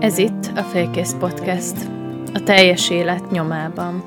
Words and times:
Ez 0.00 0.18
itt 0.18 0.46
a 0.54 0.62
Félkész 0.62 1.14
Podcast, 1.18 1.76
a 2.34 2.42
teljes 2.44 2.90
élet 2.90 3.30
nyomában. 3.30 4.04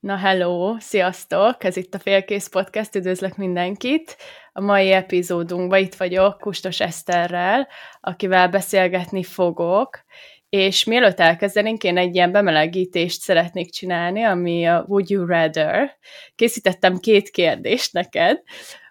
Na 0.00 0.16
hello, 0.16 0.76
sziasztok! 0.78 1.64
Ez 1.64 1.76
itt 1.76 1.94
a 1.94 1.98
Félkész 1.98 2.48
Podcast, 2.48 2.94
üdvözlök 2.94 3.36
mindenkit! 3.36 4.16
A 4.52 4.60
mai 4.60 4.92
epizódunkban 4.92 5.78
itt 5.78 5.94
vagyok 5.94 6.38
Kustos 6.38 6.80
Eszterrel, 6.80 7.68
akivel 8.00 8.48
beszélgetni 8.48 9.22
fogok, 9.22 10.04
és 10.48 10.84
mielőtt 10.84 11.20
elkezdenénk, 11.20 11.82
én 11.82 11.96
egy 11.96 12.14
ilyen 12.14 12.32
bemelegítést 12.32 13.20
szeretnék 13.20 13.70
csinálni, 13.70 14.22
ami 14.22 14.66
a 14.66 14.84
Would 14.88 15.10
You 15.10 15.26
Rather. 15.26 15.98
Készítettem 16.34 16.96
két 16.96 17.30
kérdést 17.30 17.92
neked, 17.92 18.42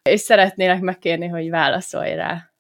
és 0.03 0.19
szeretnélek 0.19 0.81
megkérni, 0.81 1.27
hogy 1.27 1.49
válaszolj 1.49 2.15
rá. 2.15 2.51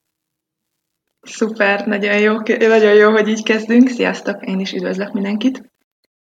Szuper, 1.21 1.85
nagyon 1.85 2.19
jó, 2.19 2.37
nagyon 2.59 2.93
jó, 2.93 3.11
hogy 3.11 3.27
így 3.27 3.43
kezdünk. 3.43 3.89
Sziasztok, 3.89 4.45
én 4.45 4.59
is 4.59 4.73
üdvözlök 4.73 5.11
mindenkit. 5.11 5.71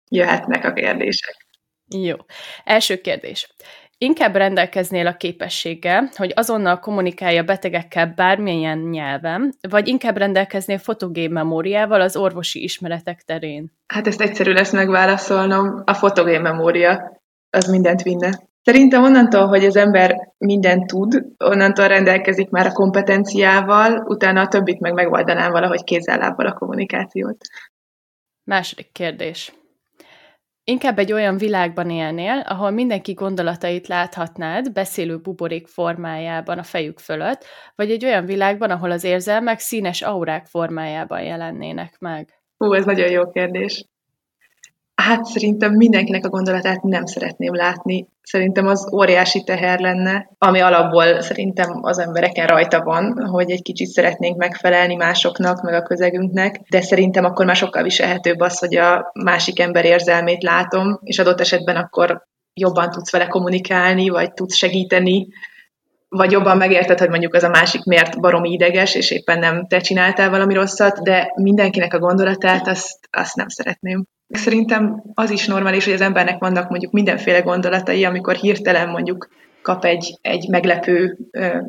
Jöhetnek 0.10 0.66
a 0.66 0.74
kérdések. 0.74 1.48
Jó. 1.88 2.16
Első 2.64 3.02
kérdés. 3.02 3.54
Inkább 3.98 4.36
rendelkeznél 4.36 5.08
a 5.08 5.16
képességgel, 5.16 6.10
hogy 6.16 6.32
azonnal 6.36 6.80
kommunikálja 6.80 7.42
a 7.42 7.46
betegekkel 7.46 8.14
bármilyen 8.16 8.78
nyelven, 8.78 9.54
vagy 9.70 9.88
inkább 9.88 10.18
rendelkeznél 10.18 10.78
fotogén 10.78 11.32
memóriával 11.32 12.02
az 12.02 12.16
orvosi 12.16 12.64
ismeretek 12.64 13.22
terén? 13.22 13.72
Hát 13.88 14.08
ezt 14.08 14.22
egyszerű 14.22 14.52
lesz 14.52 14.72
megválaszolnom. 14.72 15.82
A 15.86 15.94
fotogén 15.94 16.42
memória 16.42 17.22
az 17.50 17.66
mindent 17.66 18.02
vinne. 18.02 18.40
Szerintem 18.64 19.04
onnantól, 19.04 19.48
hogy 19.48 19.66
az 19.66 19.76
ember 19.76 20.34
mindent 20.38 20.88
tud, 20.88 21.26
onnantól 21.38 21.88
rendelkezik 21.88 22.50
már 22.50 22.66
a 22.66 22.72
kompetenciával, 22.72 24.04
utána 24.08 24.42
a 24.42 24.48
többit 24.48 24.80
meg 24.80 24.94
megoldanám 24.94 25.52
valahogy 25.52 25.84
kézzel-lábbal 25.84 26.46
a 26.46 26.54
kommunikációt. 26.54 27.38
Második 28.44 28.92
kérdés. 28.92 29.54
Inkább 30.64 31.00
egy 31.00 31.12
olyan 31.12 31.38
világban 31.38 31.90
élnél, 31.90 32.44
ahol 32.46 32.70
mindenki 32.70 33.14
gondolatait 33.14 33.88
láthatnád 33.88 34.72
beszélő 34.74 35.18
buborék 35.18 35.68
formájában 35.68 36.58
a 36.58 36.64
fejük 36.64 37.00
fölött, 37.00 37.46
vagy 37.76 37.92
egy 37.92 38.06
olyan 38.06 38.26
világban, 38.26 38.70
ahol 38.70 38.92
az 38.92 39.04
érzelmek 39.04 39.60
színes 39.60 40.02
aurák 40.02 40.46
formájában 40.46 41.22
jelennének 41.22 42.00
meg? 42.00 42.30
Hú, 42.58 42.74
ez 42.74 42.86
nagyon 42.86 43.12
jó 43.12 43.30
kérdés. 43.30 43.86
Hát 45.02 45.26
szerintem 45.26 45.74
mindenkinek 45.74 46.26
a 46.26 46.30
gondolatát 46.30 46.82
nem 46.84 47.06
szeretném 47.06 47.56
látni. 47.56 48.08
Szerintem 48.24 48.68
az 48.68 48.94
óriási 48.94 49.44
teher 49.44 49.80
lenne, 49.80 50.30
ami 50.38 50.60
alapból 50.60 51.22
szerintem 51.22 51.80
az 51.82 52.00
embereken 52.00 52.48
rajta 52.48 52.84
van, 52.84 53.28
hogy 53.28 53.52
egy 53.52 53.62
kicsit 53.62 53.88
szeretnénk 53.88 54.38
megfelelni 54.38 54.96
másoknak, 54.96 55.62
meg 55.62 55.74
a 55.74 55.84
közegünknek, 55.84 56.60
de 56.70 56.82
szerintem 56.82 57.26
akkor 57.26 57.46
már 57.46 57.56
sokkal 57.56 57.84
viselhetőbb 57.84 58.40
az, 58.40 58.60
hogy 58.60 58.76
a 58.76 59.12
másik 59.14 59.60
ember 59.60 59.86
érzelmét 59.86 60.44
látom, 60.44 61.00
és 61.04 61.20
adott 61.20 61.40
esetben 61.40 61.76
akkor 61.76 62.28
jobban 62.54 62.90
tudsz 62.90 63.12
vele 63.12 63.28
kommunikálni, 63.28 64.10
vagy 64.10 64.34
tudsz 64.34 64.56
segíteni, 64.56 65.28
vagy 66.10 66.32
jobban 66.32 66.58
megérted, 66.58 67.00
hogy 67.00 67.10
mondjuk 67.10 67.34
az 67.34 67.44
a 67.44 67.50
másik 67.50 67.84
miért 67.84 68.20
baromi 68.20 68.52
ideges, 68.52 68.96
és 68.96 69.12
éppen 69.12 69.40
nem 69.40 69.68
te 69.68 69.80
csináltál 69.80 70.30
valami 70.30 70.54
rosszat, 70.54 71.04
de 71.04 71.32
mindenkinek 71.36 71.94
a 71.94 72.00
gondolatát 72.00 72.68
azt, 72.68 73.08
azt 73.12 73.36
nem 73.36 73.48
szeretném. 73.48 74.06
Szerintem 74.32 75.04
az 75.14 75.30
is 75.30 75.48
normális, 75.48 75.86
hogy 75.86 75.94
az 75.94 76.02
embernek 76.02 76.40
vannak 76.40 76.70
mondjuk 76.70 76.92
mindenféle 76.92 77.40
gondolatai, 77.40 78.06
amikor 78.06 78.36
hirtelen 78.36 78.90
mondjuk 78.90 79.28
kap 79.62 79.86
egy, 79.86 80.18
egy 80.22 80.48
meglepő, 80.50 81.18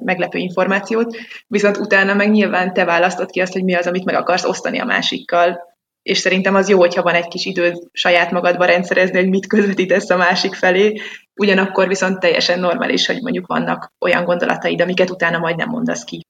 meglepő 0.05 0.39
információt, 0.39 1.17
viszont 1.47 1.77
utána 1.77 2.15
meg 2.15 2.31
nyilván 2.31 2.73
te 2.73 2.85
választod 2.85 3.31
ki 3.31 3.41
azt, 3.41 3.53
hogy 3.53 3.65
mi 3.65 3.75
az, 3.75 3.87
amit 3.87 4.05
meg 4.05 4.15
akarsz 4.15 4.45
osztani 4.45 4.79
a 4.79 4.85
másikkal. 4.85 5.71
És 6.03 6.19
szerintem 6.19 6.55
az 6.55 6.69
jó, 6.69 6.79
hogyha 6.79 7.03
van 7.03 7.15
egy 7.15 7.29
kis 7.29 7.45
időd 7.45 7.77
saját 7.93 8.31
magadba 8.31 8.65
rendszerezni, 8.65 9.19
hogy 9.19 9.29
mit 9.29 9.47
közvetítesz 9.47 10.11
a 10.11 10.17
másik 10.17 10.55
felé, 10.55 11.01
ugyanakkor 11.35 11.89
viszont 11.89 12.21
teljesen 12.21 12.61
normális, 12.61 13.07
hogy 13.07 13.23
mondjuk 13.23 13.47
vannak 13.47 13.93
olyan 13.99 14.25
gondolataid, 14.25 14.81
amiket 14.81 15.11
utána 15.11 15.39
majd 15.39 15.57
nem 15.57 15.69
mondasz 15.69 16.05
ki. 16.05 16.27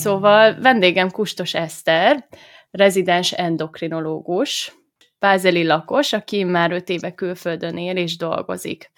Szóval 0.00 0.60
vendégem 0.60 1.10
Kustos 1.10 1.54
Eszter, 1.54 2.28
rezidens 2.70 3.32
endokrinológus, 3.32 4.72
pázeli 5.18 5.66
lakos, 5.66 6.12
aki 6.12 6.44
már 6.44 6.72
öt 6.72 6.88
éve 6.88 7.14
külföldön 7.14 7.76
él 7.76 7.96
és 7.96 8.16
dolgozik. 8.16 8.90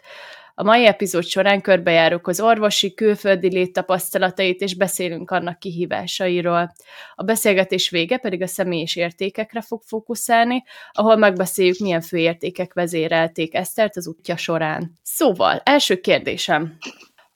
A 0.54 0.62
mai 0.62 0.86
epizód 0.86 1.24
során 1.24 1.60
körbejárok 1.60 2.28
az 2.28 2.40
orvosi 2.40 2.94
külföldi 2.94 3.48
léttapasztalatait, 3.48 4.60
és 4.60 4.74
beszélünk 4.74 5.30
annak 5.30 5.58
kihívásairól. 5.58 6.72
A 7.14 7.22
beszélgetés 7.22 7.90
vége 7.90 8.16
pedig 8.16 8.42
a 8.42 8.46
személyis 8.46 8.96
értékekre 8.96 9.60
fog 9.60 9.82
fókuszálni, 9.82 10.64
ahol 10.92 11.16
megbeszéljük, 11.16 11.78
milyen 11.78 12.00
fő 12.00 12.16
értékek 12.16 12.72
vezérelték 12.74 13.54
Esztert 13.54 13.96
az 13.96 14.08
útja 14.08 14.36
során. 14.36 14.92
Szóval, 15.02 15.60
első 15.64 16.00
kérdésem 16.00 16.76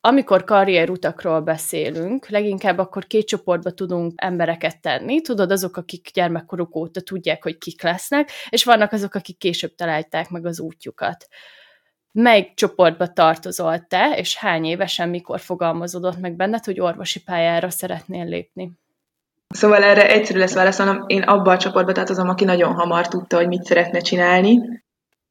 amikor 0.01 0.45
karrierutakról 0.45 1.41
beszélünk, 1.41 2.29
leginkább 2.29 2.79
akkor 2.79 3.07
két 3.07 3.27
csoportba 3.27 3.71
tudunk 3.71 4.13
embereket 4.17 4.81
tenni. 4.81 5.21
Tudod, 5.21 5.51
azok, 5.51 5.77
akik 5.77 6.11
gyermekkoruk 6.15 6.77
óta 6.77 7.01
tudják, 7.01 7.43
hogy 7.43 7.59
kik 7.59 7.83
lesznek, 7.83 8.31
és 8.49 8.65
vannak 8.65 8.93
azok, 8.93 9.15
akik 9.15 9.39
később 9.39 9.75
találták 9.75 10.31
meg 10.31 10.47
az 10.47 10.61
útjukat. 10.61 11.27
Melyik 12.13 12.55
csoportba 12.55 13.13
tartozol 13.13 13.87
te, 13.87 14.15
és 14.17 14.37
hány 14.37 14.65
évesen 14.65 15.09
mikor 15.09 15.41
fogalmazódott 15.41 16.19
meg 16.19 16.37
benned, 16.37 16.65
hogy 16.65 16.81
orvosi 16.81 17.23
pályára 17.23 17.71
szeretnél 17.71 18.25
lépni? 18.25 18.73
Szóval 19.49 19.83
erre 19.83 20.11
egyszerű 20.11 20.39
lesz 20.39 20.55
válaszolnom. 20.55 21.05
Én 21.07 21.23
abba 21.23 21.51
a 21.51 21.57
csoportba 21.57 21.93
tartozom, 21.93 22.29
aki 22.29 22.45
nagyon 22.45 22.75
hamar 22.75 23.09
tudta, 23.09 23.37
hogy 23.37 23.47
mit 23.47 23.65
szeretne 23.65 23.99
csinálni. 23.99 24.83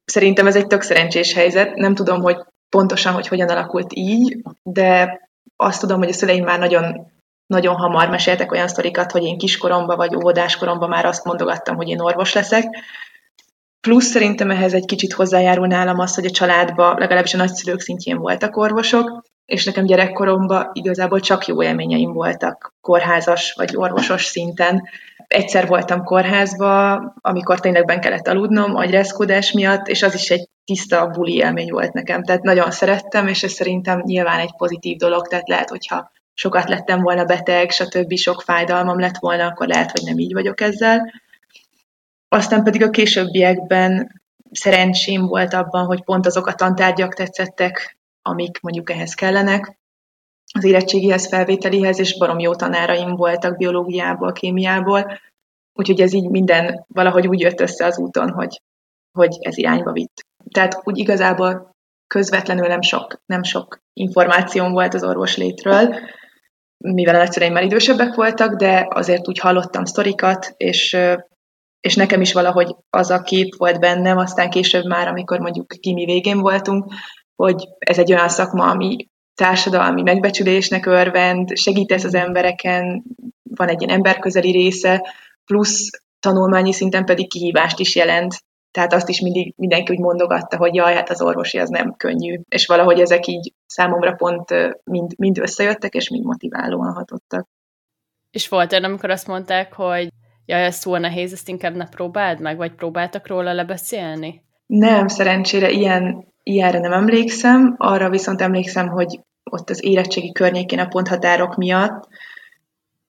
Szerintem 0.05 0.47
ez 0.47 0.55
egy 0.55 0.67
tök 0.67 0.81
szerencsés 0.81 1.33
helyzet. 1.33 1.75
Nem 1.75 1.95
tudom, 1.95 2.21
hogy 2.21 2.37
pontosan, 2.69 3.13
hogy 3.13 3.27
hogyan 3.27 3.49
alakult 3.49 3.93
így, 3.93 4.37
de 4.63 5.19
azt 5.55 5.79
tudom, 5.79 5.97
hogy 5.97 6.09
a 6.09 6.13
szüleim 6.13 6.43
már 6.43 6.59
nagyon, 6.59 7.11
nagyon 7.45 7.75
hamar 7.75 8.09
meséltek 8.09 8.51
olyan 8.51 8.67
sztorikat, 8.67 9.11
hogy 9.11 9.23
én 9.23 9.37
kiskoromban 9.37 9.97
vagy 9.97 10.15
óvodáskoromban 10.15 10.89
már 10.89 11.05
azt 11.05 11.25
mondogattam, 11.25 11.75
hogy 11.75 11.87
én 11.87 11.99
orvos 11.99 12.33
leszek. 12.33 12.65
Plusz 13.79 14.05
szerintem 14.05 14.51
ehhez 14.51 14.73
egy 14.73 14.85
kicsit 14.85 15.13
hozzájárul 15.13 15.67
nálam 15.67 15.99
az, 15.99 16.15
hogy 16.15 16.25
a 16.25 16.29
családban 16.29 16.97
legalábbis 16.97 17.33
a 17.33 17.37
nagyszülők 17.37 17.79
szintjén 17.79 18.17
voltak 18.17 18.57
orvosok, 18.57 19.23
és 19.45 19.65
nekem 19.65 19.85
gyerekkoromban 19.85 20.69
igazából 20.73 21.19
csak 21.19 21.45
jó 21.45 21.63
élményeim 21.63 22.13
voltak 22.13 22.73
kórházas 22.81 23.53
vagy 23.53 23.75
orvosos 23.75 24.25
szinten. 24.25 24.89
Egyszer 25.27 25.67
voltam 25.67 26.03
kórházba, 26.03 26.95
amikor 27.21 27.59
tényleg 27.59 27.85
ben 27.85 28.01
kellett 28.01 28.27
aludnom 28.27 28.75
agyrázkódás 28.75 29.51
miatt, 29.51 29.87
és 29.87 30.03
az 30.03 30.13
is 30.13 30.29
egy 30.29 30.49
tiszta 30.65 31.07
buli 31.07 31.33
élmény 31.33 31.71
volt 31.71 31.93
nekem. 31.93 32.23
Tehát 32.23 32.41
nagyon 32.41 32.71
szerettem, 32.71 33.27
és 33.27 33.43
ez 33.43 33.51
szerintem 33.51 34.01
nyilván 34.05 34.39
egy 34.39 34.55
pozitív 34.57 34.97
dolog, 34.97 35.27
tehát 35.27 35.47
lehet, 35.47 35.69
hogyha 35.69 36.11
sokat 36.33 36.69
lettem 36.69 37.01
volna 37.01 37.25
beteg, 37.25 37.71
stb. 37.71 38.15
sok 38.15 38.41
fájdalmam 38.41 38.99
lett 38.99 39.17
volna, 39.17 39.45
akkor 39.45 39.67
lehet, 39.67 39.91
hogy 39.91 40.01
nem 40.03 40.17
így 40.17 40.33
vagyok 40.33 40.61
ezzel. 40.61 41.11
Aztán 42.27 42.63
pedig 42.63 42.83
a 42.83 42.89
későbbiekben 42.89 44.21
szerencsém 44.51 45.25
volt 45.25 45.53
abban, 45.53 45.85
hogy 45.85 46.03
pont 46.03 46.25
azok 46.25 46.47
a 46.47 46.53
tantárgyak 46.53 47.13
tetszettek, 47.13 47.97
amik 48.21 48.61
mondjuk 48.61 48.89
ehhez 48.89 49.13
kellenek, 49.13 49.77
az 50.53 50.63
érettségihez, 50.63 51.27
felvételihez, 51.27 51.99
és 51.99 52.17
barom 52.17 52.39
jó 52.39 52.55
tanáraim 52.55 53.15
voltak 53.15 53.57
biológiából, 53.57 54.31
kémiából, 54.31 55.19
úgyhogy 55.73 56.01
ez 56.01 56.13
így 56.13 56.29
minden 56.29 56.85
valahogy 56.87 57.27
úgy 57.27 57.39
jött 57.39 57.59
össze 57.59 57.85
az 57.85 57.97
úton, 57.97 58.29
hogy, 58.29 58.61
hogy 59.11 59.37
ez 59.39 59.57
irányba 59.57 59.91
vitt. 59.91 60.25
Tehát 60.51 60.81
úgy 60.83 60.97
igazából 60.97 61.75
közvetlenül 62.07 62.67
nem 62.67 62.81
sok, 62.81 63.21
nem 63.25 63.43
sok 63.43 63.79
információm 63.93 64.71
volt 64.71 64.93
az 64.93 65.03
orvos 65.03 65.37
létről, 65.37 65.95
mivel 66.77 67.15
a 67.15 67.17
nagyszüleim 67.17 67.53
már 67.53 67.63
idősebbek 67.63 68.15
voltak, 68.15 68.55
de 68.55 68.87
azért 68.89 69.27
úgy 69.27 69.39
hallottam 69.39 69.85
sztorikat, 69.85 70.53
és, 70.57 70.97
és 71.79 71.95
nekem 71.95 72.21
is 72.21 72.33
valahogy 72.33 72.75
az 72.89 73.09
a 73.09 73.21
kép 73.21 73.55
volt 73.57 73.79
bennem, 73.79 74.17
aztán 74.17 74.49
később 74.49 74.85
már, 74.85 75.07
amikor 75.07 75.39
mondjuk 75.39 75.73
kimi 75.79 76.05
végén 76.05 76.39
voltunk, 76.39 76.93
hogy 77.35 77.67
ez 77.79 77.97
egy 77.97 78.13
olyan 78.13 78.29
szakma, 78.29 78.69
ami 78.69 79.09
társadalmi 79.35 80.01
megbecsülésnek 80.01 80.85
örvend, 80.85 81.57
segítesz 81.57 82.03
az 82.03 82.13
embereken, 82.13 83.03
van 83.49 83.67
egy 83.67 83.81
ilyen 83.81 83.95
emberközeli 83.95 84.51
része, 84.51 85.13
plusz 85.45 85.89
tanulmányi 86.19 86.73
szinten 86.73 87.05
pedig 87.05 87.29
kihívást 87.29 87.79
is 87.79 87.95
jelent. 87.95 88.43
Tehát 88.75 88.93
azt 88.93 89.09
is 89.09 89.21
mindig 89.21 89.53
mindenki 89.57 89.93
úgy 89.93 89.99
mondogatta, 89.99 90.57
hogy 90.57 90.75
jaj, 90.75 90.93
hát 90.93 91.09
az 91.09 91.21
orvosi 91.21 91.57
az 91.57 91.69
nem 91.69 91.95
könnyű. 91.97 92.39
És 92.49 92.65
valahogy 92.65 92.99
ezek 92.99 93.27
így 93.27 93.53
számomra 93.65 94.13
pont 94.13 94.53
mind, 94.83 95.11
mind 95.17 95.37
összejöttek, 95.37 95.93
és 95.93 96.09
mind 96.09 96.25
motiválóan 96.25 96.93
hatottak. 96.93 97.47
És 98.31 98.47
volt 98.47 98.71
olyan, 98.71 98.83
amikor 98.83 99.09
azt 99.09 99.27
mondták, 99.27 99.73
hogy 99.73 100.09
jaj, 100.45 100.63
ez 100.65 100.79
túl 100.79 100.99
nehéz, 100.99 101.33
ezt 101.33 101.49
inkább 101.49 101.75
ne 101.75 101.89
próbáld 101.89 102.41
meg, 102.41 102.57
vagy 102.57 102.71
próbáltak 102.71 103.27
róla 103.27 103.53
lebeszélni? 103.53 104.43
Nem, 104.65 105.07
szerencsére 105.07 105.69
ilyen, 105.69 106.33
ilyenre 106.43 106.79
nem 106.79 106.93
emlékszem, 106.93 107.75
arra 107.77 108.09
viszont 108.09 108.41
emlékszem, 108.41 108.87
hogy 108.87 109.19
ott 109.43 109.69
az 109.69 109.83
érettségi 109.83 110.31
környékén 110.31 110.79
a 110.79 110.87
ponthatárok 110.87 111.55
miatt 111.55 112.07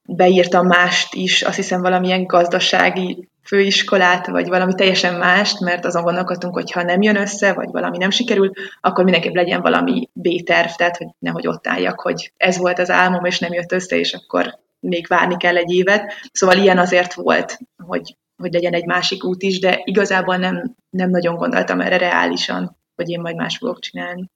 beírtam 0.07 0.67
mást 0.67 1.15
is, 1.15 1.43
azt 1.43 1.57
hiszem 1.57 1.81
valamilyen 1.81 2.25
gazdasági 2.25 3.29
főiskolát, 3.43 4.27
vagy 4.27 4.49
valami 4.49 4.75
teljesen 4.75 5.15
mást, 5.15 5.61
mert 5.61 5.85
azon 5.85 6.03
gondolkodtunk, 6.03 6.55
hogy 6.55 6.71
ha 6.71 6.83
nem 6.83 7.03
jön 7.03 7.17
össze, 7.17 7.53
vagy 7.53 7.71
valami 7.71 7.97
nem 7.97 8.11
sikerül, 8.11 8.51
akkor 8.81 9.05
mindenképp 9.05 9.35
legyen 9.35 9.61
valami 9.61 10.09
B-terv, 10.13 10.69
tehát 10.69 10.97
hogy 10.97 11.07
nehogy 11.19 11.47
ott 11.47 11.67
álljak, 11.67 12.01
hogy 12.01 12.33
ez 12.37 12.59
volt 12.59 12.79
az 12.79 12.91
álmom, 12.91 13.25
és 13.25 13.39
nem 13.39 13.53
jött 13.53 13.73
össze, 13.73 13.97
és 13.99 14.13
akkor 14.13 14.59
még 14.81 15.07
várni 15.07 15.37
kell 15.37 15.57
egy 15.57 15.71
évet. 15.71 16.13
Szóval 16.33 16.57
ilyen 16.57 16.79
azért 16.79 17.15
volt, 17.15 17.59
hogy, 17.87 18.17
hogy 18.37 18.53
legyen 18.53 18.73
egy 18.73 18.87
másik 18.87 19.25
út 19.25 19.43
is, 19.43 19.59
de 19.59 19.81
igazából 19.85 20.37
nem, 20.37 20.75
nem 20.91 21.11
nagyon 21.11 21.37
gondoltam 21.37 21.81
erre 21.81 21.97
reálisan, 21.97 22.77
hogy 22.95 23.11
én 23.11 23.21
majd 23.21 23.37
más 23.37 23.57
fogok 23.57 23.81
csinálni. 23.81 24.31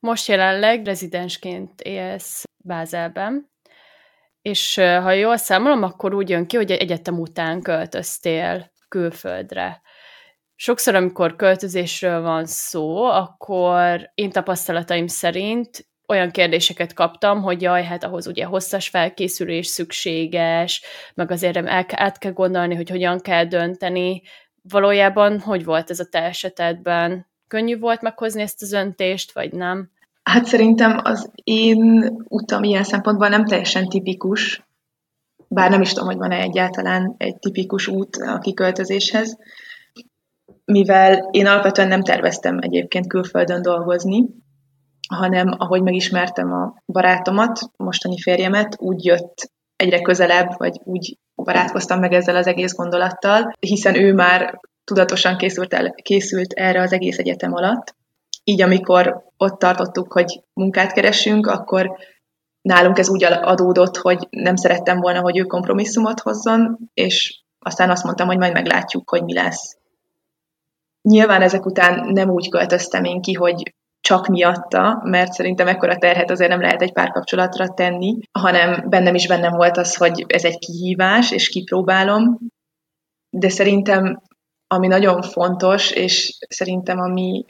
Most 0.00 0.28
jelenleg 0.28 0.84
rezidensként 0.84 1.80
élsz 1.80 2.44
Bázelben, 2.64 3.49
és 4.42 4.74
ha 4.74 5.12
jól 5.12 5.36
számolom, 5.36 5.82
akkor 5.82 6.14
úgy 6.14 6.28
jön 6.28 6.46
ki, 6.46 6.56
hogy 6.56 6.70
egyetem 6.70 7.18
után 7.18 7.62
költöztél 7.62 8.72
külföldre. 8.88 9.80
Sokszor, 10.54 10.94
amikor 10.94 11.36
költözésről 11.36 12.20
van 12.20 12.46
szó, 12.46 13.04
akkor 13.04 14.10
én 14.14 14.30
tapasztalataim 14.30 15.06
szerint 15.06 15.88
olyan 16.08 16.30
kérdéseket 16.30 16.92
kaptam, 16.92 17.42
hogy 17.42 17.62
jaj, 17.62 17.84
hát 17.84 18.04
ahhoz 18.04 18.26
ugye 18.26 18.44
hosszas 18.44 18.88
felkészülés 18.88 19.66
szükséges, 19.66 20.82
meg 21.14 21.30
azért 21.30 21.56
el, 21.56 21.84
át 21.88 22.18
kell 22.18 22.32
gondolni, 22.32 22.74
hogy 22.74 22.90
hogyan 22.90 23.20
kell 23.20 23.44
dönteni. 23.44 24.22
Valójában 24.62 25.40
hogy 25.40 25.64
volt 25.64 25.90
ez 25.90 26.00
a 26.00 26.08
te 26.08 26.22
esetedben? 26.22 27.26
Könnyű 27.48 27.78
volt 27.78 28.00
meghozni 28.00 28.42
ezt 28.42 28.62
az 28.62 28.68
döntést, 28.68 29.32
vagy 29.32 29.52
nem? 29.52 29.90
Hát 30.22 30.44
szerintem 30.44 31.00
az 31.02 31.30
én 31.44 32.10
utam 32.28 32.62
ilyen 32.62 32.84
szempontból 32.84 33.28
nem 33.28 33.44
teljesen 33.44 33.88
tipikus, 33.88 34.62
bár 35.48 35.70
nem 35.70 35.80
is 35.80 35.92
tudom, 35.92 36.08
hogy 36.08 36.16
van-e 36.16 36.36
egyáltalán 36.36 37.14
egy 37.16 37.38
tipikus 37.38 37.86
út 37.86 38.16
a 38.16 38.38
kiköltözéshez, 38.38 39.38
mivel 40.64 41.28
én 41.30 41.46
alapvetően 41.46 41.88
nem 41.88 42.02
terveztem 42.02 42.58
egyébként 42.60 43.06
külföldön 43.06 43.62
dolgozni, 43.62 44.26
hanem 45.08 45.54
ahogy 45.58 45.82
megismertem 45.82 46.52
a 46.52 46.74
barátomat, 46.86 47.60
mostani 47.76 48.20
férjemet, 48.20 48.76
úgy 48.78 49.04
jött 49.04 49.52
egyre 49.76 50.00
közelebb, 50.00 50.50
vagy 50.56 50.80
úgy 50.84 51.18
barátkoztam 51.34 52.00
meg 52.00 52.12
ezzel 52.12 52.36
az 52.36 52.46
egész 52.46 52.74
gondolattal, 52.74 53.52
hiszen 53.60 53.94
ő 53.94 54.14
már 54.14 54.60
tudatosan 54.84 55.36
készült, 55.36 55.74
el, 55.74 55.94
készült 56.02 56.52
erre 56.52 56.80
az 56.80 56.92
egész 56.92 57.18
egyetem 57.18 57.54
alatt, 57.54 57.94
így 58.44 58.62
amikor 58.62 59.24
ott 59.36 59.58
tartottuk, 59.58 60.12
hogy 60.12 60.42
munkát 60.52 60.92
keresünk, 60.92 61.46
akkor 61.46 61.96
nálunk 62.60 62.98
ez 62.98 63.08
úgy 63.08 63.24
adódott, 63.24 63.96
hogy 63.96 64.26
nem 64.30 64.56
szerettem 64.56 65.00
volna, 65.00 65.20
hogy 65.20 65.38
ő 65.38 65.42
kompromisszumot 65.42 66.20
hozzon, 66.20 66.78
és 66.94 67.42
aztán 67.58 67.90
azt 67.90 68.04
mondtam, 68.04 68.26
hogy 68.26 68.38
majd 68.38 68.52
meglátjuk, 68.52 69.10
hogy 69.10 69.22
mi 69.22 69.34
lesz. 69.34 69.78
Nyilván 71.02 71.42
ezek 71.42 71.66
után 71.66 72.12
nem 72.12 72.30
úgy 72.30 72.48
költöztem 72.48 73.04
én 73.04 73.20
ki, 73.20 73.32
hogy 73.32 73.74
csak 74.00 74.26
miatta, 74.26 75.00
mert 75.04 75.32
szerintem 75.32 75.68
ekkora 75.68 75.96
terhet 75.96 76.30
azért 76.30 76.50
nem 76.50 76.60
lehet 76.60 76.82
egy 76.82 76.92
párkapcsolatra 76.92 77.74
tenni, 77.74 78.18
hanem 78.32 78.88
bennem 78.88 79.14
is 79.14 79.26
bennem 79.26 79.52
volt 79.52 79.76
az, 79.76 79.96
hogy 79.96 80.24
ez 80.28 80.44
egy 80.44 80.58
kihívás, 80.58 81.30
és 81.30 81.48
kipróbálom, 81.48 82.38
de 83.30 83.48
szerintem 83.48 84.22
ami 84.66 84.86
nagyon 84.86 85.22
fontos, 85.22 85.90
és 85.90 86.38
szerintem 86.48 86.98
ami 86.98 87.44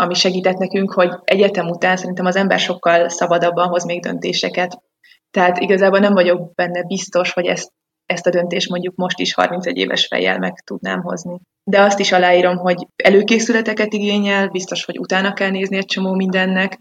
ami 0.00 0.14
segített 0.14 0.56
nekünk, 0.56 0.92
hogy 0.92 1.10
egyetem 1.24 1.68
után 1.68 1.96
szerintem 1.96 2.24
az 2.24 2.36
ember 2.36 2.58
sokkal 2.58 3.08
szabadabban 3.08 3.68
hoz 3.68 3.84
még 3.84 4.02
döntéseket. 4.02 4.82
Tehát 5.30 5.58
igazából 5.58 5.98
nem 5.98 6.12
vagyok 6.12 6.54
benne 6.54 6.82
biztos, 6.82 7.32
hogy 7.32 7.46
ezt, 7.46 7.72
ezt 8.06 8.26
a 8.26 8.30
döntést 8.30 8.68
mondjuk 8.68 8.94
most 8.96 9.18
is 9.18 9.34
31 9.34 9.76
éves 9.76 10.06
fejjel 10.06 10.38
meg 10.38 10.60
tudnám 10.64 11.02
hozni. 11.02 11.40
De 11.64 11.80
azt 11.80 11.98
is 11.98 12.12
aláírom, 12.12 12.56
hogy 12.56 12.86
előkészületeket 12.96 13.92
igényel, 13.92 14.48
biztos, 14.48 14.84
hogy 14.84 14.98
utána 14.98 15.32
kell 15.32 15.50
nézni 15.50 15.76
egy 15.76 15.84
csomó 15.84 16.14
mindennek, 16.14 16.80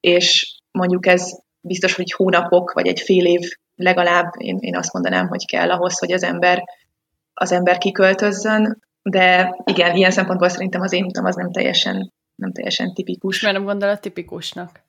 és 0.00 0.56
mondjuk 0.70 1.06
ez 1.06 1.38
biztos, 1.60 1.94
hogy 1.94 2.12
hónapok, 2.12 2.72
vagy 2.72 2.86
egy 2.86 3.00
fél 3.00 3.26
év 3.26 3.40
legalább, 3.76 4.32
én, 4.36 4.56
én 4.60 4.76
azt 4.76 4.92
mondanám, 4.92 5.28
hogy 5.28 5.46
kell 5.46 5.70
ahhoz, 5.70 5.98
hogy 5.98 6.12
az 6.12 6.22
ember, 6.22 6.64
az 7.34 7.52
ember 7.52 7.78
kiköltözzön, 7.78 8.82
de 9.02 9.56
igen, 9.64 9.96
ilyen 9.96 10.10
szempontból 10.10 10.48
szerintem 10.48 10.80
az 10.80 10.92
én 10.92 11.04
utam 11.04 11.24
az 11.24 11.34
nem 11.34 11.52
teljesen 11.52 12.12
nem 12.40 12.52
teljesen 12.52 12.94
tipikus. 12.94 13.42
Mert 13.42 13.54
nem 13.54 13.64
gondolod 13.64 14.00
tipikusnak? 14.00 14.80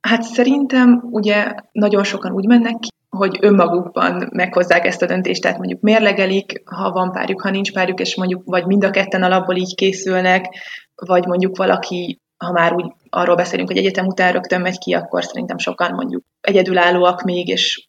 Hát 0.00 0.22
szerintem 0.22 1.08
ugye 1.10 1.54
nagyon 1.72 2.04
sokan 2.04 2.32
úgy 2.32 2.46
mennek 2.46 2.78
ki, 2.78 2.88
hogy 3.08 3.38
önmagukban 3.40 4.28
meghozzák 4.32 4.86
ezt 4.86 5.02
a 5.02 5.06
döntést, 5.06 5.42
tehát 5.42 5.58
mondjuk 5.58 5.80
mérlegelik, 5.80 6.62
ha 6.64 6.90
van 6.90 7.12
párjuk, 7.12 7.40
ha 7.40 7.50
nincs 7.50 7.72
párjuk, 7.72 8.00
és 8.00 8.16
mondjuk 8.16 8.42
vagy 8.44 8.66
mind 8.66 8.84
a 8.84 8.90
ketten 8.90 9.22
alapból 9.22 9.56
így 9.56 9.74
készülnek, 9.74 10.46
vagy 10.94 11.26
mondjuk 11.26 11.56
valaki, 11.56 12.20
ha 12.36 12.52
már 12.52 12.72
úgy 12.74 12.92
arról 13.10 13.36
beszélünk, 13.36 13.68
hogy 13.68 13.76
egyetem 13.76 14.06
után 14.06 14.32
rögtön 14.32 14.60
megy 14.60 14.78
ki, 14.78 14.94
akkor 14.94 15.24
szerintem 15.24 15.58
sokan 15.58 15.94
mondjuk 15.94 16.24
egyedülállóak 16.40 17.22
még, 17.22 17.48
és 17.48 17.88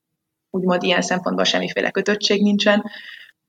úgymond 0.49 0.83
ilyen 0.83 1.01
szempontból 1.01 1.45
semmiféle 1.45 1.91
kötöttség 1.91 2.41
nincsen. 2.41 2.83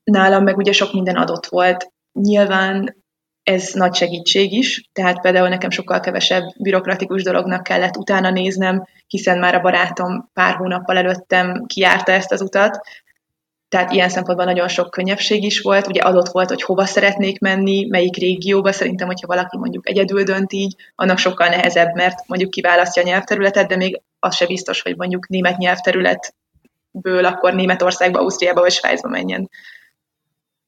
Nálam 0.04 0.42
meg 0.42 0.56
ugye 0.56 0.72
sok 0.72 0.92
minden 0.92 1.16
adott 1.16 1.46
volt. 1.46 1.92
Nyilván 2.12 3.03
ez 3.44 3.70
nagy 3.73 3.94
segítség 3.94 4.52
is, 4.52 4.88
tehát 4.93 5.20
például 5.20 5.49
nekem 5.49 5.70
sokkal 5.70 6.00
kevesebb 6.00 6.44
bürokratikus 6.58 7.23
dolognak 7.23 7.62
kellett 7.62 7.96
utána 7.96 8.31
néznem, 8.31 8.87
hiszen 9.06 9.38
már 9.38 9.55
a 9.55 9.61
barátom 9.61 10.31
pár 10.32 10.55
hónappal 10.55 10.96
előttem 10.96 11.64
kiárta 11.67 12.12
ezt 12.12 12.32
az 12.32 12.41
utat, 12.43 12.81
tehát 13.75 13.93
ilyen 13.93 14.08
szempontból 14.08 14.46
nagyon 14.46 14.69
sok 14.69 14.91
könnyebbség 14.91 15.44
is 15.44 15.61
volt. 15.61 15.87
Ugye 15.87 16.00
adott 16.00 16.29
volt, 16.29 16.49
hogy 16.49 16.62
hova 16.62 16.85
szeretnék 16.85 17.41
menni, 17.41 17.87
melyik 17.88 18.17
régióba. 18.17 18.73
Szerintem, 18.73 19.06
hogyha 19.06 19.26
valaki 19.26 19.56
mondjuk 19.56 19.88
egyedül 19.88 20.23
dönt 20.23 20.52
így, 20.52 20.76
annak 20.94 21.19
sokkal 21.19 21.49
nehezebb, 21.49 21.94
mert 21.94 22.26
mondjuk 22.26 22.50
kiválasztja 22.50 23.02
a 23.02 23.05
nyelvterületet, 23.05 23.69
de 23.69 23.76
még 23.76 24.00
az 24.19 24.37
se 24.37 24.47
biztos, 24.47 24.82
hogy 24.82 24.97
mondjuk 24.97 25.29
német 25.29 25.56
nyelvterületből 25.56 27.25
akkor 27.25 27.55
Németországba, 27.55 28.19
Ausztriába 28.19 28.61
vagy 28.61 28.73
Svájcba 28.73 29.08
menjen. 29.08 29.50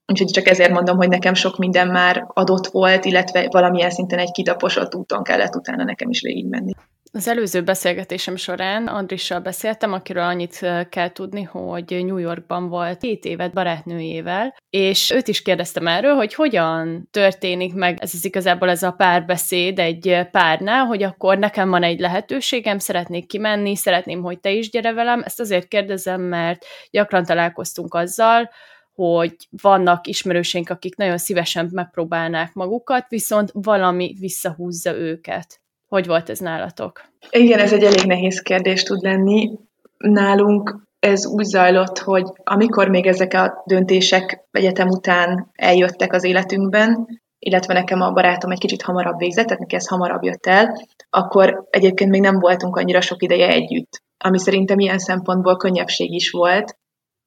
Úgyhogy 0.06 0.30
csak 0.30 0.46
ezért 0.46 0.72
mondom, 0.72 0.96
hogy 0.96 1.08
nekem 1.08 1.34
sok 1.34 1.56
minden 1.56 1.88
már 1.88 2.24
adott 2.28 2.66
volt, 2.66 3.04
illetve 3.04 3.48
valamilyen 3.50 3.90
szinten 3.90 4.18
egy 4.18 4.30
kitaposott 4.30 4.94
úton 4.94 5.22
kellett 5.22 5.54
utána 5.54 5.84
nekem 5.84 6.10
is 6.10 6.20
végigmenni. 6.20 6.72
Az 7.12 7.28
előző 7.28 7.62
beszélgetésem 7.62 8.36
során 8.36 8.86
Andrissal 8.86 9.40
beszéltem, 9.40 9.92
akiről 9.92 10.22
annyit 10.22 10.58
kell 10.88 11.12
tudni, 11.12 11.42
hogy 11.42 11.84
New 12.04 12.16
Yorkban 12.16 12.68
volt 12.68 13.00
két 13.00 13.24
évet 13.24 13.52
barátnőjével, 13.52 14.54
és 14.70 15.10
őt 15.10 15.28
is 15.28 15.42
kérdeztem 15.42 15.86
erről, 15.86 16.14
hogy 16.14 16.34
hogyan 16.34 17.08
történik 17.10 17.74
meg 17.74 17.98
ez 18.00 18.10
az 18.14 18.24
igazából 18.24 18.70
ez 18.70 18.82
a 18.82 18.90
párbeszéd 18.90 19.78
egy 19.78 20.26
párnál, 20.30 20.84
hogy 20.84 21.02
akkor 21.02 21.38
nekem 21.38 21.70
van 21.70 21.82
egy 21.82 22.00
lehetőségem, 22.00 22.78
szeretnék 22.78 23.26
kimenni, 23.26 23.76
szeretném, 23.76 24.22
hogy 24.22 24.40
te 24.40 24.50
is 24.50 24.70
gyere 24.70 24.92
velem. 24.92 25.22
Ezt 25.24 25.40
azért 25.40 25.68
kérdezem, 25.68 26.20
mert 26.20 26.64
gyakran 26.90 27.24
találkoztunk 27.24 27.94
azzal, 27.94 28.50
hogy 28.96 29.36
vannak 29.62 30.06
ismerőseink, 30.06 30.70
akik 30.70 30.96
nagyon 30.96 31.18
szívesen 31.18 31.68
megpróbálnák 31.72 32.52
magukat, 32.52 33.08
viszont 33.08 33.50
valami 33.52 34.16
visszahúzza 34.20 34.96
őket. 34.96 35.60
Hogy 35.88 36.06
volt 36.06 36.30
ez 36.30 36.38
nálatok? 36.38 37.04
Igen, 37.30 37.58
ez 37.58 37.72
egy 37.72 37.82
elég 37.82 38.04
nehéz 38.04 38.40
kérdés 38.40 38.82
tud 38.82 39.02
lenni. 39.02 39.50
Nálunk 39.98 40.76
ez 40.98 41.26
úgy 41.26 41.44
zajlott, 41.44 41.98
hogy 41.98 42.24
amikor 42.44 42.88
még 42.88 43.06
ezek 43.06 43.34
a 43.34 43.62
döntések 43.66 44.46
egyetem 44.50 44.88
után 44.88 45.50
eljöttek 45.54 46.12
az 46.12 46.24
életünkben, 46.24 47.06
illetve 47.38 47.72
nekem 47.72 48.00
a 48.00 48.12
barátom 48.12 48.50
egy 48.50 48.58
kicsit 48.58 48.82
hamarabb 48.82 49.18
végzett, 49.18 49.44
tehát 49.44 49.60
neki 49.60 49.74
ez 49.74 49.88
hamarabb 49.88 50.22
jött 50.22 50.46
el, 50.46 50.86
akkor 51.10 51.66
egyébként 51.70 52.10
még 52.10 52.20
nem 52.20 52.38
voltunk 52.38 52.76
annyira 52.76 53.00
sok 53.00 53.22
ideje 53.22 53.48
együtt, 53.48 54.02
ami 54.24 54.38
szerintem 54.38 54.78
ilyen 54.78 54.98
szempontból 54.98 55.56
könnyebbség 55.56 56.12
is 56.12 56.30
volt, 56.30 56.76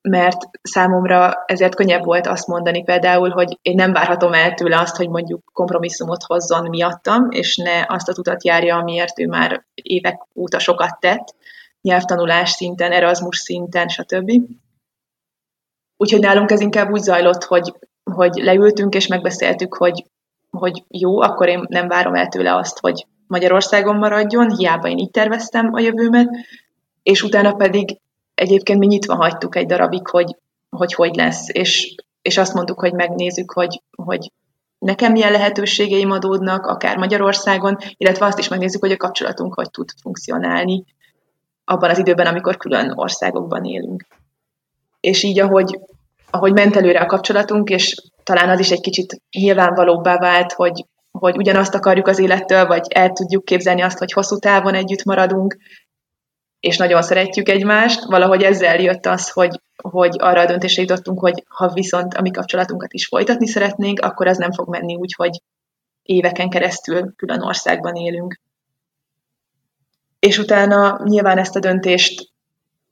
mert 0.01 0.37
számomra 0.61 1.43
ezért 1.45 1.75
könnyebb 1.75 2.03
volt 2.03 2.27
azt 2.27 2.47
mondani 2.47 2.83
például, 2.83 3.29
hogy 3.29 3.57
én 3.61 3.75
nem 3.75 3.93
várhatom 3.93 4.33
el 4.33 4.53
tőle 4.53 4.79
azt, 4.79 4.95
hogy 4.95 5.09
mondjuk 5.09 5.43
kompromisszumot 5.53 6.23
hozzon 6.23 6.69
miattam, 6.69 7.31
és 7.31 7.57
ne 7.57 7.85
azt 7.87 8.09
a 8.09 8.13
utat 8.17 8.43
járja, 8.43 8.77
amiért 8.77 9.19
ő 9.19 9.27
már 9.27 9.65
évek 9.73 10.21
óta 10.35 10.59
sokat 10.59 10.99
tett, 10.99 11.35
nyelvtanulás 11.81 12.49
szinten, 12.49 12.91
Erasmus 12.91 13.37
szinten, 13.37 13.87
stb. 13.87 14.31
Úgyhogy 15.97 16.19
nálunk 16.19 16.51
ez 16.51 16.61
inkább 16.61 16.91
úgy 16.91 17.01
zajlott, 17.01 17.43
hogy, 17.43 17.73
hogy 18.03 18.35
leültünk 18.35 18.95
és 18.95 19.07
megbeszéltük, 19.07 19.75
hogy, 19.75 20.05
hogy 20.49 20.83
jó, 20.87 21.21
akkor 21.21 21.47
én 21.47 21.65
nem 21.67 21.87
várom 21.87 22.15
el 22.15 22.27
tőle 22.27 22.55
azt, 22.55 22.79
hogy 22.79 23.07
Magyarországon 23.27 23.95
maradjon, 23.95 24.55
hiába 24.55 24.87
én 24.87 24.97
így 24.97 25.11
terveztem 25.11 25.73
a 25.73 25.79
jövőmet, 25.79 26.29
és 27.03 27.23
utána 27.23 27.53
pedig 27.53 27.99
egyébként 28.39 28.79
mi 28.79 28.85
nyitva 28.85 29.15
hagytuk 29.15 29.55
egy 29.55 29.65
darabig, 29.65 30.07
hogy 30.07 30.35
hogy, 30.69 30.93
hogy 30.93 31.15
lesz, 31.15 31.47
és, 31.51 31.95
és 32.21 32.37
azt 32.37 32.53
mondtuk, 32.53 32.79
hogy 32.79 32.93
megnézzük, 32.93 33.51
hogy, 33.51 33.81
hogy 34.03 34.31
nekem 34.79 35.11
milyen 35.11 35.31
lehetőségeim 35.31 36.11
adódnak, 36.11 36.65
akár 36.65 36.97
Magyarországon, 36.97 37.77
illetve 37.97 38.25
azt 38.25 38.39
is 38.39 38.47
megnézzük, 38.47 38.81
hogy 38.81 38.91
a 38.91 38.97
kapcsolatunk 38.97 39.53
hogy 39.53 39.69
tud 39.69 39.89
funkcionálni 40.01 40.83
abban 41.65 41.89
az 41.89 41.97
időben, 41.97 42.27
amikor 42.27 42.57
külön 42.57 42.91
országokban 42.95 43.65
élünk. 43.65 44.05
És 44.99 45.23
így, 45.23 45.39
ahogy, 45.39 45.79
ahogy 46.29 46.53
ment 46.53 46.75
előre 46.75 46.99
a 46.99 47.05
kapcsolatunk, 47.05 47.69
és 47.69 47.95
talán 48.23 48.49
az 48.49 48.59
is 48.59 48.71
egy 48.71 48.81
kicsit 48.81 49.21
nyilvánvalóbbá 49.31 50.17
vált, 50.17 50.53
hogy, 50.53 50.85
hogy 51.11 51.37
ugyanazt 51.37 51.75
akarjuk 51.75 52.07
az 52.07 52.19
élettől, 52.19 52.65
vagy 52.67 52.85
el 52.89 53.11
tudjuk 53.11 53.45
képzelni 53.45 53.81
azt, 53.81 53.97
hogy 53.97 54.11
hosszú 54.11 54.37
távon 54.37 54.73
együtt 54.73 55.03
maradunk, 55.03 55.57
és 56.59 56.77
nagyon 56.77 57.01
szeretjük 57.01 57.49
egymást. 57.49 58.03
Valahogy 58.03 58.43
ezzel 58.43 58.79
jött 58.79 59.05
az, 59.05 59.29
hogy, 59.29 59.61
hogy 59.83 60.15
arra 60.19 60.41
a 60.41 60.45
döntésre 60.45 60.81
jutottunk, 60.81 61.19
hogy 61.19 61.43
ha 61.47 61.73
viszont 61.73 62.13
a 62.13 62.21
mi 62.21 62.31
kapcsolatunkat 62.31 62.93
is 62.93 63.05
folytatni 63.05 63.47
szeretnénk, 63.47 63.99
akkor 63.99 64.27
az 64.27 64.37
nem 64.37 64.51
fog 64.51 64.69
menni 64.69 64.95
úgy, 64.95 65.13
hogy 65.17 65.41
éveken 66.03 66.49
keresztül 66.49 67.13
külön 67.15 67.41
országban 67.41 67.95
élünk. 67.95 68.39
És 70.19 70.37
utána 70.37 70.99
nyilván 71.03 71.37
ezt 71.37 71.55
a 71.55 71.59
döntést 71.59 72.31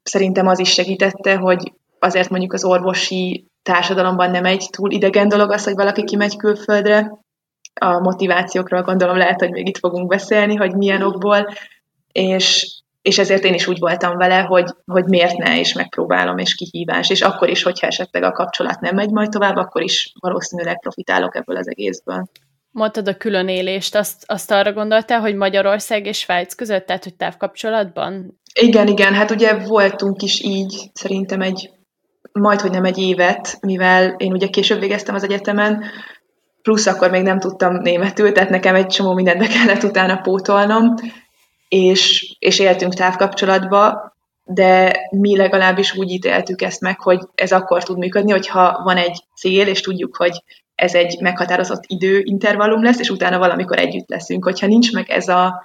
szerintem 0.04 0.48
az 0.48 0.60
is 0.60 0.72
segítette, 0.72 1.36
hogy 1.36 1.74
azért 2.00 2.30
mondjuk 2.30 2.54
az 2.54 2.64
orvosi 2.64 3.48
társadalomban 3.64 4.32
nem 4.32 4.46
egy 4.46 4.68
túl 4.72 4.92
idegen 4.92 5.28
dolog 5.28 5.52
az, 5.52 5.64
hogy 5.64 5.76
valaki 5.76 6.04
kimegy 6.04 6.38
külföldre. 6.38 7.20
A 7.74 8.00
motivációkról 8.00 8.82
gondolom 8.82 9.18
lehet, 9.18 9.40
hogy 9.40 9.52
még 9.52 9.68
itt 9.68 9.78
fogunk 9.78 10.08
beszélni, 10.08 10.56
hogy 10.56 10.76
milyen 10.76 11.02
okból, 11.02 11.48
és, 12.12 12.78
és 13.08 13.18
ezért 13.18 13.44
én 13.44 13.54
is 13.54 13.68
úgy 13.68 13.80
voltam 13.80 14.18
vele, 14.18 14.40
hogy, 14.40 14.76
hogy 14.86 15.06
miért 15.06 15.38
ne, 15.38 15.60
és 15.60 15.74
megpróbálom, 15.74 16.38
és 16.38 16.56
kihívás. 16.56 17.10
És 17.10 17.22
akkor 17.22 17.50
is, 17.50 17.64
hogyha 17.64 17.88
esetleg 17.88 18.24
a 18.24 18.32
kapcsolat 18.32 18.80
nem 18.80 18.96
megy 18.96 19.10
majd 19.10 19.30
tovább, 19.30 19.56
akkor 19.56 19.82
is 19.82 20.12
valószínűleg 20.20 20.80
profitálok 20.80 21.36
ebből 21.36 21.58
az 21.58 21.70
egészből. 21.70 22.30
Mondtad 22.72 23.08
a 23.08 23.18
különélést, 23.18 23.96
azt, 23.96 24.24
azt 24.26 24.52
arra 24.52 24.74
gondoltál, 24.74 25.20
hogy 25.20 25.36
Magyarország 25.36 26.06
és 26.06 26.18
Svájc 26.18 26.54
között, 26.54 26.86
tehát 26.86 27.04
hogy 27.04 27.16
távkapcsolatban? 27.16 28.40
Igen, 28.62 28.88
igen, 28.88 29.14
hát 29.14 29.32
ugye 29.32 29.54
voltunk 29.54 30.22
is 30.22 30.42
így, 30.42 30.90
szerintem 30.94 31.42
egy, 31.42 31.70
majd, 32.32 32.62
hogy 32.62 32.72
nem 32.72 32.84
egy 32.84 32.98
évet, 32.98 33.58
mivel 33.62 34.16
én 34.18 34.32
ugye 34.32 34.48
később 34.48 34.80
végeztem 34.80 35.16
az 35.16 35.24
egyetemen, 35.24 35.84
plusz 36.62 36.88
akkor 36.88 37.10
még 37.10 37.24
nem 37.24 37.40
tudtam 37.40 37.74
németül, 37.74 38.32
tehát 38.32 38.50
nekem 38.50 38.76
egy 38.76 38.88
csomó 38.88 39.14
mindent 39.14 39.40
be 39.40 39.48
kellett 39.48 39.84
utána 39.84 40.22
pótolnom, 40.22 40.94
és, 41.68 42.36
és 42.40 42.60
éltünk 42.60 42.94
távkapcsolatba, 42.94 44.16
de 44.44 45.00
mi 45.10 45.38
legalábbis 45.38 45.96
úgy 45.96 46.12
ítéltük 46.12 46.62
ezt 46.62 46.82
meg, 46.82 47.00
hogy 47.00 47.20
ez 47.36 47.52
akkor 47.52 47.84
tud 47.84 47.98
működni, 47.98 48.32
hogyha 48.32 48.82
van 48.84 48.98
egy 48.98 49.24
cél, 49.36 49.68
és 49.68 49.82
tudjuk, 49.82 50.16
hogy 50.16 50.44
ez 50.76 50.94
egy 50.94 51.18
meghatározott 51.22 51.84
időintervallum 51.88 52.84
lesz, 52.84 53.00
és 53.00 53.10
utána 53.10 53.38
valamikor 53.38 53.80
együtt 53.80 54.10
leszünk. 54.10 54.44
Hogyha 54.44 54.68
nincs 54.68 54.94
meg 54.94 55.10
ez 55.10 55.28
a, 55.28 55.64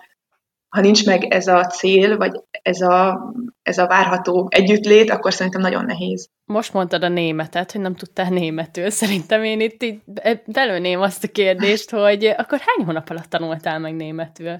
ha 0.72 0.80
nincs 0.80 1.06
meg 1.06 1.24
ez 1.24 1.46
a 1.46 1.66
cél, 1.66 2.16
vagy 2.16 2.32
ez 2.62 2.80
a, 2.80 3.32
ez 3.62 3.78
a 3.78 3.86
várható 3.86 4.48
együttlét, 4.50 5.10
akkor 5.10 5.32
szerintem 5.32 5.60
nagyon 5.60 5.84
nehéz. 5.84 6.28
Most 6.44 6.72
mondtad 6.72 7.04
a 7.04 7.08
németet, 7.08 7.72
hogy 7.72 7.80
nem 7.80 7.94
tudtál 7.94 8.30
németül. 8.30 8.90
Szerintem 8.90 9.44
én 9.44 9.60
itt, 9.60 9.82
itt 9.82 10.02
belőném 10.46 11.00
azt 11.00 11.24
a 11.24 11.28
kérdést, 11.28 11.90
hogy 11.90 12.24
akkor 12.24 12.58
hány 12.58 12.86
hónap 12.86 13.10
alatt 13.10 13.30
tanultál 13.30 13.78
meg 13.78 13.94
németül? 13.94 14.54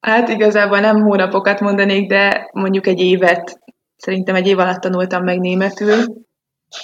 Hát 0.00 0.28
igazából 0.28 0.80
nem 0.80 1.02
hónapokat 1.02 1.60
mondanék, 1.60 2.08
de 2.08 2.48
mondjuk 2.52 2.86
egy 2.86 3.00
évet, 3.00 3.58
szerintem 3.96 4.34
egy 4.34 4.46
év 4.46 4.58
alatt 4.58 4.80
tanultam 4.80 5.24
meg 5.24 5.38
németül, 5.38 6.04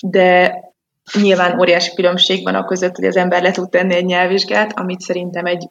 de 0.01 0.55
nyilván 1.21 1.61
óriási 1.61 1.95
különbség 1.95 2.45
van 2.45 2.55
a 2.55 2.65
között, 2.65 2.97
hogy 2.97 3.07
az 3.07 3.17
ember 3.17 3.43
le 3.43 3.51
tud 3.51 3.69
tenni 3.69 3.95
egy 3.95 4.05
nyelvvizsgát, 4.05 4.79
amit 4.79 5.01
szerintem 5.01 5.47
egy 5.47 5.69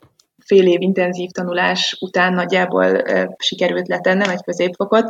fél 0.47 0.67
év 0.67 0.81
intenzív 0.81 1.29
tanulás 1.29 1.97
után 1.99 2.33
nagyjából 2.33 3.01
sikerült 3.37 3.87
letennem 3.87 4.29
egy 4.29 4.43
középfokot. 4.43 5.05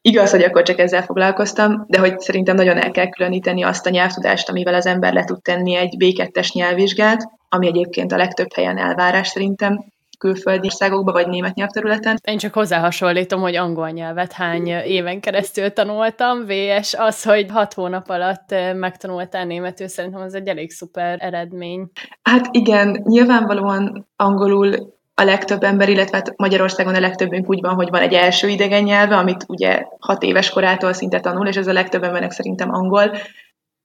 Igaz, 0.00 0.30
hogy 0.30 0.42
akkor 0.42 0.62
csak 0.62 0.78
ezzel 0.78 1.02
foglalkoztam, 1.02 1.84
de 1.88 1.98
hogy 1.98 2.20
szerintem 2.20 2.56
nagyon 2.56 2.76
el 2.76 2.90
kell 2.90 3.08
különíteni 3.08 3.62
azt 3.62 3.86
a 3.86 3.90
nyelvtudást, 3.90 4.48
amivel 4.48 4.74
az 4.74 4.86
ember 4.86 5.12
le 5.12 5.24
tud 5.24 5.42
tenni 5.42 5.74
egy 5.74 5.94
B2-es 5.98 6.52
nyelvvizsgát, 6.52 7.30
ami 7.48 7.66
egyébként 7.66 8.12
a 8.12 8.16
legtöbb 8.16 8.52
helyen 8.54 8.78
elvárás 8.78 9.28
szerintem, 9.28 9.84
külföldi 10.18 10.66
országokba, 10.66 11.12
vagy 11.12 11.28
német 11.28 11.54
nyelvterületen. 11.54 12.18
Én 12.22 12.38
csak 12.38 12.54
hozzáhasonlítom, 12.54 13.40
hogy 13.40 13.56
angol 13.56 13.88
nyelvet 13.88 14.32
hány 14.32 14.66
éven 14.66 15.20
keresztül 15.20 15.72
tanultam, 15.72 16.46
VS 16.46 16.94
az, 16.94 17.22
hogy 17.22 17.46
hat 17.50 17.74
hónap 17.74 18.08
alatt 18.08 18.52
eh, 18.52 18.74
megtanultál 18.74 19.44
németül, 19.44 19.88
szerintem 19.88 20.20
az 20.20 20.34
egy 20.34 20.48
elég 20.48 20.70
szuper 20.70 21.18
eredmény. 21.20 21.90
Hát 22.22 22.46
igen, 22.50 23.02
nyilvánvalóan 23.04 24.08
angolul 24.16 24.96
a 25.14 25.24
legtöbb 25.24 25.62
ember, 25.62 25.88
illetve 25.88 26.16
hát 26.16 26.36
Magyarországon 26.36 26.94
a 26.94 27.00
legtöbbünk 27.00 27.48
úgy 27.48 27.60
van, 27.60 27.74
hogy 27.74 27.88
van 27.90 28.00
egy 28.00 28.12
első 28.12 28.48
idegen 28.48 28.82
nyelve, 28.82 29.16
amit 29.16 29.44
ugye 29.48 29.84
hat 29.98 30.22
éves 30.22 30.50
korától 30.50 30.92
szinte 30.92 31.20
tanul, 31.20 31.46
és 31.46 31.56
ez 31.56 31.66
a 31.66 31.72
legtöbb 31.72 32.02
embernek 32.02 32.30
szerintem 32.30 32.74
angol, 32.74 33.16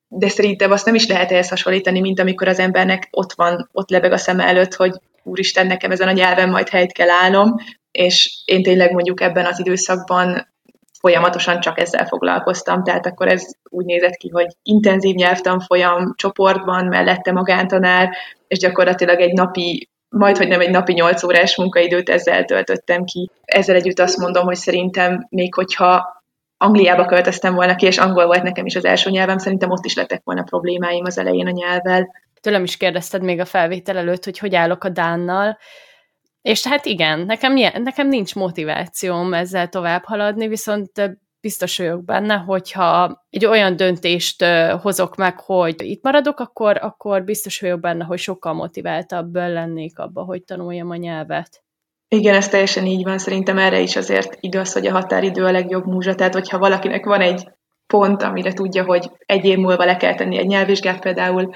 de 0.08 0.28
szerintem 0.28 0.72
azt 0.72 0.86
nem 0.86 0.96
is 0.96 1.08
lehet 1.08 1.32
ehhez 1.32 1.50
hasonlítani, 1.50 2.00
mint 2.00 2.20
amikor 2.20 2.48
az 2.48 2.60
embernek 2.60 3.08
ott 3.12 3.34
van, 3.34 3.70
ott 3.72 3.90
lebeg 3.90 4.12
a 4.12 4.18
szem 4.18 4.40
előtt, 4.40 4.74
hogy 4.74 5.00
úristen, 5.24 5.68
nekem 5.68 5.92
ezen 5.92 6.08
a 6.08 6.12
nyelven 6.12 6.50
majd 6.50 6.70
helyt 6.70 6.92
kell 6.92 7.10
állnom, 7.10 7.56
és 7.92 8.42
én 8.46 8.64
tényleg 8.64 8.92
mondjuk 8.92 9.22
ebben 9.22 9.46
az 9.46 9.60
időszakban 9.60 10.48
folyamatosan 11.00 11.60
csak 11.60 11.80
ezzel 11.80 12.06
foglalkoztam, 12.06 12.84
tehát 12.84 13.06
akkor 13.06 13.28
ez 13.28 13.46
úgy 13.70 13.86
nézett 13.86 14.16
ki, 14.16 14.30
hogy 14.30 14.48
intenzív 14.64 15.16
nyelvtanfolyam 15.16 16.14
csoportban, 16.16 16.86
mellette 16.86 17.32
magántanár, 17.32 18.10
és 18.48 18.58
gyakorlatilag 18.58 19.20
egy 19.20 19.34
napi 19.34 19.90
majd, 20.10 20.38
hogy 20.38 20.48
nem 20.48 20.60
egy 20.60 20.70
napi 20.70 20.94
8 20.94 21.24
órás 21.24 21.58
munkaidőt 21.58 22.10
ezzel 22.10 22.46
töltöttem 22.46 23.04
ki. 23.04 23.30
Ezzel 23.46 23.76
együtt 23.76 24.00
azt 24.00 24.18
mondom, 24.18 24.46
hogy 24.46 24.56
szerintem 24.56 25.28
még 25.30 25.54
hogyha 25.54 26.22
Angliába 26.58 27.06
költöztem 27.06 27.54
volna 27.54 27.76
ki, 27.76 27.86
és 27.86 27.98
angol 27.98 28.26
volt 28.26 28.44
nekem 28.44 28.66
is 28.66 28.76
az 28.76 28.86
első 28.86 29.10
nyelvem, 29.10 29.38
szerintem 29.38 29.72
ott 29.72 29.86
is 29.86 29.96
lettek 29.96 30.22
volna 30.24 30.44
problémáim 30.44 31.06
az 31.06 31.18
elején 31.18 31.48
a 31.48 31.52
nyelvvel 31.52 32.10
tőlem 32.44 32.64
is 32.64 32.78
kérdezted 32.78 33.24
még 33.24 33.40
a 33.40 33.46
felvétel 33.46 33.98
előtt, 33.98 34.24
hogy 34.24 34.38
hogy 34.38 34.56
állok 34.56 34.84
a 34.84 34.90
Dánnal, 34.90 35.58
és 36.42 36.68
hát 36.68 36.86
igen, 36.86 37.20
nekem, 37.20 37.54
nekem 37.84 38.08
nincs 38.08 38.36
motivációm 38.36 39.34
ezzel 39.34 39.68
tovább 39.68 40.04
haladni, 40.04 40.48
viszont 40.48 40.92
biztos 41.42 41.78
vagyok 41.78 42.06
benne, 42.06 42.36
hogyha 42.36 43.24
egy 43.30 43.46
olyan 43.46 43.76
döntést 43.76 44.46
hozok 44.82 45.16
meg, 45.16 45.40
hogy 45.40 45.76
itt 45.82 46.04
maradok, 46.04 46.40
akkor, 46.40 46.78
akkor 46.82 47.24
biztos 47.24 47.60
vagyok 47.60 47.80
benne, 47.80 48.04
hogy 48.04 48.20
sokkal 48.20 48.54
motiváltabb 48.54 49.36
lennék 49.36 50.00
abba, 50.00 50.22
hogy 50.22 50.44
tanuljam 50.44 50.90
a 50.90 50.96
nyelvet. 50.96 51.64
Igen, 52.08 52.36
ez 52.36 52.48
teljesen 52.48 52.86
így 52.86 53.04
van. 53.04 53.18
Szerintem 53.18 53.58
erre 53.58 53.80
is 53.80 53.96
azért 53.96 54.38
igaz, 54.40 54.74
hogy 54.74 54.88
a 54.88 54.92
határidő 54.92 55.46
a 55.46 55.52
legjobb 55.52 55.86
múzsa. 55.86 56.16
Tehát, 56.16 56.34
hogyha 56.34 56.60
valakinek 56.60 57.06
van 57.06 57.22
egy 57.22 57.48
pont, 57.88 58.24
amire 58.24 58.54
tudja, 58.54 58.84
hogy 58.84 59.12
egy 59.26 59.46
év 59.46 59.58
múlva 59.58 59.86
le 59.86 59.98
kell 59.98 60.16
tenni 60.16 60.38
egy 60.38 60.48
nyelvvizsgát 60.48 61.00
például, 61.00 61.54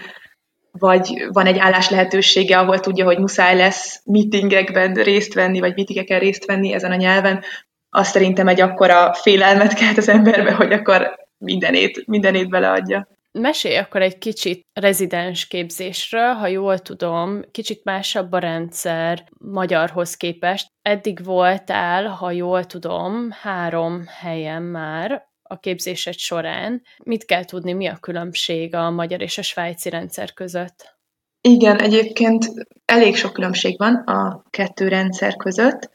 vagy 0.79 1.27
van 1.31 1.46
egy 1.46 1.57
állás 1.57 1.89
lehetősége, 1.89 2.57
ahol 2.57 2.79
tudja, 2.79 3.05
hogy 3.05 3.19
muszáj 3.19 3.55
lesz 3.55 4.01
meetingekben 4.05 4.93
részt 4.93 5.34
venni, 5.34 5.60
vagy 5.60 5.75
meetingeken 5.75 6.19
részt 6.19 6.46
venni 6.46 6.74
ezen 6.74 6.91
a 6.91 6.96
nyelven, 6.96 7.43
azt 7.89 8.12
szerintem 8.12 8.48
egy 8.48 8.62
akkora 8.62 9.13
félelmet 9.13 9.74
kelt 9.74 9.98
az 9.98 10.10
emberbe, 10.10 10.53
hogy 10.53 10.72
akkor 10.72 11.15
mindenét, 11.38 12.07
mindenét 12.07 12.50
beleadja. 12.50 13.07
Mesélj 13.31 13.77
akkor 13.77 14.01
egy 14.01 14.17
kicsit 14.17 14.65
rezidens 14.74 15.48
képzésről, 15.48 16.34
ha 16.34 16.48
jól 16.48 16.79
tudom, 16.79 17.41
kicsit 17.51 17.84
másabb 17.84 18.31
a 18.31 18.39
rendszer 18.39 19.24
magyarhoz 19.38 20.15
képest. 20.15 20.67
Eddig 20.81 21.24
voltál, 21.24 22.07
ha 22.07 22.31
jól 22.31 22.63
tudom, 22.63 23.29
három 23.41 24.03
helyen 24.22 24.62
már, 24.62 25.27
a 25.47 25.59
képzésed 25.59 26.17
során. 26.17 26.81
Mit 27.03 27.25
kell 27.25 27.45
tudni, 27.45 27.73
mi 27.73 27.87
a 27.87 27.97
különbség 27.99 28.75
a 28.75 28.89
magyar 28.89 29.21
és 29.21 29.37
a 29.37 29.41
svájci 29.41 29.89
rendszer 29.89 30.33
között? 30.33 30.95
Igen, 31.41 31.79
egyébként 31.79 32.51
elég 32.85 33.15
sok 33.15 33.33
különbség 33.33 33.77
van 33.77 33.95
a 33.95 34.43
kettő 34.49 34.87
rendszer 34.87 35.35
között. 35.35 35.89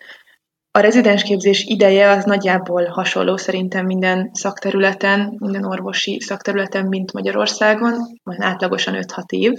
A 0.71 0.81
rezidensképzés 0.81 1.65
ideje 1.65 2.11
az 2.11 2.25
nagyjából 2.25 2.85
hasonló 2.85 3.37
szerintem 3.37 3.87
minden 3.87 4.31
szakterületen, 4.33 5.37
minden 5.39 5.65
orvosi 5.65 6.21
szakterületen, 6.21 6.87
mint 6.87 7.13
Magyarországon, 7.13 7.93
majd 8.23 8.41
átlagosan 8.41 8.95
5-6 8.99 9.31
év. 9.31 9.53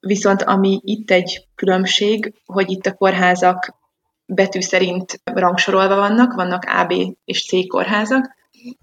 Viszont 0.00 0.42
ami 0.42 0.80
itt 0.84 1.10
egy 1.10 1.46
különbség, 1.54 2.34
hogy 2.44 2.70
itt 2.70 2.86
a 2.86 2.94
kórházak 2.94 3.74
betű 4.26 4.60
szerint 4.60 5.20
rangsorolva 5.24 5.94
vannak, 5.94 6.34
vannak 6.34 6.64
AB 6.64 6.92
és 7.24 7.46
C 7.46 7.66
kórházak, 7.68 8.34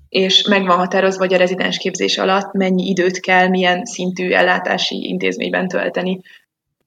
és 0.09 0.47
meg 0.47 0.65
van 0.65 0.77
határozva, 0.77 1.23
hogy 1.23 1.33
a 1.33 1.37
rezidens 1.37 1.77
képzés 1.77 2.17
alatt 2.17 2.53
mennyi 2.53 2.87
időt 2.89 3.19
kell, 3.19 3.47
milyen 3.47 3.85
szintű 3.85 4.31
ellátási 4.31 5.07
intézményben 5.07 5.67
tölteni. 5.67 6.21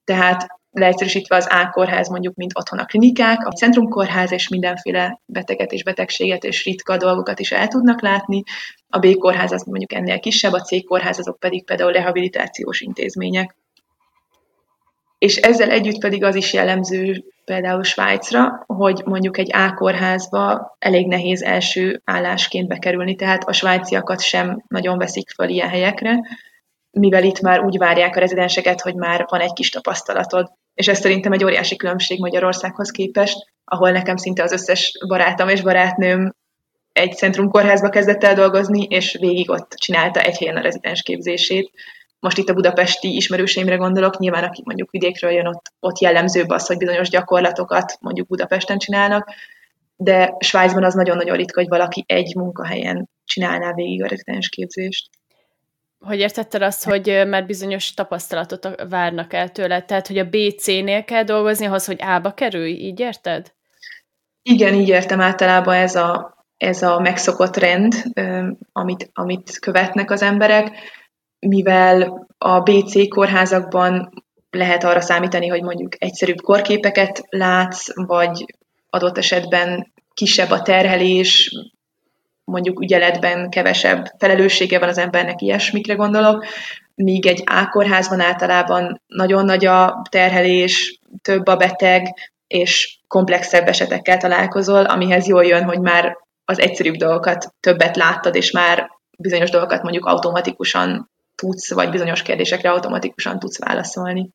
Tehát 0.05 0.47
leegyszerűsítve 0.71 1.37
az 1.37 1.47
A 1.51 1.71
kórház 1.71 2.09
mondjuk, 2.09 2.35
mint 2.35 2.53
otthon 2.55 2.79
a 2.79 2.85
klinikák, 2.85 3.47
a 3.47 3.53
centrumkórház 3.53 4.33
és 4.33 4.49
mindenféle 4.49 5.21
beteget 5.27 5.73
és 5.73 5.83
betegséget 5.83 6.45
és 6.45 6.65
ritka 6.65 6.97
dolgokat 6.97 7.41
is 7.41 7.53
el 7.53 7.69
tudnak 7.69 8.01
látni, 8.01 8.43
a 8.89 8.99
B 8.99 9.17
kórház 9.17 9.53
az 9.53 9.65
mondjuk 9.65 9.93
ennél 9.93 10.19
kisebb, 10.19 10.53
a 10.53 10.61
C 10.61 10.85
kórház 10.85 11.19
azok 11.19 11.39
pedig 11.39 11.65
például 11.65 11.93
rehabilitációs 11.93 12.81
intézmények. 12.81 13.57
És 15.19 15.37
ezzel 15.37 15.71
együtt 15.71 15.99
pedig 15.99 16.25
az 16.25 16.35
is 16.35 16.53
jellemző 16.53 17.25
például 17.47 17.83
Svájcra, 17.83 18.65
hogy 18.67 19.03
mondjuk 19.05 19.39
egy 19.39 19.51
A-kórházba 19.55 20.77
elég 20.79 21.07
nehéz 21.07 21.43
első 21.43 22.01
állásként 22.05 22.69
bekerülni, 22.69 23.15
tehát 23.15 23.49
a 23.49 23.53
svájciakat 23.53 24.21
sem 24.21 24.65
nagyon 24.69 24.99
veszik 24.99 25.31
föl 25.31 25.49
ilyen 25.49 25.69
helyekre, 25.69 26.21
mivel 26.91 27.25
itt 27.25 27.41
már 27.41 27.61
úgy 27.61 27.79
várják 27.79 28.17
a 28.17 28.21
rezidenseket, 28.21 28.81
hogy 28.81 28.95
már 28.95 29.25
van 29.29 29.41
egy 29.41 29.53
kis 29.53 29.69
tapasztalatod. 29.69 30.53
És 30.75 30.89
ez 30.89 30.99
szerintem 30.99 31.33
egy 31.33 31.45
óriási 31.45 31.77
különbség 31.77 32.21
Magyarországhoz 32.21 32.91
képest, 32.91 33.53
ahol 33.65 33.91
nekem 33.91 34.17
szinte 34.17 34.43
az 34.43 34.53
összes 34.53 34.93
barátom 35.09 35.49
és 35.49 35.63
barátnőm 35.63 36.35
egy 36.93 37.13
centrumkórházba 37.13 37.89
kezdett 37.89 38.25
el 38.25 38.35
dolgozni, 38.35 38.83
és 38.83 39.17
végig 39.21 39.51
ott 39.51 39.71
csinálta 39.71 40.21
egy 40.21 40.39
helyen 40.39 40.57
a 40.57 40.61
rezidens 40.61 41.03
képzését. 41.03 41.71
Most 42.21 42.39
itt 42.39 42.49
a 42.49 42.55
budapesti 42.55 43.17
ismerőseimre 43.17 43.77
gondolok, 43.77 44.19
nyilván 44.19 44.45
aki 44.45 44.63
mondjuk 44.65 44.91
vidékről 44.91 45.31
jön, 45.31 45.47
ott, 45.47 45.73
ott 45.81 45.99
jellemzőbb 45.99 46.49
az, 46.49 46.67
hogy 46.67 46.77
bizonyos 46.77 47.09
gyakorlatokat 47.09 47.97
mondjuk 48.01 48.27
Budapesten 48.27 48.79
csinálnak, 48.79 49.29
de 49.97 50.35
Svájcban 50.39 50.85
az 50.85 50.95
nagyon-nagyon 50.95 51.37
ritka, 51.37 51.61
hogy 51.61 51.69
valaki 51.69 52.05
egy 52.07 52.35
munkahelyen 52.35 53.09
csinálná 53.25 53.73
végig 53.73 54.03
a 54.03 54.07
rezidens 54.07 54.49
képzést. 54.49 55.11
Hogy 55.99 56.19
értetted 56.19 56.63
azt, 56.63 56.85
hogy 56.85 57.23
már 57.27 57.47
bizonyos 57.47 57.95
tapasztalatot 57.95 58.85
várnak 58.89 59.33
el 59.33 59.49
tőle, 59.49 59.83
tehát 59.83 60.07
hogy 60.07 60.19
a 60.19 60.29
BC-nél 60.29 61.05
kell 61.05 61.23
dolgozni 61.23 61.67
ahhoz, 61.67 61.87
hogy 61.87 62.03
A-ba 62.03 62.33
kerülj, 62.33 62.73
így 62.73 63.01
érted? 63.01 63.53
Igen, 64.43 64.75
így 64.75 64.89
értem 64.89 65.21
általában 65.21 65.75
ez 65.75 65.95
a, 65.95 66.37
ez 66.57 66.83
a 66.83 67.01
megszokott 67.01 67.57
rend, 67.57 67.95
amit, 68.73 69.11
amit 69.13 69.59
követnek 69.59 70.11
az 70.11 70.23
emberek, 70.23 70.71
mivel 71.49 72.27
a 72.39 72.61
BC 72.61 73.09
kórházakban 73.09 74.25
lehet 74.51 74.85
arra 74.85 75.01
számítani, 75.01 75.47
hogy 75.47 75.63
mondjuk 75.63 75.93
egyszerűbb 75.99 76.41
korképeket 76.41 77.23
látsz, 77.29 77.87
vagy 77.95 78.45
adott 78.91 79.19
esetben 79.19 79.93
kisebb 80.15 80.51
a 80.51 80.63
terhelés, 80.63 81.51
mondjuk 82.45 82.81
ügyeletben 82.81 83.51
kevesebb 83.51 84.07
felelőssége 84.19 84.79
van 84.79 84.89
az 84.89 84.99
embernek, 84.99 85.41
ilyesmikre 85.41 85.95
gondolok, 85.95 86.45
míg 86.95 87.27
egy 87.27 87.43
ákorházban 87.45 88.21
általában 88.21 89.03
nagyon 89.07 89.45
nagy 89.45 89.65
a 89.67 90.03
terhelés, 90.11 91.01
több 91.23 91.47
a 91.47 91.57
beteg, 91.57 92.15
és 92.47 92.99
komplexebb 93.09 93.69
esetekkel 93.69 94.17
találkozol, 94.17 94.85
amihez 94.85 95.27
jól 95.27 95.45
jön, 95.45 95.65
hogy 95.65 95.81
már 95.81 96.17
az 96.45 96.61
egyszerűbb 96.61 96.95
dolgokat 96.95 97.55
többet 97.61 97.97
láttad, 97.97 98.35
és 98.35 98.51
már 98.51 98.91
bizonyos 99.19 99.51
dolgokat 99.51 99.83
mondjuk 99.83 100.05
automatikusan 100.05 101.11
tudsz, 101.37 101.73
vagy 101.73 101.91
bizonyos 101.91 102.23
kérdésekre 102.23 102.71
automatikusan 102.71 103.39
tudsz 103.39 103.59
válaszolni. 103.59 104.31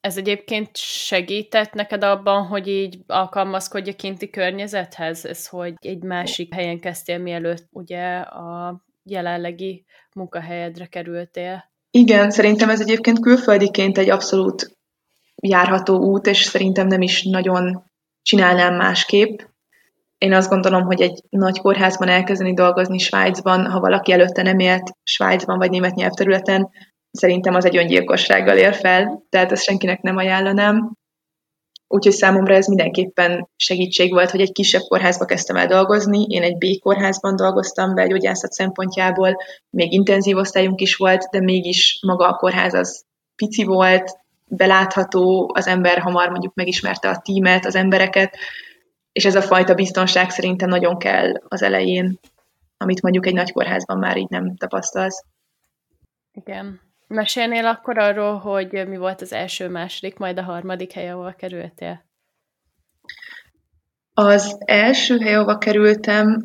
Ez 0.00 0.16
egyébként 0.16 0.76
segített 0.76 1.72
neked 1.72 2.04
abban, 2.04 2.46
hogy 2.46 2.68
így 2.68 2.98
alkalmazkodj 3.06 3.90
a 3.90 3.94
kinti 3.94 4.30
környezethez? 4.30 5.24
Ez, 5.24 5.46
hogy 5.46 5.74
egy 5.78 6.02
másik 6.02 6.54
helyen 6.54 6.80
kezdtél, 6.80 7.18
mielőtt 7.18 7.66
ugye 7.70 8.16
a 8.18 8.80
jelenlegi 9.02 9.84
munkahelyedre 10.14 10.86
kerültél? 10.86 11.70
Igen, 11.90 12.30
szerintem 12.30 12.70
ez 12.70 12.80
egyébként 12.80 13.20
külföldiként 13.20 13.98
egy 13.98 14.10
abszolút 14.10 14.76
járható 15.34 15.96
út, 15.96 16.26
és 16.26 16.42
szerintem 16.42 16.86
nem 16.86 17.02
is 17.02 17.22
nagyon 17.22 17.90
csinálnám 18.22 18.74
másképp. 18.74 19.38
Én 20.18 20.32
azt 20.32 20.48
gondolom, 20.48 20.82
hogy 20.82 21.00
egy 21.00 21.22
nagy 21.28 21.58
kórházban 21.58 22.08
elkezdeni 22.08 22.54
dolgozni 22.54 22.98
Svájcban, 22.98 23.66
ha 23.66 23.80
valaki 23.80 24.12
előtte 24.12 24.42
nem 24.42 24.58
élt 24.58 24.92
Svájcban 25.02 25.58
vagy 25.58 25.70
német 25.70 25.94
nyelvterületen, 25.94 26.70
szerintem 27.10 27.54
az 27.54 27.64
egy 27.64 27.76
öngyilkossággal 27.76 28.56
ér 28.56 28.74
fel, 28.74 29.24
tehát 29.28 29.52
ezt 29.52 29.62
senkinek 29.62 30.00
nem 30.00 30.16
ajánlanám. 30.16 30.96
Úgyhogy 31.86 32.12
számomra 32.12 32.54
ez 32.54 32.66
mindenképpen 32.66 33.48
segítség 33.56 34.12
volt, 34.12 34.30
hogy 34.30 34.40
egy 34.40 34.52
kisebb 34.52 34.80
kórházba 34.80 35.24
kezdtem 35.24 35.56
el 35.56 35.66
dolgozni. 35.66 36.24
Én 36.28 36.42
egy 36.42 36.56
B 36.56 36.64
kórházban 36.80 37.36
dolgoztam 37.36 37.94
belgyógyászat 37.94 38.52
szempontjából, 38.52 39.36
még 39.70 39.92
intenzív 39.92 40.36
osztályunk 40.36 40.80
is 40.80 40.96
volt, 40.96 41.28
de 41.30 41.40
mégis 41.40 41.98
maga 42.06 42.28
a 42.28 42.36
kórház 42.36 42.74
az 42.74 43.04
pici 43.36 43.64
volt, 43.64 44.18
belátható, 44.46 45.50
az 45.54 45.66
ember 45.66 45.98
hamar 45.98 46.28
mondjuk 46.28 46.54
megismerte 46.54 47.08
a 47.08 47.18
tímet, 47.18 47.66
az 47.66 47.74
embereket, 47.74 48.36
és 49.14 49.24
ez 49.24 49.34
a 49.34 49.42
fajta 49.42 49.74
biztonság 49.74 50.30
szerintem 50.30 50.68
nagyon 50.68 50.98
kell 50.98 51.32
az 51.48 51.62
elején, 51.62 52.18
amit 52.76 53.02
mondjuk 53.02 53.26
egy 53.26 53.34
nagy 53.34 53.52
kórházban 53.52 53.98
már 53.98 54.16
így 54.16 54.28
nem 54.28 54.56
tapasztalsz. 54.56 55.24
Igen. 56.32 56.80
Mesélnél 57.06 57.66
akkor 57.66 57.98
arról, 57.98 58.38
hogy 58.38 58.88
mi 58.88 58.96
volt 58.96 59.20
az 59.20 59.32
első, 59.32 59.68
második, 59.68 60.18
majd 60.18 60.38
a 60.38 60.42
harmadik 60.42 60.92
hely, 60.92 61.10
ahol 61.10 61.34
kerültél? 61.34 62.04
Az 64.14 64.58
első 64.64 65.18
hely, 65.18 65.34
ahova 65.34 65.58
kerültem, 65.58 66.44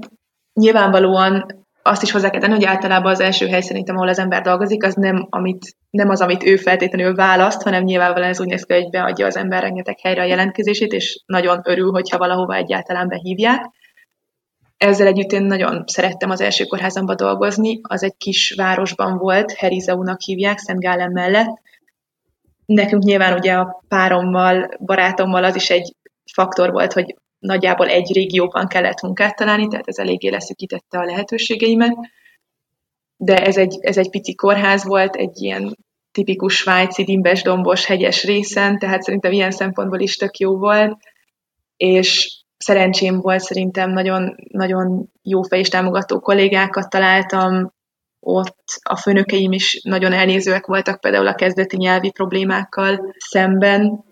nyilvánvalóan 0.53 1.58
azt 1.81 2.01
is 2.01 2.11
hozzá 2.11 2.29
kell 2.29 2.39
tenni, 2.39 2.53
hogy 2.53 2.65
általában 2.65 3.11
az 3.11 3.19
első 3.19 3.47
hely 3.47 3.61
szerintem, 3.61 3.95
ahol 3.95 4.07
az 4.07 4.19
ember 4.19 4.41
dolgozik, 4.41 4.83
az 4.83 4.93
nem, 4.93 5.27
amit, 5.29 5.75
nem 5.89 6.09
az, 6.09 6.21
amit 6.21 6.43
ő 6.43 6.55
feltétlenül 6.55 7.15
választ, 7.15 7.61
hanem 7.61 7.83
nyilvánvalóan 7.83 8.29
ez 8.29 8.41
úgy 8.41 8.47
néz 8.47 8.63
ki, 8.63 8.73
hogy 8.73 8.89
beadja 8.89 9.25
az 9.25 9.37
ember 9.37 9.61
rengeteg 9.61 9.99
helyre 9.99 10.21
a 10.21 10.25
jelentkezését, 10.25 10.91
és 10.91 11.23
nagyon 11.25 11.61
örül, 11.63 11.91
hogyha 11.91 12.17
valahova 12.17 12.55
egyáltalán 12.55 13.07
behívják. 13.07 13.65
Ezzel 14.77 15.07
együtt 15.07 15.31
én 15.31 15.43
nagyon 15.43 15.83
szerettem 15.87 16.29
az 16.29 16.41
első 16.41 16.63
kórházamba 16.63 17.15
dolgozni, 17.15 17.79
az 17.83 18.03
egy 18.03 18.17
kis 18.17 18.53
városban 18.57 19.17
volt, 19.17 19.51
Herizeunak 19.51 20.21
hívják, 20.21 20.57
Szent 20.57 20.79
Gálem 20.79 21.11
mellett. 21.11 21.61
Nekünk 22.65 23.03
nyilván 23.03 23.37
ugye 23.37 23.53
a 23.53 23.83
párommal, 23.87 24.69
barátommal 24.79 25.43
az 25.43 25.55
is 25.55 25.69
egy 25.69 25.95
faktor 26.33 26.71
volt, 26.71 26.93
hogy 26.93 27.15
nagyjából 27.39 27.87
egy 27.87 28.13
régióban 28.13 28.67
kellett 28.67 29.01
munkát 29.01 29.35
találni, 29.35 29.67
tehát 29.67 29.87
ez 29.87 29.97
eléggé 29.97 30.29
leszűkítette 30.29 30.99
a 30.99 31.05
lehetőségeimet. 31.05 31.95
De 33.17 33.37
ez 33.45 33.57
egy, 33.57 33.77
ez 33.81 33.97
egy 33.97 34.09
pici 34.09 34.35
kórház 34.35 34.85
volt, 34.85 35.15
egy 35.15 35.41
ilyen 35.41 35.77
tipikus 36.11 36.55
svájci 36.55 37.03
dimbes 37.03 37.41
dombos 37.41 37.85
hegyes 37.85 38.23
részen, 38.23 38.79
tehát 38.79 39.01
szerintem 39.01 39.31
ilyen 39.31 39.51
szempontból 39.51 39.99
is 39.99 40.15
tök 40.15 40.37
jó 40.37 40.57
volt, 40.57 40.97
és 41.77 42.37
szerencsém 42.57 43.19
volt 43.19 43.41
szerintem 43.41 43.91
nagyon, 43.91 44.35
nagyon 44.51 45.09
jó 45.21 45.41
fej 45.41 45.59
és 45.59 45.69
támogató 45.69 46.19
kollégákat 46.19 46.89
találtam, 46.89 47.73
ott 48.19 48.63
a 48.83 48.95
főnökeim 48.95 49.51
is 49.51 49.81
nagyon 49.83 50.13
elnézőek 50.13 50.65
voltak 50.65 50.99
például 50.99 51.27
a 51.27 51.35
kezdeti 51.35 51.77
nyelvi 51.77 52.11
problémákkal 52.11 53.13
szemben, 53.17 54.03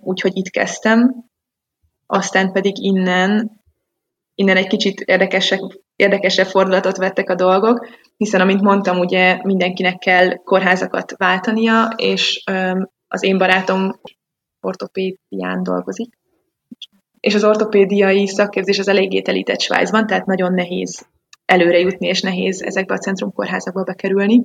úgyhogy 0.00 0.36
itt 0.36 0.48
kezdtem. 0.50 1.30
Aztán 2.14 2.52
pedig 2.52 2.78
innen, 2.78 3.50
innen 4.34 4.56
egy 4.56 4.66
kicsit 4.66 5.00
érdekesebb, 5.00 5.60
érdekesebb 5.96 6.46
fordulatot 6.46 6.96
vettek 6.96 7.30
a 7.30 7.34
dolgok, 7.34 7.86
hiszen 8.16 8.40
amint 8.40 8.60
mondtam, 8.60 8.98
ugye 8.98 9.40
mindenkinek 9.42 9.98
kell 9.98 10.36
kórházakat 10.36 11.14
váltania, 11.16 11.92
és 11.96 12.42
az 13.08 13.22
én 13.22 13.38
barátom 13.38 14.00
ortopédián 14.60 15.62
dolgozik, 15.62 16.18
és 17.20 17.34
az 17.34 17.44
ortopédiai 17.44 18.26
szakképzés 18.26 18.78
az 18.78 18.88
eléggé 18.88 19.20
telített 19.20 19.60
Svájcban, 19.60 20.06
tehát 20.06 20.26
nagyon 20.26 20.54
nehéz 20.54 21.06
előre 21.44 21.78
jutni, 21.78 22.06
és 22.06 22.20
nehéz 22.20 22.62
ezekbe 22.62 22.94
a 22.94 22.98
centrumkórházakba 22.98 23.82
bekerülni. 23.82 24.42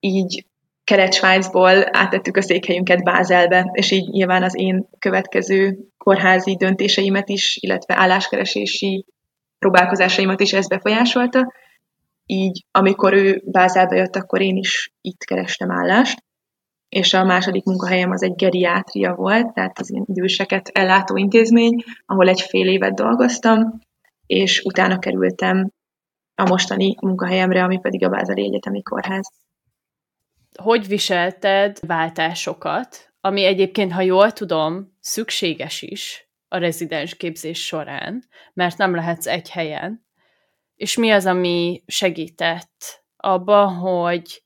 Így 0.00 0.46
Kelet-Svájcból 0.90 1.96
áttettük 1.96 2.36
a 2.36 2.42
székhelyünket 2.42 3.04
Bázelbe, 3.04 3.70
és 3.72 3.90
így 3.90 4.08
nyilván 4.08 4.42
az 4.42 4.58
én 4.58 4.88
következő 4.98 5.78
kórházi 5.98 6.56
döntéseimet 6.56 7.28
is, 7.28 7.58
illetve 7.60 7.94
álláskeresési 7.98 9.06
próbálkozásaimat 9.58 10.40
is 10.40 10.52
ez 10.52 10.68
befolyásolta. 10.68 11.52
Így 12.26 12.64
amikor 12.70 13.12
ő 13.14 13.42
Bázelbe 13.44 13.96
jött, 13.96 14.16
akkor 14.16 14.40
én 14.40 14.56
is 14.56 14.92
itt 15.00 15.24
kerestem 15.24 15.70
állást 15.70 16.24
és 16.88 17.14
a 17.14 17.24
második 17.24 17.64
munkahelyem 17.64 18.10
az 18.10 18.22
egy 18.22 18.34
geriátria 18.34 19.14
volt, 19.14 19.52
tehát 19.52 19.78
az 19.78 19.90
ilyen 19.90 20.04
időseket 20.08 20.68
ellátó 20.72 21.16
intézmény, 21.16 21.84
ahol 22.06 22.28
egy 22.28 22.40
fél 22.40 22.68
évet 22.68 22.94
dolgoztam, 22.94 23.80
és 24.26 24.60
utána 24.64 24.98
kerültem 24.98 25.70
a 26.34 26.48
mostani 26.48 26.94
munkahelyemre, 27.00 27.62
ami 27.62 27.78
pedig 27.78 28.04
a 28.04 28.08
Bázeli 28.08 28.44
Egyetemi 28.44 28.82
Kórház. 28.82 29.32
Hogy 30.62 30.86
viselted 30.86 31.78
váltásokat, 31.86 33.12
ami 33.20 33.44
egyébként, 33.44 33.92
ha 33.92 34.00
jól 34.00 34.32
tudom, 34.32 34.96
szükséges 35.00 35.82
is 35.82 36.28
a 36.48 36.58
rezidens 36.58 37.16
képzés 37.16 37.64
során, 37.64 38.24
mert 38.52 38.76
nem 38.78 38.94
lehetsz 38.94 39.26
egy 39.26 39.50
helyen, 39.50 40.06
és 40.76 40.96
mi 40.96 41.10
az, 41.10 41.26
ami 41.26 41.82
segített 41.86 43.04
abban, 43.16 43.74
hogy 43.74 44.42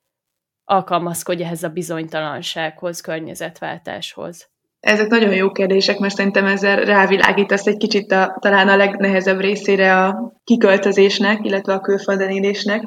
alkalmazkodj 0.64 1.42
ehhez 1.42 1.62
a 1.62 1.68
bizonytalansághoz, 1.68 3.00
környezetváltáshoz? 3.00 4.48
Ezek 4.80 5.08
nagyon 5.08 5.34
jó 5.34 5.50
kérdések, 5.50 5.98
mert 5.98 6.14
szerintem 6.14 6.46
ezzel 6.46 6.76
rávilágítasz 6.84 7.66
egy 7.66 7.76
kicsit 7.76 8.12
a, 8.12 8.36
talán 8.40 8.68
a 8.68 8.76
legnehezebb 8.76 9.40
részére 9.40 10.04
a 10.04 10.32
kiköltözésnek, 10.44 11.44
illetve 11.44 11.72
a 11.72 11.80
külföldön 11.80 12.30
élésnek. 12.30 12.82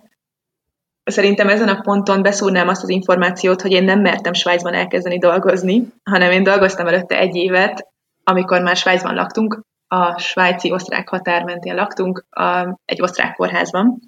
Szerintem 1.08 1.50
ezen 1.50 1.68
a 1.68 1.82
ponton 1.82 2.22
beszúrnám 2.22 2.68
azt 2.68 2.84
az 2.84 2.90
információt, 2.90 3.62
hogy 3.62 3.72
én 3.72 3.84
nem 3.84 4.02
mertem 4.02 4.34
Svájcban 4.34 4.74
elkezdeni 4.74 5.18
dolgozni, 5.18 5.88
hanem 6.04 6.32
én 6.32 6.44
dolgoztam 6.44 6.88
előtte 6.88 7.20
egy 7.20 7.36
évet, 7.36 7.88
amikor 8.24 8.62
már 8.62 8.76
Svájcban 8.76 9.16
laktunk, 9.16 9.62
a 9.88 10.18
svájci-osztrák 10.20 11.10
határ 11.10 11.44
mentén 11.44 11.76
laktunk, 11.76 12.26
a, 12.30 12.80
egy 12.86 13.02
osztrák 13.02 13.36
kórházban. 13.36 14.00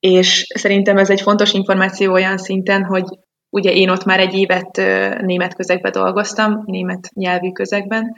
És 0.00 0.46
szerintem 0.54 0.96
ez 0.96 1.10
egy 1.10 1.20
fontos 1.20 1.52
információ 1.52 2.12
olyan 2.12 2.38
szinten, 2.38 2.84
hogy 2.84 3.04
ugye 3.50 3.72
én 3.72 3.88
ott 3.88 4.04
már 4.04 4.20
egy 4.20 4.34
évet 4.34 4.76
német 5.20 5.54
közegben 5.54 5.92
dolgoztam, 5.92 6.62
német 6.66 7.08
nyelvű 7.14 7.52
közegben, 7.52 8.16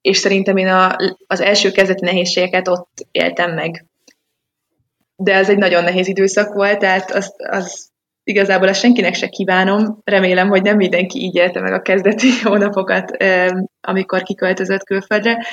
és 0.00 0.16
szerintem 0.16 0.56
én 0.56 0.68
a, 0.68 0.96
az 1.26 1.40
első 1.40 1.70
kezdeti 1.70 2.04
nehézségeket 2.04 2.68
ott 2.68 3.06
éltem 3.10 3.54
meg. 3.54 3.86
De 5.22 5.34
ez 5.34 5.48
egy 5.48 5.58
nagyon 5.58 5.84
nehéz 5.84 6.08
időszak 6.08 6.54
volt, 6.54 6.78
tehát 6.78 7.10
az, 7.10 7.34
az 7.50 7.90
igazából 8.24 8.68
ezt 8.68 8.80
senkinek 8.80 9.14
se 9.14 9.28
kívánom. 9.28 10.00
Remélem, 10.04 10.48
hogy 10.48 10.62
nem 10.62 10.76
mindenki 10.76 11.18
így 11.18 11.34
élte 11.34 11.60
meg 11.60 11.72
a 11.72 11.82
kezdeti 11.82 12.28
hónapokat, 12.42 13.16
amikor 13.80 14.22
kiköltözött 14.22 14.84
külföldre, 14.84 15.46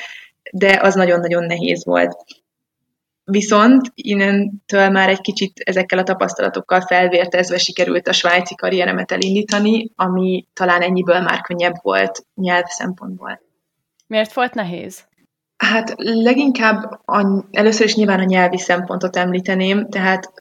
de 0.51 0.79
az 0.81 0.95
nagyon-nagyon 0.95 1.43
nehéz 1.43 1.85
volt. 1.85 2.17
Viszont 3.23 3.91
innentől 3.95 4.89
már 4.89 5.09
egy 5.09 5.21
kicsit 5.21 5.59
ezekkel 5.63 5.99
a 5.99 6.03
tapasztalatokkal 6.03 6.81
felvértezve 6.81 7.57
sikerült 7.57 8.07
a 8.07 8.13
svájci 8.13 8.55
karrieremet 8.55 9.11
elindítani, 9.11 9.91
ami 9.95 10.45
talán 10.53 10.81
ennyiből 10.81 11.21
már 11.21 11.41
könnyebb 11.41 11.75
volt 11.81 12.25
nyelv 12.35 12.65
szempontból. 12.65 13.41
Miért 14.07 14.33
volt 14.33 14.53
nehéz? 14.53 15.08
Hát 15.63 15.93
leginkább 15.97 16.99
a, 17.05 17.45
először 17.51 17.85
is 17.85 17.95
nyilván 17.95 18.19
a 18.19 18.23
nyelvi 18.23 18.57
szempontot 18.57 19.15
említeném, 19.15 19.89
tehát 19.89 20.31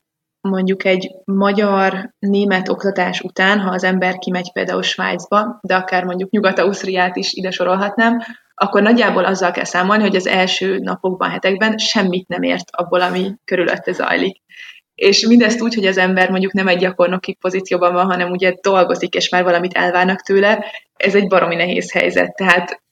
mondjuk 0.40 0.84
egy 0.84 1.10
magyar-német 1.24 2.68
oktatás 2.68 3.20
után, 3.20 3.60
ha 3.60 3.70
az 3.70 3.84
ember 3.84 4.18
kimegy 4.18 4.52
például 4.52 4.82
Svájcba, 4.82 5.58
de 5.62 5.74
akár 5.74 6.04
mondjuk 6.04 6.30
Nyugat-Ausztriát 6.30 7.16
is 7.16 7.32
ide 7.32 7.50
sorolhatnám, 7.50 8.18
akkor 8.54 8.82
nagyjából 8.82 9.24
azzal 9.24 9.50
kell 9.50 9.64
számolni, 9.64 10.02
hogy 10.02 10.16
az 10.16 10.26
első 10.26 10.78
napokban, 10.78 11.30
hetekben 11.30 11.78
semmit 11.78 12.28
nem 12.28 12.42
ért 12.42 12.70
abból, 12.70 13.00
ami 13.00 13.34
körülötte 13.44 13.92
zajlik. 13.92 14.36
És 14.94 15.26
mindezt 15.26 15.62
úgy, 15.62 15.74
hogy 15.74 15.86
az 15.86 15.98
ember 15.98 16.30
mondjuk 16.30 16.52
nem 16.52 16.68
egy 16.68 16.78
gyakornoki 16.78 17.34
pozícióban 17.40 17.92
van, 17.92 18.06
hanem 18.06 18.30
ugye 18.30 18.54
dolgozik, 18.60 19.14
és 19.14 19.28
már 19.28 19.44
valamit 19.44 19.74
elvárnak 19.74 20.20
tőle, 20.20 20.64
ez 20.96 21.14
egy 21.14 21.28
baromi 21.28 21.54
nehéz 21.54 21.92
helyzet. 21.92 22.34
Tehát 22.34 22.82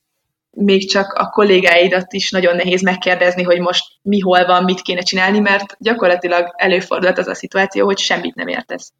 még 0.58 0.90
csak 0.90 1.12
a 1.12 1.28
kollégáidat 1.28 2.12
is 2.12 2.30
nagyon 2.30 2.56
nehéz 2.56 2.82
megkérdezni, 2.82 3.42
hogy 3.42 3.60
most 3.60 3.84
mi 4.02 4.20
hol 4.20 4.44
van, 4.44 4.64
mit 4.64 4.80
kéne 4.80 5.00
csinálni, 5.00 5.38
mert 5.38 5.76
gyakorlatilag 5.78 6.52
előfordulhat 6.56 7.18
az 7.18 7.26
a 7.26 7.34
szituáció, 7.34 7.84
hogy 7.84 7.98
semmit 7.98 8.34
nem 8.34 8.48
értesz. 8.48 8.92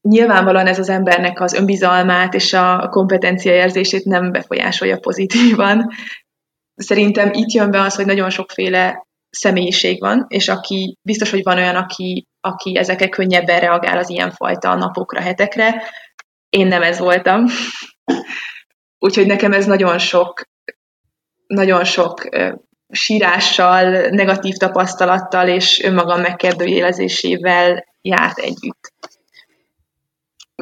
Nyilvánvalóan 0.00 0.66
ez 0.66 0.78
az 0.78 0.88
embernek 0.88 1.40
az 1.40 1.52
önbizalmát 1.52 2.34
és 2.34 2.52
a 2.52 2.88
kompetenciaérzését 2.90 4.04
nem 4.04 4.32
befolyásolja 4.32 4.98
pozitívan. 4.98 5.90
Szerintem 6.74 7.32
itt 7.32 7.52
jön 7.52 7.70
be 7.70 7.80
az, 7.80 7.94
hogy 7.94 8.06
nagyon 8.06 8.30
sokféle 8.30 9.06
személyiség 9.30 10.00
van, 10.00 10.24
és 10.28 10.48
aki 10.48 10.98
biztos, 11.02 11.30
hogy 11.30 11.42
van 11.42 11.56
olyan, 11.56 11.76
aki, 11.76 12.26
aki 12.40 12.76
ezekre 12.76 13.08
könnyebben 13.08 13.60
reagál 13.60 13.98
az 13.98 14.10
ilyenfajta 14.10 14.74
napokra, 14.74 15.20
hetekre. 15.20 15.82
Én 16.48 16.66
nem 16.66 16.82
ez 16.82 16.98
voltam. 16.98 17.44
Úgyhogy 18.98 19.26
nekem 19.26 19.52
ez 19.52 19.66
nagyon 19.66 19.98
sok, 19.98 20.42
nagyon 21.46 21.84
sok 21.84 22.28
sírással, 22.90 24.08
negatív 24.08 24.54
tapasztalattal 24.54 25.48
és 25.48 25.82
önmagam 25.82 26.20
megkérdőjelezésével 26.20 27.84
járt 28.00 28.38
együtt. 28.38 28.92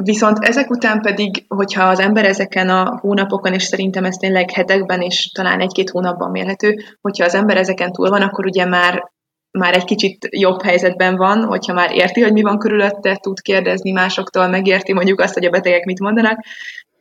Viszont 0.02 0.38
ezek 0.44 0.70
után 0.70 1.00
pedig, 1.00 1.44
hogyha 1.48 1.84
az 1.84 2.00
ember 2.00 2.24
ezeken 2.24 2.68
a 2.68 2.98
hónapokon, 3.00 3.52
és 3.52 3.62
szerintem 3.62 4.04
ez 4.04 4.16
tényleg 4.16 4.50
hetekben 4.50 5.00
és 5.00 5.30
talán 5.32 5.60
egy-két 5.60 5.90
hónapban 5.90 6.30
mérhető, 6.30 6.76
hogyha 7.00 7.24
az 7.24 7.34
ember 7.34 7.56
ezeken 7.56 7.92
túl 7.92 8.08
van, 8.08 8.22
akkor 8.22 8.46
ugye 8.46 8.64
már 8.66 9.10
már 9.50 9.74
egy 9.74 9.84
kicsit 9.84 10.28
jobb 10.30 10.62
helyzetben 10.62 11.16
van, 11.16 11.44
hogyha 11.44 11.72
már 11.72 11.94
érti, 11.94 12.20
hogy 12.20 12.32
mi 12.32 12.42
van 12.42 12.58
körülötte, 12.58 13.16
tud 13.16 13.40
kérdezni 13.40 13.90
másoktól, 13.90 14.48
megérti 14.48 14.92
mondjuk 14.92 15.20
azt, 15.20 15.34
hogy 15.34 15.44
a 15.44 15.50
betegek 15.50 15.84
mit 15.84 16.00
mondanak, 16.00 16.38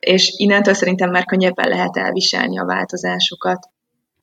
és 0.06 0.34
innentől 0.38 0.74
szerintem 0.74 1.10
már 1.10 1.26
könnyebben 1.26 1.70
lehet 1.70 1.98
elviselni 1.98 2.60
a 2.60 2.66
változásokat. 2.66 3.70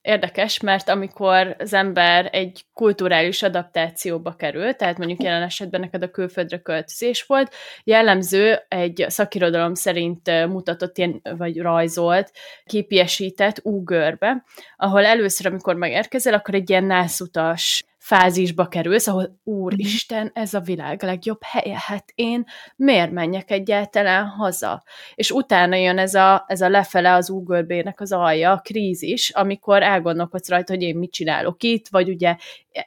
Érdekes, 0.02 0.60
mert 0.60 0.88
amikor 0.88 1.56
az 1.58 1.72
ember 1.74 2.28
egy 2.32 2.64
kulturális 2.72 3.42
adaptációba 3.42 4.34
kerül, 4.34 4.74
tehát 4.74 4.98
mondjuk 4.98 5.22
jelen 5.22 5.42
esetben 5.42 5.80
neked 5.80 6.02
a 6.02 6.10
külföldre 6.10 6.58
költözés 6.58 7.22
volt, 7.22 7.54
jellemző 7.84 8.58
egy 8.68 9.04
szakirodalom 9.08 9.74
szerint 9.74 10.46
mutatott 10.46 10.98
ilyen, 10.98 11.20
vagy 11.36 11.60
rajzolt, 11.60 12.32
képiesített 12.64 13.60
úgörbe, 13.62 14.44
ahol 14.76 15.04
először, 15.04 15.46
amikor 15.46 15.74
megérkezel, 15.74 16.34
akkor 16.34 16.54
egy 16.54 16.70
ilyen 16.70 16.84
nászutas 16.84 17.84
fázisba 18.02 18.68
kerülsz, 18.68 19.06
ahol 19.06 19.40
úristen, 19.44 20.30
ez 20.34 20.54
a 20.54 20.60
világ 20.60 21.02
legjobb 21.02 21.42
helye, 21.42 21.78
hát 21.86 22.04
én 22.14 22.44
miért 22.76 23.10
menjek 23.10 23.50
egyáltalán 23.50 24.26
haza? 24.26 24.82
És 25.14 25.30
utána 25.30 25.76
jön 25.76 25.98
ez 25.98 26.14
a, 26.14 26.44
ez 26.48 26.60
a 26.60 26.68
lefele 26.68 27.14
az 27.14 27.30
úgörbének 27.30 28.00
az 28.00 28.12
alja, 28.12 28.50
a 28.50 28.60
krízis, 28.60 29.30
amikor 29.30 29.82
elgondolkodsz 29.82 30.48
rajta, 30.48 30.72
hogy 30.72 30.82
én 30.82 30.96
mit 30.96 31.12
csinálok 31.12 31.62
itt, 31.62 31.88
vagy 31.88 32.08
ugye 32.08 32.36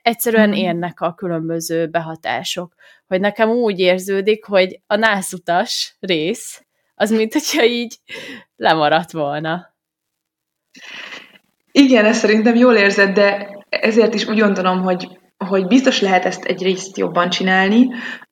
egyszerűen 0.01 0.49
mm. 0.49 0.54
érnek 0.54 1.01
a 1.01 1.13
különböző 1.13 1.88
behatások. 1.88 2.75
Hogy 3.08 3.19
nekem 3.19 3.49
úgy 3.49 3.80
érződik, 3.80 4.45
hogy 4.45 4.80
a 4.88 4.95
nászutas 4.95 5.95
rész, 5.99 6.65
az 6.95 7.12
mint 7.12 7.34
hogyha 7.34 7.63
így 7.63 7.95
lemaradt 8.56 9.12
volna. 9.12 9.73
Igen, 11.71 12.06
ezt 12.06 12.19
szerintem 12.19 12.56
jól 12.56 12.75
érzed, 12.75 13.13
de 13.13 13.56
ezért 13.81 14.13
is 14.13 14.27
úgy 14.27 14.39
gondolom, 14.39 14.81
hogy, 14.81 15.07
hogy 15.38 15.67
biztos 15.67 16.01
lehet 16.01 16.25
ezt 16.25 16.43
egy 16.43 16.61
részt 16.61 16.97
jobban 16.97 17.29
csinálni, 17.29 17.88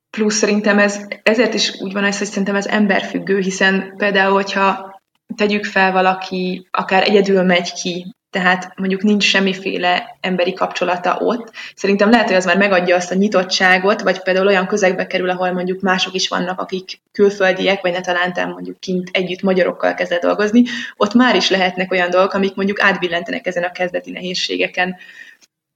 plusz 0.10 0.36
szerintem 0.36 0.80
ez, 0.80 1.08
ezért 1.24 1.54
is 1.54 1.82
úgy 1.82 1.94
van 1.94 2.04
ez, 2.04 2.18
hogy 2.18 2.28
szerintem 2.28 2.56
ez 2.56 2.66
emberfüggő, 2.66 3.40
hiszen 3.40 3.94
például, 3.98 4.34
hogyha 4.34 5.02
tegyük 5.36 5.66
fel 5.66 5.92
valaki, 5.92 6.68
akár 6.72 7.04
egyedül 7.04 7.44
megy 7.44 7.74
ki 7.74 8.14
tehát 8.34 8.74
mondjuk 8.76 9.02
nincs 9.02 9.24
semmiféle 9.24 10.18
emberi 10.22 10.54
kapcsolata 10.54 11.18
ott. 11.20 11.52
Szerintem 11.76 12.10
lehet, 12.10 12.28
hogy 12.28 12.36
az 12.36 12.46
már 12.46 12.58
megadja 12.58 12.96
azt 12.96 13.12
a 13.12 13.16
nyitottságot, 13.16 14.02
vagy 14.02 14.22
például 14.22 14.48
olyan 14.48 14.68
közegbe 14.68 15.08
kerül, 15.08 15.30
ahol 15.30 15.52
mondjuk 15.52 15.82
mások 15.82 16.14
is 16.14 16.28
vannak, 16.28 16.60
akik 16.60 17.02
külföldiek, 17.12 17.82
vagy 17.82 17.92
ne 17.92 18.02
talán 18.02 18.50
mondjuk 18.50 18.80
kint 18.80 19.10
együtt 19.12 19.42
magyarokkal 19.42 19.94
kezd 19.94 20.14
dolgozni, 20.14 20.64
ott 20.98 21.14
már 21.14 21.36
is 21.36 21.50
lehetnek 21.50 21.92
olyan 21.92 22.10
dolgok, 22.10 22.34
amik 22.34 22.56
mondjuk 22.56 22.82
átbillentenek 22.82 23.48
ezen 23.48 23.64
a 23.64 23.72
kezdeti 23.72 24.12
nehézségeken. 24.12 24.96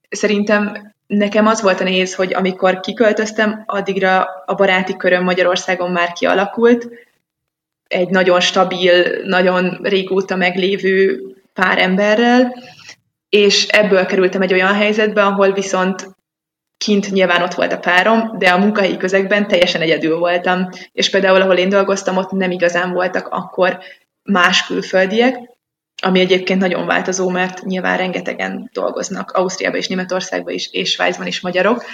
Szerintem 0.08 0.94
nekem 1.06 1.46
az 1.46 1.62
volt 1.62 1.80
a 1.80 1.84
nehéz, 1.84 2.14
hogy 2.14 2.34
amikor 2.34 2.80
kiköltöztem, 2.80 3.62
addigra 3.66 4.26
a 4.46 4.54
baráti 4.54 4.96
köröm 4.96 5.24
Magyarországon 5.24 5.90
már 5.90 6.12
kialakult, 6.12 6.88
egy 7.88 8.08
nagyon 8.08 8.40
stabil, 8.40 9.22
nagyon 9.24 9.78
régóta 9.82 10.36
meglévő 10.36 11.20
pár 11.52 11.78
emberrel, 11.78 12.54
és 13.28 13.66
ebből 13.66 14.06
kerültem 14.06 14.42
egy 14.42 14.52
olyan 14.52 14.74
helyzetbe, 14.74 15.24
ahol 15.24 15.52
viszont 15.52 16.16
kint 16.78 17.10
nyilván 17.10 17.42
ott 17.42 17.54
volt 17.54 17.72
a 17.72 17.78
párom, 17.78 18.38
de 18.38 18.48
a 18.48 18.58
munkahelyi 18.58 18.96
közegben 18.96 19.48
teljesen 19.48 19.80
egyedül 19.80 20.18
voltam. 20.18 20.68
És 20.92 21.10
például, 21.10 21.40
ahol 21.40 21.56
én 21.56 21.68
dolgoztam, 21.68 22.16
ott 22.16 22.30
nem 22.30 22.50
igazán 22.50 22.92
voltak 22.92 23.28
akkor 23.28 23.78
más 24.22 24.66
külföldiek, 24.66 25.36
ami 26.02 26.20
egyébként 26.20 26.60
nagyon 26.60 26.86
változó, 26.86 27.28
mert 27.28 27.62
nyilván 27.62 27.96
rengetegen 27.96 28.70
dolgoznak 28.72 29.30
Ausztriában 29.30 29.78
és 29.78 29.88
Németországban 29.88 30.54
is, 30.54 30.72
és 30.72 30.90
Svájcban 30.90 31.26
is 31.26 31.40
magyarok. 31.40 31.84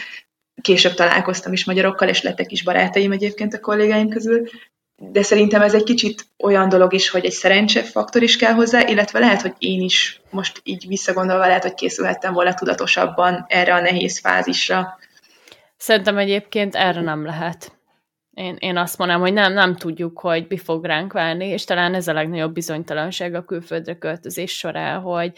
Később 0.63 0.95
találkoztam 0.95 1.53
is 1.53 1.65
magyarokkal, 1.65 2.09
és 2.09 2.23
lettek 2.23 2.53
is 2.53 2.63
barátaim 2.63 3.13
egyébként 3.13 3.55
a 3.55 3.61
kollégáim 3.61 4.09
közül, 4.09 4.49
de 4.97 5.23
szerintem 5.23 5.63
ez 5.63 5.75
egy 5.75 5.83
kicsit 5.83 6.27
olyan 6.39 6.69
dolog 6.69 6.93
is, 6.93 7.09
hogy 7.09 7.25
egy 7.25 7.33
szerencsefaktor 7.33 8.23
is 8.23 8.37
kell 8.37 8.53
hozzá, 8.53 8.89
illetve 8.89 9.19
lehet, 9.19 9.41
hogy 9.41 9.55
én 9.59 9.81
is 9.81 10.21
most 10.31 10.61
így 10.63 10.87
visszagondolva 10.89 11.47
lehet, 11.47 11.63
hogy 11.63 11.75
készülhettem 11.75 12.33
volna 12.33 12.55
tudatosabban 12.55 13.45
erre 13.49 13.75
a 13.75 13.81
nehéz 13.81 14.19
fázisra. 14.19 14.99
Szerintem 15.77 16.19
egyébként 16.19 16.75
erre 16.75 17.01
nem 17.01 17.25
lehet. 17.25 17.74
Én, 18.35 18.57
én 18.59 18.77
azt 18.77 18.99
mondom, 18.99 19.21
hogy 19.21 19.33
nem, 19.33 19.53
nem 19.53 19.77
tudjuk, 19.77 20.19
hogy 20.19 20.47
mi 20.49 20.57
fog 20.57 20.85
ránk 20.85 21.13
várni, 21.13 21.47
és 21.47 21.65
talán 21.65 21.95
ez 21.95 22.09
a 22.09 22.13
legnagyobb 22.13 22.53
bizonytalanság 22.53 23.35
a 23.35 23.45
külföldre 23.45 23.99
költözés 23.99 24.53
során, 24.53 25.01
hogy, 25.01 25.33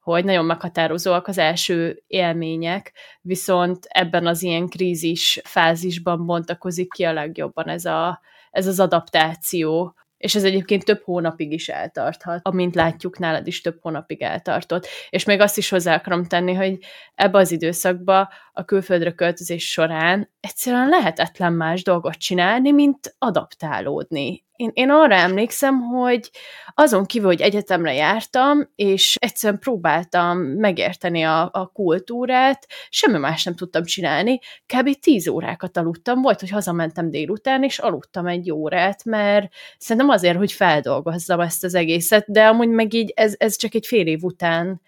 hogy 0.00 0.24
nagyon 0.24 0.44
meghatározóak 0.44 1.26
az 1.26 1.38
első 1.38 2.02
élmények, 2.06 2.92
viszont 3.20 3.84
ebben 3.88 4.26
az 4.26 4.42
ilyen 4.42 4.68
krízis 4.68 5.40
fázisban 5.44 6.26
bontakozik 6.26 6.92
ki 6.92 7.04
a 7.04 7.12
legjobban 7.12 7.68
ez 7.68 7.84
a, 7.84 8.20
ez 8.50 8.66
az 8.66 8.80
adaptáció, 8.80 9.94
és 10.24 10.34
ez 10.34 10.44
egyébként 10.44 10.84
több 10.84 11.02
hónapig 11.02 11.52
is 11.52 11.68
eltarthat, 11.68 12.40
amint 12.42 12.74
látjuk, 12.74 13.18
nálad 13.18 13.46
is 13.46 13.60
több 13.60 13.78
hónapig 13.80 14.22
eltartott. 14.22 14.86
És 15.10 15.24
még 15.24 15.40
azt 15.40 15.58
is 15.58 15.68
hozzá 15.68 15.94
akarom 15.94 16.24
tenni, 16.24 16.54
hogy 16.54 16.78
ebbe 17.14 17.38
az 17.38 17.50
időszakba 17.52 18.32
a 18.52 18.64
külföldre 18.64 19.12
költözés 19.12 19.70
során 19.70 20.30
egyszerűen 20.40 20.88
lehetetlen 20.88 21.52
más 21.52 21.82
dolgot 21.82 22.14
csinálni, 22.14 22.72
mint 22.72 23.14
adaptálódni. 23.18 24.44
Én, 24.64 24.70
én 24.74 24.90
arra 24.90 25.14
emlékszem, 25.14 25.80
hogy 25.80 26.30
azon 26.74 27.04
kívül, 27.04 27.28
hogy 27.28 27.40
egyetemre 27.40 27.94
jártam, 27.94 28.70
és 28.74 29.16
egyszerűen 29.20 29.60
próbáltam 29.60 30.38
megérteni 30.38 31.22
a, 31.22 31.50
a 31.52 31.66
kultúrát, 31.66 32.66
semmi 32.88 33.18
más 33.18 33.44
nem 33.44 33.54
tudtam 33.54 33.84
csinálni, 33.84 34.38
kb. 34.66 34.98
tíz 35.00 35.28
órákat 35.28 35.76
aludtam, 35.76 36.22
volt, 36.22 36.40
hogy 36.40 36.50
hazamentem 36.50 37.10
délután, 37.10 37.62
és 37.62 37.78
aludtam 37.78 38.26
egy 38.26 38.50
órát, 38.50 39.04
mert 39.04 39.52
szerintem 39.78 40.10
azért, 40.10 40.36
hogy 40.36 40.52
feldolgozzam 40.52 41.40
ezt 41.40 41.64
az 41.64 41.74
egészet, 41.74 42.24
de 42.30 42.46
amúgy 42.46 42.68
meg 42.68 42.92
így 42.92 43.12
ez, 43.16 43.34
ez 43.36 43.56
csak 43.56 43.74
egy 43.74 43.86
fél 43.86 44.06
év 44.06 44.22
után 44.22 44.80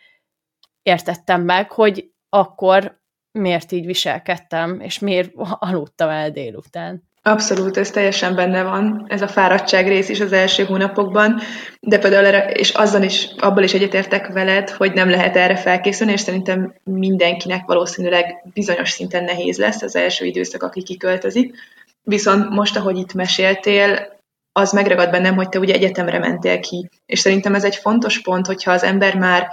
értettem 0.83 1.43
meg, 1.43 1.71
hogy 1.71 2.11
akkor 2.29 3.01
miért 3.33 3.73
így 3.73 3.87
viselkedtem, 3.87 4.81
és 4.81 4.99
miért 4.99 5.33
aludtam 5.59 6.09
el 6.09 6.31
délután. 6.31 7.06
Abszolút, 7.27 7.77
ez 7.77 7.91
teljesen 7.91 8.35
benne 8.35 8.63
van, 8.63 9.05
ez 9.09 9.23
a 9.23 9.29
fáradtság 9.29 9.89
rész 9.89 10.09
is 10.09 10.21
az 10.21 10.33
első 10.33 10.65
hónapokban, 10.65 11.41
de 11.81 11.99
például 11.99 12.51
és 12.51 12.71
azzal 12.71 13.03
is, 13.03 13.29
abból 13.39 13.63
is 13.63 13.75
egyetértek 13.75 14.29
veled, 14.29 14.71
hogy 14.71 14.93
nem 14.93 15.11
lehet 15.11 15.37
erre 15.37 15.57
felkészülni, 15.57 16.13
és 16.13 16.21
szerintem 16.21 16.75
mindenkinek 16.85 17.67
valószínűleg 17.67 18.43
bizonyos 18.55 18.91
szinten 18.91 19.25
nehéz 19.25 19.59
lesz 19.59 19.83
az 19.83 19.97
első 19.97 20.25
időszak, 20.25 20.63
aki 20.63 20.83
kiköltözik. 20.83 21.55
Viszont 22.03 22.49
most, 22.49 22.77
ahogy 22.77 22.99
itt 22.99 23.15
meséltél, 23.15 24.19
az 24.53 24.73
megragad 24.73 25.11
bennem, 25.11 25.35
hogy 25.35 25.49
te 25.49 25.59
ugye 25.59 25.75
egyetemre 25.75 26.19
mentél 26.19 26.61
ki, 26.61 26.89
és 27.07 27.19
szerintem 27.19 27.55
ez 27.55 27.65
egy 27.65 27.77
fontos 27.77 28.23
pont, 28.23 28.47
hogyha 28.47 28.73
az 28.73 28.83
ember 28.83 29.17
már 29.17 29.49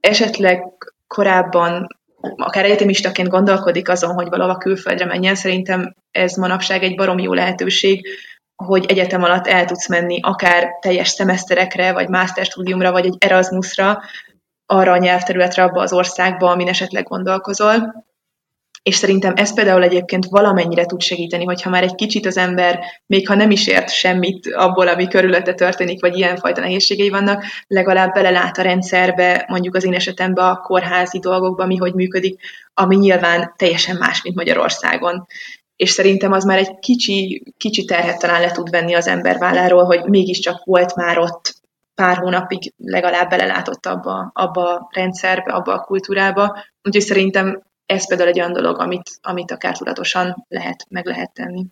esetleg 0.00 0.62
korábban 1.06 1.98
akár 2.36 2.64
egyetemistaként 2.64 3.28
gondolkodik 3.28 3.88
azon, 3.88 4.14
hogy 4.14 4.28
valahova 4.28 4.58
külföldre 4.58 5.04
menjen, 5.04 5.34
szerintem 5.34 5.94
ez 6.10 6.34
manapság 6.34 6.82
egy 6.82 6.96
barom 6.96 7.18
jó 7.18 7.32
lehetőség, 7.32 8.06
hogy 8.64 8.84
egyetem 8.88 9.22
alatt 9.22 9.46
el 9.46 9.64
tudsz 9.64 9.88
menni 9.88 10.20
akár 10.22 10.68
teljes 10.80 11.08
szemeszterekre, 11.08 11.92
vagy 11.92 12.08
masterstudiumra, 12.08 12.92
vagy 12.92 13.06
egy 13.06 13.16
Erasmusra, 13.18 14.02
arra 14.66 14.92
a 14.92 14.96
nyelvterületre, 14.96 15.62
abba 15.62 15.80
az 15.80 15.92
országba, 15.92 16.50
amin 16.50 16.68
esetleg 16.68 17.04
gondolkozol 17.04 18.04
és 18.86 18.94
szerintem 18.94 19.32
ez 19.36 19.54
például 19.54 19.82
egyébként 19.82 20.26
valamennyire 20.26 20.84
tud 20.84 21.00
segíteni, 21.00 21.44
hogyha 21.44 21.70
már 21.70 21.82
egy 21.82 21.94
kicsit 21.94 22.26
az 22.26 22.36
ember, 22.36 22.80
még 23.06 23.28
ha 23.28 23.34
nem 23.34 23.50
is 23.50 23.66
ért 23.66 23.90
semmit 23.90 24.54
abból, 24.54 24.88
ami 24.88 25.08
körülötte 25.08 25.54
történik, 25.54 26.00
vagy 26.00 26.16
ilyenfajta 26.16 26.60
nehézségei 26.60 27.08
vannak, 27.08 27.44
legalább 27.66 28.12
belelát 28.12 28.58
a 28.58 28.62
rendszerbe, 28.62 29.44
mondjuk 29.48 29.74
az 29.74 29.84
én 29.84 29.94
esetemben 29.94 30.44
a 30.44 30.60
kórházi 30.60 31.18
dolgokba, 31.18 31.66
mi 31.66 31.76
hogy 31.76 31.94
működik, 31.94 32.40
ami 32.74 32.96
nyilván 32.96 33.54
teljesen 33.56 33.96
más, 33.96 34.22
mint 34.22 34.36
Magyarországon. 34.36 35.26
És 35.76 35.90
szerintem 35.90 36.32
az 36.32 36.44
már 36.44 36.58
egy 36.58 36.78
kicsi, 36.78 37.42
kicsi 37.56 37.84
terhet 37.84 38.18
talán 38.18 38.40
le 38.40 38.50
tud 38.50 38.70
venni 38.70 38.94
az 38.94 39.06
ember 39.06 39.38
válláról, 39.38 39.84
hogy 39.84 40.04
mégiscsak 40.04 40.64
volt 40.64 40.94
már 40.94 41.18
ott 41.18 41.54
pár 41.94 42.16
hónapig 42.16 42.72
legalább 42.76 43.28
belelátott 43.30 43.86
abba, 43.86 44.30
abba 44.34 44.74
a 44.74 44.88
rendszerbe, 44.92 45.52
abba 45.52 45.72
a 45.72 45.84
kultúrába. 45.84 46.64
Úgyhogy 46.82 47.04
szerintem 47.04 47.64
ez 47.86 48.08
például 48.08 48.28
egy 48.28 48.38
olyan 48.38 48.52
dolog, 48.52 48.78
amit, 48.78 49.10
amit 49.22 49.50
akár 49.50 49.76
tudatosan 49.76 50.44
lehet, 50.48 50.86
meg 50.88 51.06
lehet 51.06 51.32
tenni. 51.32 51.66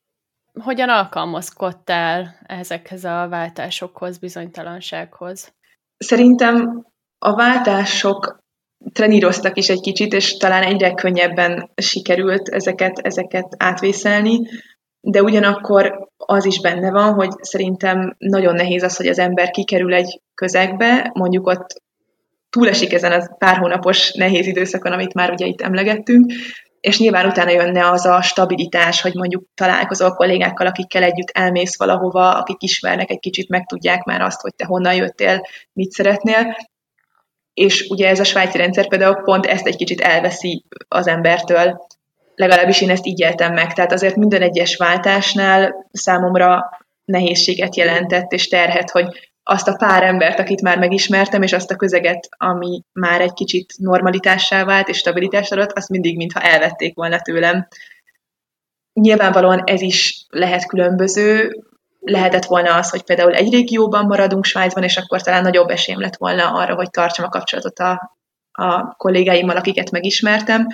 Hogyan 0.62 0.88
alkalmazkodtál 0.88 2.38
ezekhez 2.46 3.04
a 3.04 3.26
váltásokhoz, 3.30 4.18
bizonytalansághoz? 4.18 5.54
Szerintem 5.96 6.86
a 7.18 7.34
váltások 7.34 8.42
treníroztak 8.92 9.56
is 9.56 9.68
egy 9.68 9.80
kicsit, 9.80 10.12
és 10.12 10.36
talán 10.36 10.62
egyre 10.62 10.94
könnyebben 10.94 11.70
sikerült 11.74 12.48
ezeket, 12.48 12.98
ezeket 12.98 13.54
átvészelni, 13.58 14.48
de 15.00 15.22
ugyanakkor 15.22 16.08
az 16.16 16.44
is 16.44 16.60
benne 16.60 16.90
van, 16.90 17.12
hogy 17.14 17.30
szerintem 17.40 18.14
nagyon 18.18 18.54
nehéz 18.54 18.82
az, 18.82 18.96
hogy 18.96 19.06
az 19.06 19.18
ember 19.18 19.50
kikerül 19.50 19.94
egy 19.94 20.20
közegbe, 20.34 21.10
mondjuk 21.14 21.46
ott 21.46 21.82
túlesik 22.54 22.92
ezen 22.92 23.12
a 23.12 23.34
pár 23.38 23.56
hónapos 23.56 24.12
nehéz 24.12 24.46
időszakon, 24.46 24.92
amit 24.92 25.14
már 25.14 25.30
ugye 25.30 25.46
itt 25.46 25.60
emlegettünk, 25.60 26.32
és 26.80 26.98
nyilván 26.98 27.26
utána 27.26 27.50
jönne 27.50 27.90
az 27.90 28.06
a 28.06 28.22
stabilitás, 28.22 29.00
hogy 29.00 29.14
mondjuk 29.14 29.44
találkozol 29.54 30.14
kollégákkal, 30.14 30.66
akikkel 30.66 31.02
együtt 31.02 31.30
elmész 31.32 31.78
valahova, 31.78 32.30
akik 32.30 32.62
ismernek 32.62 33.10
egy 33.10 33.18
kicsit, 33.18 33.48
megtudják 33.48 34.04
már 34.04 34.20
azt, 34.20 34.40
hogy 34.40 34.54
te 34.54 34.64
honnan 34.64 34.94
jöttél, 34.94 35.46
mit 35.72 35.90
szeretnél, 35.90 36.56
és 37.54 37.86
ugye 37.88 38.08
ez 38.08 38.20
a 38.20 38.24
svájci 38.24 38.58
rendszer 38.58 38.88
például 38.88 39.22
pont 39.22 39.46
ezt 39.46 39.66
egy 39.66 39.76
kicsit 39.76 40.00
elveszi 40.00 40.64
az 40.88 41.06
embertől, 41.06 41.86
legalábbis 42.34 42.80
én 42.80 42.90
ezt 42.90 43.06
így 43.06 43.20
éltem 43.20 43.52
meg, 43.52 43.72
tehát 43.72 43.92
azért 43.92 44.16
minden 44.16 44.42
egyes 44.42 44.76
váltásnál 44.76 45.88
számomra 45.92 46.78
nehézséget 47.04 47.76
jelentett 47.76 48.32
és 48.32 48.48
terhet, 48.48 48.90
hogy 48.90 49.33
azt 49.46 49.68
a 49.68 49.76
pár 49.76 50.02
embert, 50.02 50.38
akit 50.38 50.62
már 50.62 50.78
megismertem, 50.78 51.42
és 51.42 51.52
azt 51.52 51.70
a 51.70 51.76
közeget, 51.76 52.28
ami 52.36 52.82
már 52.92 53.20
egy 53.20 53.32
kicsit 53.32 53.74
normalitássá 53.78 54.64
vált 54.64 54.88
és 54.88 54.98
stabilitást 54.98 55.52
adott, 55.52 55.72
azt 55.72 55.88
mindig, 55.88 56.16
mintha 56.16 56.40
elvették 56.40 56.94
volna 56.94 57.20
tőlem. 57.20 57.68
Nyilvánvalóan 58.92 59.62
ez 59.64 59.80
is 59.80 60.26
lehet 60.28 60.66
különböző, 60.66 61.62
lehetett 62.00 62.44
volna 62.44 62.74
az, 62.74 62.90
hogy 62.90 63.02
például 63.02 63.34
egy 63.34 63.52
régióban 63.52 64.06
maradunk 64.06 64.44
Svájcban, 64.44 64.82
és 64.82 64.96
akkor 64.96 65.22
talán 65.22 65.42
nagyobb 65.42 65.68
esélyem 65.68 66.00
lett 66.00 66.16
volna 66.16 66.52
arra, 66.52 66.74
hogy 66.74 66.90
tartsam 66.90 67.24
a 67.24 67.28
kapcsolatot 67.28 67.78
a, 67.78 68.18
a 68.52 68.94
kollégáimmal, 68.94 69.56
akiket 69.56 69.90
megismertem, 69.90 70.66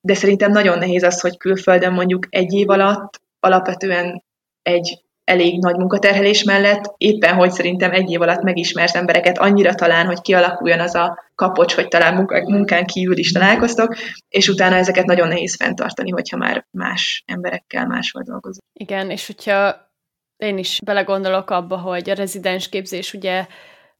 de 0.00 0.14
szerintem 0.14 0.50
nagyon 0.50 0.78
nehéz 0.78 1.02
az, 1.02 1.20
hogy 1.20 1.36
külföldön 1.36 1.92
mondjuk 1.92 2.26
egy 2.30 2.52
év 2.52 2.70
alatt 2.70 3.20
alapvetően 3.40 4.24
egy 4.62 5.02
elég 5.24 5.58
nagy 5.58 5.76
munkaterhelés 5.76 6.42
mellett, 6.42 6.94
éppen 6.96 7.34
hogy 7.34 7.50
szerintem 7.50 7.92
egy 7.92 8.10
év 8.10 8.20
alatt 8.20 8.42
megismert 8.42 8.96
embereket 8.96 9.38
annyira 9.38 9.74
talán, 9.74 10.06
hogy 10.06 10.20
kialakuljon 10.20 10.80
az 10.80 10.94
a 10.94 11.24
kapocs, 11.34 11.74
hogy 11.74 11.88
talán 11.88 12.28
munkán 12.44 12.86
kívül 12.86 13.16
is 13.18 13.32
találkoztok, 13.32 13.96
és 14.28 14.48
utána 14.48 14.76
ezeket 14.76 15.06
nagyon 15.06 15.28
nehéz 15.28 15.56
fenntartani, 15.56 16.10
hogyha 16.10 16.36
már 16.36 16.66
más 16.70 17.24
emberekkel 17.26 17.86
máshol 17.86 18.22
dolgozunk. 18.22 18.64
Igen, 18.72 19.10
és 19.10 19.26
hogyha 19.26 19.90
én 20.36 20.58
is 20.58 20.78
belegondolok 20.84 21.50
abba, 21.50 21.78
hogy 21.78 22.10
a 22.10 22.14
rezidens 22.14 22.68
képzés 22.68 23.14
ugye 23.14 23.46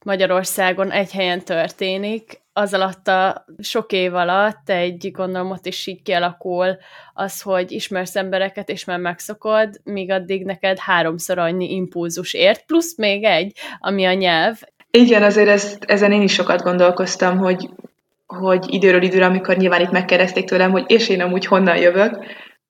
Magyarországon 0.05 0.91
egy 0.91 1.11
helyen 1.11 1.41
történik, 1.41 2.41
az 2.53 2.73
alatt 2.73 3.07
a 3.07 3.45
sok 3.59 3.91
év 3.91 4.15
alatt 4.15 4.69
egy, 4.69 5.11
gondolom 5.11 5.51
ott 5.51 5.65
is 5.65 5.87
így 5.87 6.01
kialakul 6.01 6.77
az, 7.13 7.41
hogy 7.41 7.71
ismersz 7.71 8.15
embereket, 8.15 8.69
és 8.69 8.85
már 8.85 8.99
megszokod, 8.99 9.69
míg 9.83 10.11
addig 10.11 10.45
neked 10.45 10.77
háromszor 10.77 11.37
annyi 11.37 11.73
impulzus 11.73 12.33
ért, 12.33 12.65
plusz 12.65 12.97
még 12.97 13.23
egy, 13.23 13.57
ami 13.79 14.05
a 14.05 14.13
nyelv. 14.13 14.59
Igen, 14.91 15.23
azért 15.23 15.47
ezt, 15.47 15.83
ezen 15.83 16.11
én 16.11 16.21
is 16.21 16.33
sokat 16.33 16.61
gondolkoztam, 16.61 17.37
hogy, 17.37 17.69
hogy 18.25 18.65
időről 18.73 19.01
időre, 19.01 19.25
amikor 19.25 19.57
nyilván 19.57 19.81
itt 19.81 19.91
megkérdezték 19.91 20.45
tőlem, 20.45 20.71
hogy 20.71 20.83
és 20.87 21.09
én 21.09 21.21
amúgy 21.21 21.45
honnan 21.45 21.77
jövök, 21.77 22.25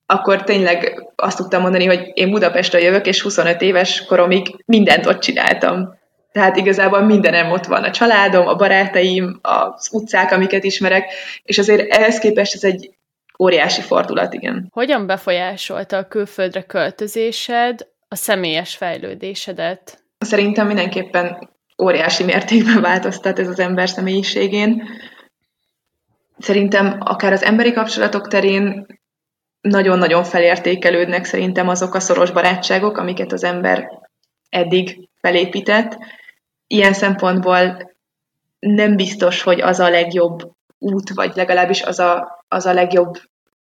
akkor 0.06 0.43
tényleg 0.43 1.08
azt 1.15 1.38
tudtam 1.38 1.62
mondani, 1.62 1.86
hogy 1.86 2.12
én 2.13 2.32
Budapestről 2.32 2.82
jövök, 2.82 3.06
és 3.06 3.22
25 3.22 3.62
éves 3.62 4.06
koromig 4.06 4.63
mindent 4.65 5.06
ott 5.06 5.19
csináltam. 5.19 6.02
Tehát 6.34 6.58
igazából 6.58 7.02
mindenem 7.02 7.52
ott 7.52 7.65
van, 7.65 7.84
a 7.84 7.91
családom, 7.91 8.48
a 8.48 8.56
barátaim, 8.56 9.39
az 9.41 9.89
utcák, 9.91 10.32
amiket 10.32 10.63
ismerek, 10.63 11.12
és 11.43 11.58
azért 11.58 11.91
ehhez 11.91 12.19
képest 12.19 12.54
ez 12.54 12.63
egy 12.63 12.93
óriási 13.39 13.82
fordulat, 13.82 14.34
igen. 14.34 14.67
Hogyan 14.72 15.06
befolyásolta 15.06 15.98
a 15.98 16.08
külföldre 16.08 16.62
költözésed 16.62 17.88
a 18.08 18.15
személyes 18.15 18.76
fejlődésedet? 18.76 20.04
Szerintem 20.17 20.67
mindenképpen 20.67 21.50
óriási 21.82 22.24
mértékben 22.24 22.82
változtat 22.82 23.39
ez 23.39 23.48
az 23.48 23.60
ember 23.60 23.89
személyiségén. 23.89 24.84
Szerintem 26.38 26.98
akár 27.00 27.32
az 27.32 27.43
emberi 27.43 27.72
kapcsolatok 27.72 28.28
terén 28.28 28.86
nagyon-nagyon 29.62 30.24
felértékelődnek 30.24 31.26
szerintem 31.26 31.67
azok 31.67 31.93
a 31.93 32.00
szoros 32.00 32.32
barátságok, 32.32 32.98
amiket 32.98 33.32
az 33.32 33.43
ember 33.43 33.89
eddig 34.50 35.10
felépített, 35.22 35.98
ilyen 36.67 36.93
szempontból 36.93 37.91
nem 38.60 38.95
biztos, 38.95 39.41
hogy 39.41 39.62
az 39.62 39.80
a 39.80 39.89
legjobb 39.89 40.52
út, 40.78 41.10
vagy 41.13 41.32
legalábbis 41.36 41.82
az 41.82 41.99
a, 41.99 42.43
az 42.47 42.65
a 42.65 42.73
legjobb 42.73 43.17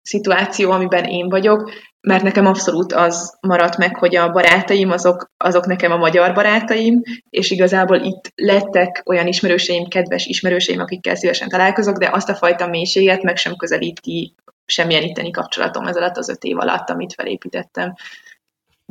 szituáció, 0.01 0.71
amiben 0.71 1.03
én 1.03 1.29
vagyok, 1.29 1.71
mert 2.01 2.23
nekem 2.23 2.45
abszolút 2.45 2.93
az 2.93 3.37
maradt 3.41 3.77
meg, 3.77 3.95
hogy 3.95 4.15
a 4.15 4.31
barátaim 4.31 4.91
azok, 4.91 5.31
azok 5.37 5.65
nekem 5.65 5.91
a 5.91 5.97
magyar 5.97 6.33
barátaim, 6.33 7.01
és 7.29 7.51
igazából 7.51 7.97
itt 7.97 8.31
lettek 8.35 9.03
olyan 9.05 9.27
ismerőseim, 9.27 9.87
kedves 9.87 10.25
ismerőseim, 10.25 10.79
akikkel 10.79 11.15
szívesen 11.15 11.49
találkozok, 11.49 11.97
de 11.97 12.09
azt 12.11 12.29
a 12.29 12.35
fajta 12.35 12.67
mélységet 12.67 13.21
meg 13.21 13.37
sem 13.37 13.55
közelíti 13.55 14.35
semmilyen 14.65 15.03
itteni 15.03 15.31
kapcsolatom 15.31 15.87
ez 15.87 15.95
alatt 15.95 16.17
az 16.17 16.29
öt 16.29 16.43
év 16.43 16.57
alatt, 16.57 16.89
amit 16.89 17.13
felépítettem. 17.13 17.93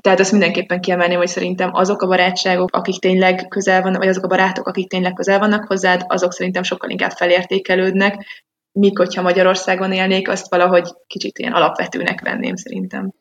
Tehát 0.05 0.21
azt 0.21 0.31
mindenképpen 0.31 0.81
kiemelném, 0.81 1.19
hogy 1.19 1.27
szerintem 1.29 1.75
azok 1.75 2.03
a 2.03 2.07
barátságok, 2.07 2.75
akik 2.75 2.99
tényleg 2.99 3.49
közel 3.49 3.83
vannak, 3.83 3.99
vagy 3.99 4.09
azok 4.09 4.25
a 4.25 4.29
barátok, 4.29 4.69
akik 4.69 4.89
tényleg 4.89 5.13
közel 5.13 5.39
vannak 5.39 5.67
hozzád, 5.67 6.05
azok 6.07 6.33
szerintem 6.33 6.63
sokkal 6.63 6.91
inkább 6.91 7.11
felértékelődnek, 7.11 8.27
míg 8.73 8.97
hogyha 8.97 9.23
Magyarországon 9.23 9.93
élnék, 9.93 10.29
azt 10.29 10.51
valahogy 10.51 10.89
kicsit 11.07 11.39
ilyen 11.39 11.53
alapvetőnek 11.53 12.21
venném 12.21 12.57
szerintem, 12.57 13.13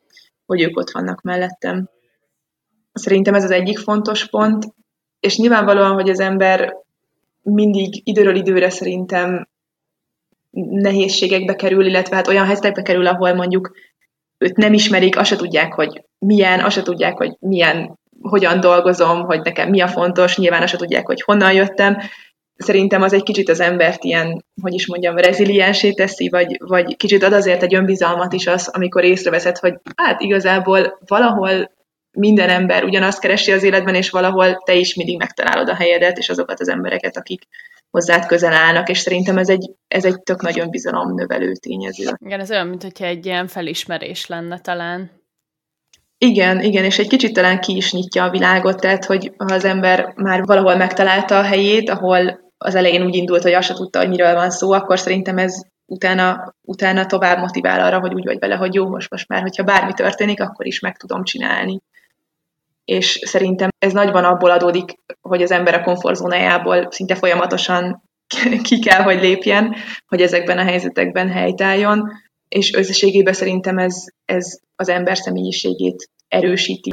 hogy 0.46 0.62
ők 0.62 0.76
ott 0.76 0.90
vannak 0.90 1.22
mellettem. 1.22 1.88
Szerintem 2.92 3.34
ez 3.34 3.44
az 3.44 3.50
egyik 3.50 3.78
fontos 3.78 4.28
pont, 4.28 4.64
és 5.20 5.36
nyilvánvalóan, 5.36 5.92
hogy 5.94 6.08
az 6.08 6.20
ember 6.20 6.74
mindig 7.42 8.08
időről 8.08 8.36
időre 8.36 8.70
szerintem 8.70 9.48
nehézségekbe 10.50 11.54
kerül, 11.54 11.86
illetve 11.86 12.16
hát 12.16 12.28
olyan 12.28 12.46
helyzetekbe 12.46 12.82
kerül, 12.82 13.06
ahol 13.06 13.34
mondjuk 13.34 13.72
őt 14.44 14.56
nem 14.56 14.72
ismerik, 14.72 15.18
azt 15.18 15.28
se 15.28 15.36
tudják, 15.36 15.72
hogy 15.72 16.04
milyen, 16.18 16.60
azt 16.60 16.74
se 16.74 16.82
tudják, 16.82 17.16
hogy 17.16 17.36
milyen, 17.40 17.98
hogyan 18.20 18.60
dolgozom, 18.60 19.24
hogy 19.24 19.40
nekem 19.40 19.68
mi 19.68 19.80
a 19.80 19.88
fontos, 19.88 20.36
nyilván 20.36 20.62
azt 20.62 20.70
se 20.70 20.78
tudják, 20.78 21.06
hogy 21.06 21.22
honnan 21.22 21.52
jöttem. 21.52 21.98
Szerintem 22.56 23.02
az 23.02 23.12
egy 23.12 23.22
kicsit 23.22 23.48
az 23.48 23.60
embert 23.60 24.04
ilyen, 24.04 24.44
hogy 24.62 24.74
is 24.74 24.86
mondjam, 24.86 25.16
reziliensé 25.16 25.92
teszi, 25.92 26.28
vagy, 26.28 26.56
vagy 26.58 26.96
kicsit 26.96 27.22
ad 27.22 27.32
azért 27.32 27.62
egy 27.62 27.74
önbizalmat 27.74 28.32
is 28.32 28.46
az, 28.46 28.68
amikor 28.68 29.04
észreveszed, 29.04 29.58
hogy 29.58 29.74
hát 29.96 30.20
igazából 30.20 30.98
valahol 31.06 31.72
minden 32.18 32.48
ember 32.48 32.84
ugyanazt 32.84 33.20
keresi 33.20 33.52
az 33.52 33.62
életben, 33.62 33.94
és 33.94 34.10
valahol 34.10 34.62
te 34.64 34.74
is 34.74 34.94
mindig 34.94 35.18
megtalálod 35.18 35.68
a 35.68 35.74
helyedet, 35.74 36.18
és 36.18 36.28
azokat 36.28 36.60
az 36.60 36.68
embereket, 36.68 37.16
akik 37.16 37.42
hozzád 37.94 38.26
közel 38.26 38.52
állnak, 38.52 38.88
és 38.88 38.98
szerintem 38.98 39.38
ez 39.38 39.48
egy, 39.48 39.70
ez 39.88 40.04
egy 40.04 40.22
tök 40.22 40.42
nagyon 40.42 40.70
bizalom 40.70 41.14
növelő 41.14 41.52
tényező. 41.52 42.04
Igen, 42.24 42.40
ez 42.40 42.50
olyan, 42.50 42.66
mint 42.66 42.84
egy 42.84 43.26
ilyen 43.26 43.46
felismerés 43.46 44.26
lenne 44.26 44.58
talán. 44.58 45.10
Igen, 46.18 46.60
igen, 46.60 46.84
és 46.84 46.98
egy 46.98 47.08
kicsit 47.08 47.32
talán 47.32 47.60
ki 47.60 47.76
is 47.76 47.92
nyitja 47.92 48.24
a 48.24 48.30
világot, 48.30 48.80
tehát 48.80 49.04
hogy 49.04 49.32
ha 49.36 49.54
az 49.54 49.64
ember 49.64 50.12
már 50.16 50.44
valahol 50.44 50.76
megtalálta 50.76 51.38
a 51.38 51.42
helyét, 51.42 51.90
ahol 51.90 52.52
az 52.58 52.74
elején 52.74 53.04
úgy 53.04 53.14
indult, 53.14 53.42
hogy 53.42 53.52
azt 53.52 53.68
se 53.68 53.74
tudta, 53.74 53.98
hogy 53.98 54.08
miről 54.08 54.34
van 54.34 54.50
szó, 54.50 54.72
akkor 54.72 54.98
szerintem 54.98 55.38
ez 55.38 55.62
utána, 55.86 56.54
utána 56.60 57.06
tovább 57.06 57.38
motivál 57.38 57.80
arra, 57.80 58.00
hogy 58.00 58.14
úgy 58.14 58.24
vagy 58.24 58.38
vele, 58.38 58.54
hogy 58.54 58.74
jó, 58.74 58.88
most, 58.88 59.10
most 59.10 59.28
már, 59.28 59.40
hogyha 59.40 59.62
bármi 59.62 59.92
történik, 59.92 60.40
akkor 60.40 60.66
is 60.66 60.80
meg 60.80 60.96
tudom 60.96 61.24
csinálni 61.24 61.80
és 62.84 63.18
szerintem 63.24 63.68
ez 63.78 63.92
nagyban 63.92 64.24
abból 64.24 64.50
adódik, 64.50 64.94
hogy 65.20 65.42
az 65.42 65.50
ember 65.50 65.74
a 65.74 65.82
komfortzónájából 65.82 66.90
szinte 66.90 67.14
folyamatosan 67.14 68.02
ki 68.68 68.78
kell, 68.78 69.02
hogy 69.02 69.20
lépjen, 69.20 69.74
hogy 70.06 70.20
ezekben 70.20 70.58
a 70.58 70.64
helyzetekben 70.64 71.28
helytálljon, 71.28 72.10
és 72.48 72.72
összességében 72.72 73.32
szerintem 73.32 73.78
ez, 73.78 74.04
ez 74.24 74.58
az 74.76 74.88
ember 74.88 75.16
személyiségét 75.16 76.10
erősíti. 76.28 76.90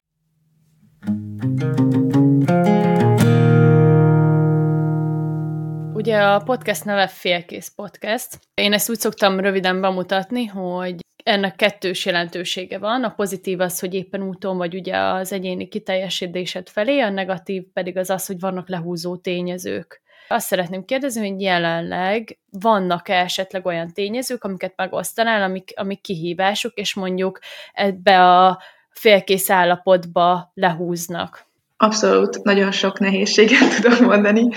Ugye 5.93 6.17
a 6.17 6.41
podcast 6.45 6.85
neve 6.85 7.07
Félkész 7.07 7.71
Podcast. 7.75 8.39
Én 8.53 8.73
ezt 8.73 8.89
úgy 8.89 8.99
szoktam 8.99 9.39
röviden 9.39 9.81
bemutatni, 9.81 10.45
hogy 10.45 10.95
ennek 11.23 11.55
kettős 11.55 12.05
jelentősége 12.05 12.77
van. 12.77 13.03
A 13.03 13.13
pozitív 13.13 13.59
az, 13.59 13.79
hogy 13.79 13.93
éppen 13.93 14.23
úton 14.23 14.57
vagy 14.57 14.75
ugye 14.75 14.97
az 14.97 15.31
egyéni 15.33 15.67
kiteljesítésed 15.67 16.69
felé, 16.69 16.99
a 16.99 17.09
negatív 17.09 17.63
pedig 17.73 17.97
az 17.97 18.09
az, 18.09 18.25
hogy 18.25 18.39
vannak 18.39 18.69
lehúzó 18.69 19.17
tényezők. 19.17 20.01
Azt 20.27 20.47
szeretném 20.47 20.85
kérdezni, 20.85 21.29
hogy 21.29 21.41
jelenleg 21.41 22.39
vannak-e 22.49 23.13
esetleg 23.13 23.65
olyan 23.65 23.93
tényezők, 23.93 24.43
amiket 24.43 24.73
megosztanál, 24.75 25.43
amik, 25.43 25.71
amik 25.75 26.01
kihívások, 26.01 26.73
és 26.73 26.93
mondjuk 26.93 27.39
ebbe 27.73 28.23
a 28.23 28.59
félkész 28.89 29.49
állapotba 29.49 30.51
lehúznak? 30.53 31.45
Abszolút, 31.77 32.43
nagyon 32.43 32.71
sok 32.71 32.99
nehézséget 32.99 33.75
tudom 33.81 34.05
mondani. 34.05 34.47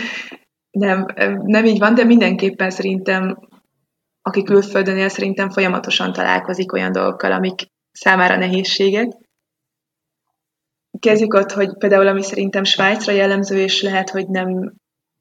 Nem, 0.71 1.07
nem 1.45 1.65
így 1.65 1.79
van, 1.79 1.95
de 1.95 2.05
mindenképpen 2.05 2.71
szerintem 2.71 3.39
aki 4.27 4.43
külföldön 4.43 4.97
él, 4.97 5.09
szerintem 5.09 5.51
folyamatosan 5.51 6.13
találkozik 6.13 6.73
olyan 6.73 6.93
dolgokkal, 6.93 7.33
amik 7.33 7.61
számára 7.93 8.37
nehézségek. 8.37 9.13
Kezdjük 10.99 11.35
ott, 11.35 11.53
hogy 11.53 11.77
például 11.79 12.07
ami 12.07 12.23
szerintem 12.23 12.65
Svájcra 12.65 13.13
jellemző, 13.13 13.59
és 13.59 13.83
lehet, 13.83 14.11
hogy 14.11 14.29
nem, 14.29 14.75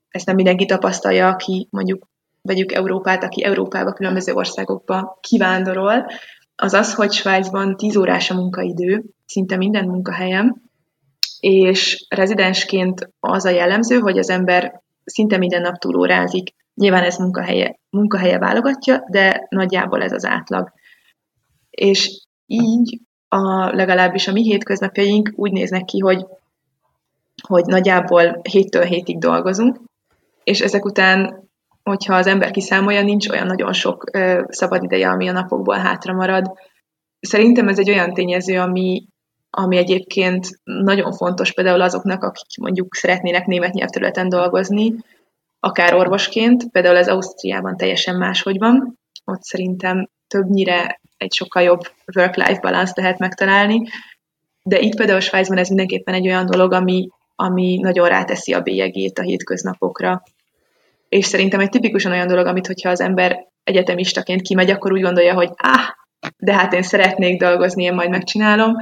ezt 0.09 0.25
nem 0.25 0.35
mindenki 0.35 0.65
tapasztalja, 0.65 1.27
aki 1.27 1.67
mondjuk 1.71 2.07
vegyük 2.41 2.71
Európát, 2.71 3.23
aki 3.23 3.43
Európába, 3.43 3.93
különböző 3.93 4.33
országokba 4.33 5.17
kivándorol, 5.21 6.05
az 6.55 6.73
az, 6.73 6.93
hogy 6.93 7.11
Svájcban 7.11 7.77
10 7.77 7.95
órás 7.95 8.31
a 8.31 8.35
munkaidő, 8.35 9.03
szinte 9.25 9.57
minden 9.57 9.85
munkahelyem, 9.85 10.61
és 11.39 12.05
rezidensként 12.09 13.09
az 13.19 13.45
a 13.45 13.49
jellemző, 13.49 13.99
hogy 13.99 14.17
az 14.17 14.29
ember 14.29 14.81
szinte 15.05 15.37
minden 15.37 15.61
nap 15.61 15.77
túlórázik. 15.77 16.53
Nyilván 16.75 17.03
ez 17.03 17.17
munkahelye, 17.17 17.79
munkahelye 17.89 18.39
válogatja, 18.39 19.03
de 19.09 19.47
nagyjából 19.49 20.01
ez 20.01 20.11
az 20.11 20.25
átlag. 20.25 20.71
És 21.69 22.25
így 22.45 23.01
a, 23.27 23.75
legalábbis 23.75 24.27
a 24.27 24.31
mi 24.31 24.41
hétköznapjaink 24.41 25.31
úgy 25.35 25.51
néznek 25.51 25.83
ki, 25.83 25.99
hogy, 25.99 26.25
hogy 27.47 27.65
nagyjából 27.65 28.41
héttől 28.49 28.83
hétig 28.83 29.17
dolgozunk, 29.17 29.79
és 30.43 30.61
ezek 30.61 30.85
után, 30.85 31.49
hogyha 31.83 32.15
az 32.15 32.27
ember 32.27 32.51
kiszámolja, 32.51 33.01
nincs 33.01 33.29
olyan 33.29 33.45
nagyon 33.45 33.73
sok 33.73 34.03
ö, 34.11 34.43
szabad 34.47 34.83
ideje, 34.83 35.09
ami 35.09 35.27
a 35.27 35.31
napokból 35.31 35.77
hátra 35.77 36.13
marad. 36.13 36.51
Szerintem 37.19 37.67
ez 37.67 37.79
egy 37.79 37.89
olyan 37.89 38.13
tényező, 38.13 38.59
ami, 38.59 39.07
ami 39.49 39.77
egyébként 39.77 40.47
nagyon 40.63 41.11
fontos 41.11 41.53
például 41.53 41.81
azoknak, 41.81 42.23
akik 42.23 42.57
mondjuk 42.61 42.95
szeretnének 42.95 43.45
német 43.45 43.73
nyelvterületen 43.73 44.29
dolgozni, 44.29 44.95
akár 45.63 45.93
orvosként, 45.93 46.71
például 46.71 46.95
az 46.95 47.07
Ausztriában 47.07 47.77
teljesen 47.77 48.15
máshogy 48.15 48.57
van, 48.57 48.99
ott 49.25 49.41
szerintem 49.41 50.09
többnyire 50.27 51.01
egy 51.17 51.33
sokkal 51.33 51.63
jobb 51.63 51.79
work-life 52.15 52.59
balance 52.61 52.93
lehet 52.95 53.19
megtalálni, 53.19 53.81
de 54.63 54.79
itt 54.79 54.95
például 54.95 55.19
Svájcban 55.19 55.57
ez 55.57 55.67
mindenképpen 55.67 56.13
egy 56.13 56.27
olyan 56.27 56.45
dolog, 56.45 56.71
ami, 56.71 57.09
ami 57.35 57.77
nagyon 57.77 58.07
ráteszi 58.07 58.53
a 58.53 58.61
bélyegét 58.61 59.19
a 59.19 59.21
hétköznapokra. 59.21 60.23
És 61.09 61.25
szerintem 61.25 61.59
egy 61.59 61.69
tipikusan 61.69 62.11
olyan 62.11 62.27
dolog, 62.27 62.45
amit 62.45 62.67
hogyha 62.67 62.89
az 62.89 63.01
ember 63.01 63.47
egyetemistaként 63.63 64.41
kimegy, 64.41 64.69
akkor 64.69 64.91
úgy 64.91 65.01
gondolja, 65.01 65.33
hogy 65.33 65.49
ah, 65.57 65.87
de 66.37 66.53
hát 66.53 66.73
én 66.73 66.83
szeretnék 66.83 67.39
dolgozni, 67.39 67.83
én 67.83 67.93
majd 67.93 68.09
megcsinálom, 68.09 68.75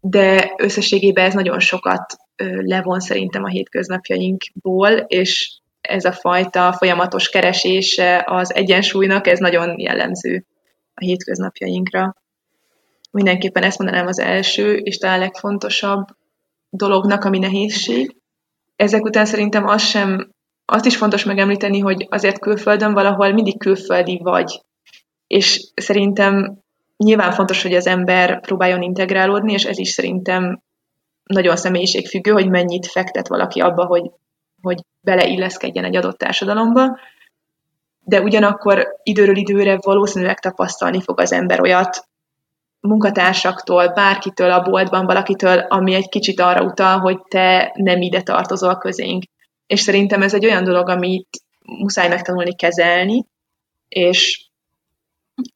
de 0.00 0.52
összességében 0.56 1.24
ez 1.24 1.34
nagyon 1.34 1.60
sokat 1.60 2.16
levon 2.60 3.00
szerintem 3.00 3.44
a 3.44 3.48
hétköznapjainkból, 3.48 4.90
és 4.90 5.62
ez 5.88 6.04
a 6.04 6.12
fajta 6.12 6.72
folyamatos 6.72 7.28
keresése 7.28 8.24
az 8.26 8.54
egyensúlynak, 8.54 9.26
ez 9.26 9.38
nagyon 9.38 9.78
jellemző 9.78 10.44
a 10.94 11.04
hétköznapjainkra. 11.04 12.14
Mindenképpen 13.10 13.62
ezt 13.62 13.78
mondanám 13.78 14.06
az 14.06 14.18
első, 14.18 14.76
és 14.76 14.98
talán 14.98 15.18
legfontosabb 15.18 16.06
dolognak, 16.70 17.24
ami 17.24 17.38
nehézség. 17.38 18.16
Ezek 18.76 19.04
után 19.04 19.26
szerintem 19.26 19.66
az 19.66 19.82
sem, 19.82 20.32
azt 20.64 20.84
is 20.84 20.96
fontos 20.96 21.24
megemlíteni, 21.24 21.78
hogy 21.78 22.06
azért 22.10 22.38
külföldön 22.38 22.92
valahol 22.92 23.32
mindig 23.32 23.58
külföldi 23.58 24.18
vagy. 24.22 24.60
És 25.26 25.72
szerintem 25.74 26.58
nyilván 26.96 27.32
fontos, 27.32 27.62
hogy 27.62 27.74
az 27.74 27.86
ember 27.86 28.40
próbáljon 28.40 28.82
integrálódni, 28.82 29.52
és 29.52 29.64
ez 29.64 29.78
is 29.78 29.88
szerintem 29.88 30.62
nagyon 31.24 31.56
személyiségfüggő, 31.56 32.30
hogy 32.30 32.48
mennyit 32.48 32.86
fektet 32.86 33.28
valaki 33.28 33.60
abba, 33.60 33.84
hogy 33.84 34.10
hogy 34.64 34.80
beleilleszkedjen 35.00 35.84
egy 35.84 35.96
adott 35.96 36.18
társadalomba, 36.18 36.98
de 38.00 38.20
ugyanakkor 38.20 38.88
időről 39.02 39.36
időre 39.36 39.78
valószínűleg 39.80 40.40
tapasztalni 40.40 41.00
fog 41.00 41.20
az 41.20 41.32
ember 41.32 41.60
olyat 41.60 42.08
munkatársaktól, 42.80 43.88
bárkitől 43.88 44.50
a 44.50 44.62
boltban, 44.62 45.06
valakitől, 45.06 45.58
ami 45.58 45.94
egy 45.94 46.08
kicsit 46.08 46.40
arra 46.40 46.64
utal, 46.64 46.98
hogy 46.98 47.18
te 47.28 47.72
nem 47.74 48.00
ide 48.00 48.22
tartozol 48.22 48.78
közénk. 48.78 49.22
És 49.66 49.80
szerintem 49.80 50.22
ez 50.22 50.34
egy 50.34 50.44
olyan 50.44 50.64
dolog, 50.64 50.88
amit 50.88 51.28
muszáj 51.64 52.08
megtanulni 52.08 52.54
kezelni, 52.54 53.26
és, 53.88 54.48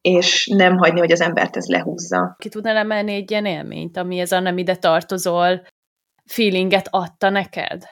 és 0.00 0.46
nem 0.46 0.76
hagyni, 0.76 0.98
hogy 0.98 1.12
az 1.12 1.20
embert 1.20 1.56
ez 1.56 1.66
lehúzza. 1.66 2.36
Ki 2.38 2.48
tudnál 2.48 2.76
emelni 2.76 3.12
egy 3.12 3.30
ilyen 3.30 3.46
élményt, 3.46 3.96
ami 3.96 4.18
ez 4.18 4.32
a 4.32 4.40
nem 4.40 4.58
ide 4.58 4.76
tartozol 4.76 5.62
feelinget 6.24 6.88
adta 6.90 7.28
neked? 7.28 7.82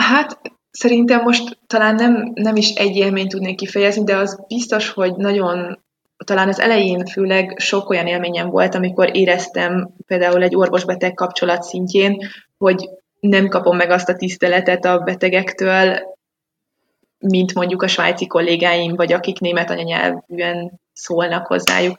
Hát 0.00 0.40
szerintem 0.70 1.22
most 1.22 1.58
talán 1.66 1.94
nem, 1.94 2.30
nem 2.34 2.56
is 2.56 2.70
egy 2.70 2.96
élményt 2.96 3.28
tudnék 3.28 3.56
kifejezni, 3.56 4.04
de 4.04 4.16
az 4.16 4.44
biztos, 4.48 4.90
hogy 4.90 5.16
nagyon 5.16 5.78
talán 6.24 6.48
az 6.48 6.60
elején 6.60 7.06
főleg 7.06 7.54
sok 7.58 7.90
olyan 7.90 8.06
élményem 8.06 8.48
volt, 8.48 8.74
amikor 8.74 9.16
éreztem 9.16 9.94
például 10.06 10.42
egy 10.42 10.56
orvos-beteg 10.56 11.14
kapcsolat 11.14 11.62
szintjén, 11.62 12.28
hogy 12.58 12.88
nem 13.20 13.48
kapom 13.48 13.76
meg 13.76 13.90
azt 13.90 14.08
a 14.08 14.16
tiszteletet 14.16 14.84
a 14.84 14.98
betegektől, 14.98 15.98
mint 17.18 17.54
mondjuk 17.54 17.82
a 17.82 17.88
svájci 17.88 18.26
kollégáim, 18.26 18.96
vagy 18.96 19.12
akik 19.12 19.40
német 19.40 19.70
anyanyelvűen 19.70 20.80
szólnak 20.92 21.46
hozzájuk. 21.46 21.98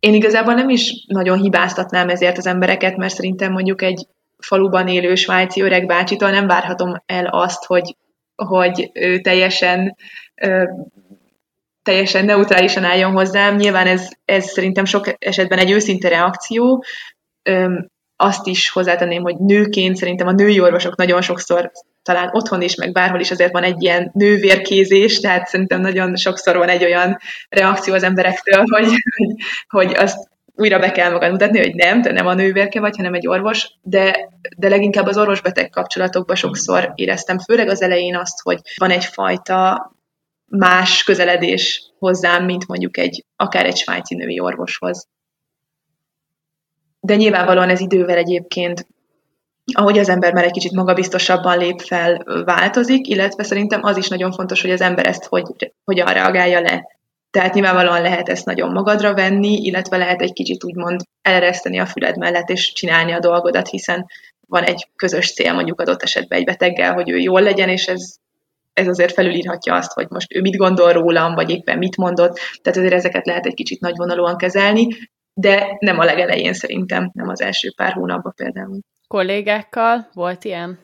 Én 0.00 0.14
igazából 0.14 0.54
nem 0.54 0.68
is 0.68 1.04
nagyon 1.06 1.38
hibáztatnám 1.38 2.08
ezért 2.08 2.38
az 2.38 2.46
embereket, 2.46 2.96
mert 2.96 3.14
szerintem 3.14 3.52
mondjuk 3.52 3.82
egy 3.82 4.06
faluban 4.42 4.88
élő 4.88 5.14
svájci 5.14 5.60
öreg 5.60 5.86
bácsitól 5.86 6.30
nem 6.30 6.46
várhatom 6.46 7.02
el 7.06 7.26
azt, 7.26 7.64
hogy, 7.64 7.96
hogy 8.34 8.90
ő 8.92 9.20
teljesen 9.20 9.96
teljesen 11.82 12.24
neutrálisan 12.24 12.84
álljon 12.84 13.12
hozzám. 13.12 13.56
Nyilván 13.56 13.86
ez, 13.86 14.08
ez 14.24 14.44
szerintem 14.44 14.84
sok 14.84 15.14
esetben 15.18 15.58
egy 15.58 15.70
őszinte 15.70 16.08
reakció. 16.08 16.84
Azt 18.16 18.46
is 18.46 18.70
hozzátenném, 18.70 19.22
hogy 19.22 19.36
nőként 19.36 19.96
szerintem 19.96 20.26
a 20.26 20.32
női 20.32 20.60
orvosok 20.60 20.96
nagyon 20.96 21.22
sokszor 21.22 21.70
talán 22.02 22.30
otthon 22.32 22.62
is, 22.62 22.74
meg 22.74 22.92
bárhol 22.92 23.20
is 23.20 23.30
azért 23.30 23.52
van 23.52 23.62
egy 23.62 23.82
ilyen 23.82 24.10
nővérkézés, 24.14 25.20
tehát 25.20 25.46
szerintem 25.46 25.80
nagyon 25.80 26.16
sokszor 26.16 26.56
van 26.56 26.68
egy 26.68 26.84
olyan 26.84 27.18
reakció 27.48 27.94
az 27.94 28.02
emberektől, 28.02 28.64
hogy, 28.68 28.86
hogy, 28.86 29.34
hogy 29.68 29.94
azt 29.94 30.30
újra 30.54 30.78
be 30.78 30.92
kell 30.92 31.10
magad 31.10 31.30
mutatni, 31.30 31.58
hogy 31.58 31.74
nem, 31.74 32.02
te 32.02 32.12
nem 32.12 32.26
a 32.26 32.34
nővérke 32.34 32.80
vagy, 32.80 32.96
hanem 32.96 33.14
egy 33.14 33.26
orvos, 33.26 33.70
de, 33.82 34.28
de 34.56 34.68
leginkább 34.68 35.06
az 35.06 35.18
orvos-beteg 35.18 35.70
kapcsolatokban 35.70 36.36
sokszor 36.36 36.92
éreztem, 36.94 37.38
főleg 37.38 37.68
az 37.68 37.82
elején 37.82 38.16
azt, 38.16 38.40
hogy 38.40 38.60
van 38.76 38.90
egyfajta 38.90 39.90
más 40.46 41.02
közeledés 41.02 41.92
hozzám, 41.98 42.44
mint 42.44 42.66
mondjuk 42.66 42.96
egy, 42.96 43.24
akár 43.36 43.66
egy 43.66 43.76
svájci 43.76 44.14
női 44.14 44.40
orvoshoz. 44.40 45.08
De 47.00 47.16
nyilvánvalóan 47.16 47.68
ez 47.68 47.80
idővel 47.80 48.16
egyébként 48.16 48.86
ahogy 49.72 49.98
az 49.98 50.08
ember 50.08 50.32
már 50.32 50.44
egy 50.44 50.50
kicsit 50.50 50.72
magabiztosabban 50.72 51.58
lép 51.58 51.80
fel, 51.80 52.24
változik, 52.44 53.08
illetve 53.08 53.42
szerintem 53.42 53.84
az 53.84 53.96
is 53.96 54.08
nagyon 54.08 54.32
fontos, 54.32 54.60
hogy 54.60 54.70
az 54.70 54.80
ember 54.80 55.06
ezt 55.06 55.24
hogy, 55.24 55.72
hogyan 55.84 56.06
reagálja 56.06 56.60
le. 56.60 56.86
Tehát 57.32 57.54
nyilvánvalóan 57.54 58.02
lehet 58.02 58.28
ezt 58.28 58.44
nagyon 58.44 58.72
magadra 58.72 59.14
venni, 59.14 59.64
illetve 59.64 59.96
lehet 59.96 60.20
egy 60.20 60.32
kicsit 60.32 60.64
úgymond 60.64 61.00
elereszteni 61.22 61.78
a 61.78 61.86
füled 61.86 62.18
mellett, 62.18 62.48
és 62.48 62.72
csinálni 62.72 63.12
a 63.12 63.18
dolgodat, 63.18 63.68
hiszen 63.68 64.06
van 64.48 64.62
egy 64.62 64.88
közös 64.96 65.34
cél 65.34 65.52
mondjuk 65.52 65.80
adott 65.80 66.02
esetben 66.02 66.38
egy 66.38 66.44
beteggel, 66.44 66.92
hogy 66.92 67.10
ő 67.10 67.16
jól 67.16 67.42
legyen, 67.42 67.68
és 67.68 67.86
ez, 67.86 68.14
ez 68.72 68.88
azért 68.88 69.12
felülírhatja 69.12 69.74
azt, 69.74 69.92
hogy 69.92 70.06
most 70.08 70.34
ő 70.34 70.40
mit 70.40 70.56
gondol 70.56 70.92
rólam, 70.92 71.34
vagy 71.34 71.50
éppen 71.50 71.78
mit 71.78 71.96
mondott, 71.96 72.38
tehát 72.62 72.78
azért 72.78 72.94
ezeket 72.94 73.26
lehet 73.26 73.46
egy 73.46 73.54
kicsit 73.54 73.80
nagyvonalúan 73.80 74.36
kezelni, 74.36 74.86
de 75.34 75.76
nem 75.78 75.98
a 75.98 76.04
legelején 76.04 76.52
szerintem, 76.52 77.10
nem 77.14 77.28
az 77.28 77.40
első 77.40 77.72
pár 77.76 77.92
hónapban 77.92 78.32
például. 78.36 78.78
Kollégákkal 79.08 80.08
volt 80.12 80.44
ilyen? 80.44 80.78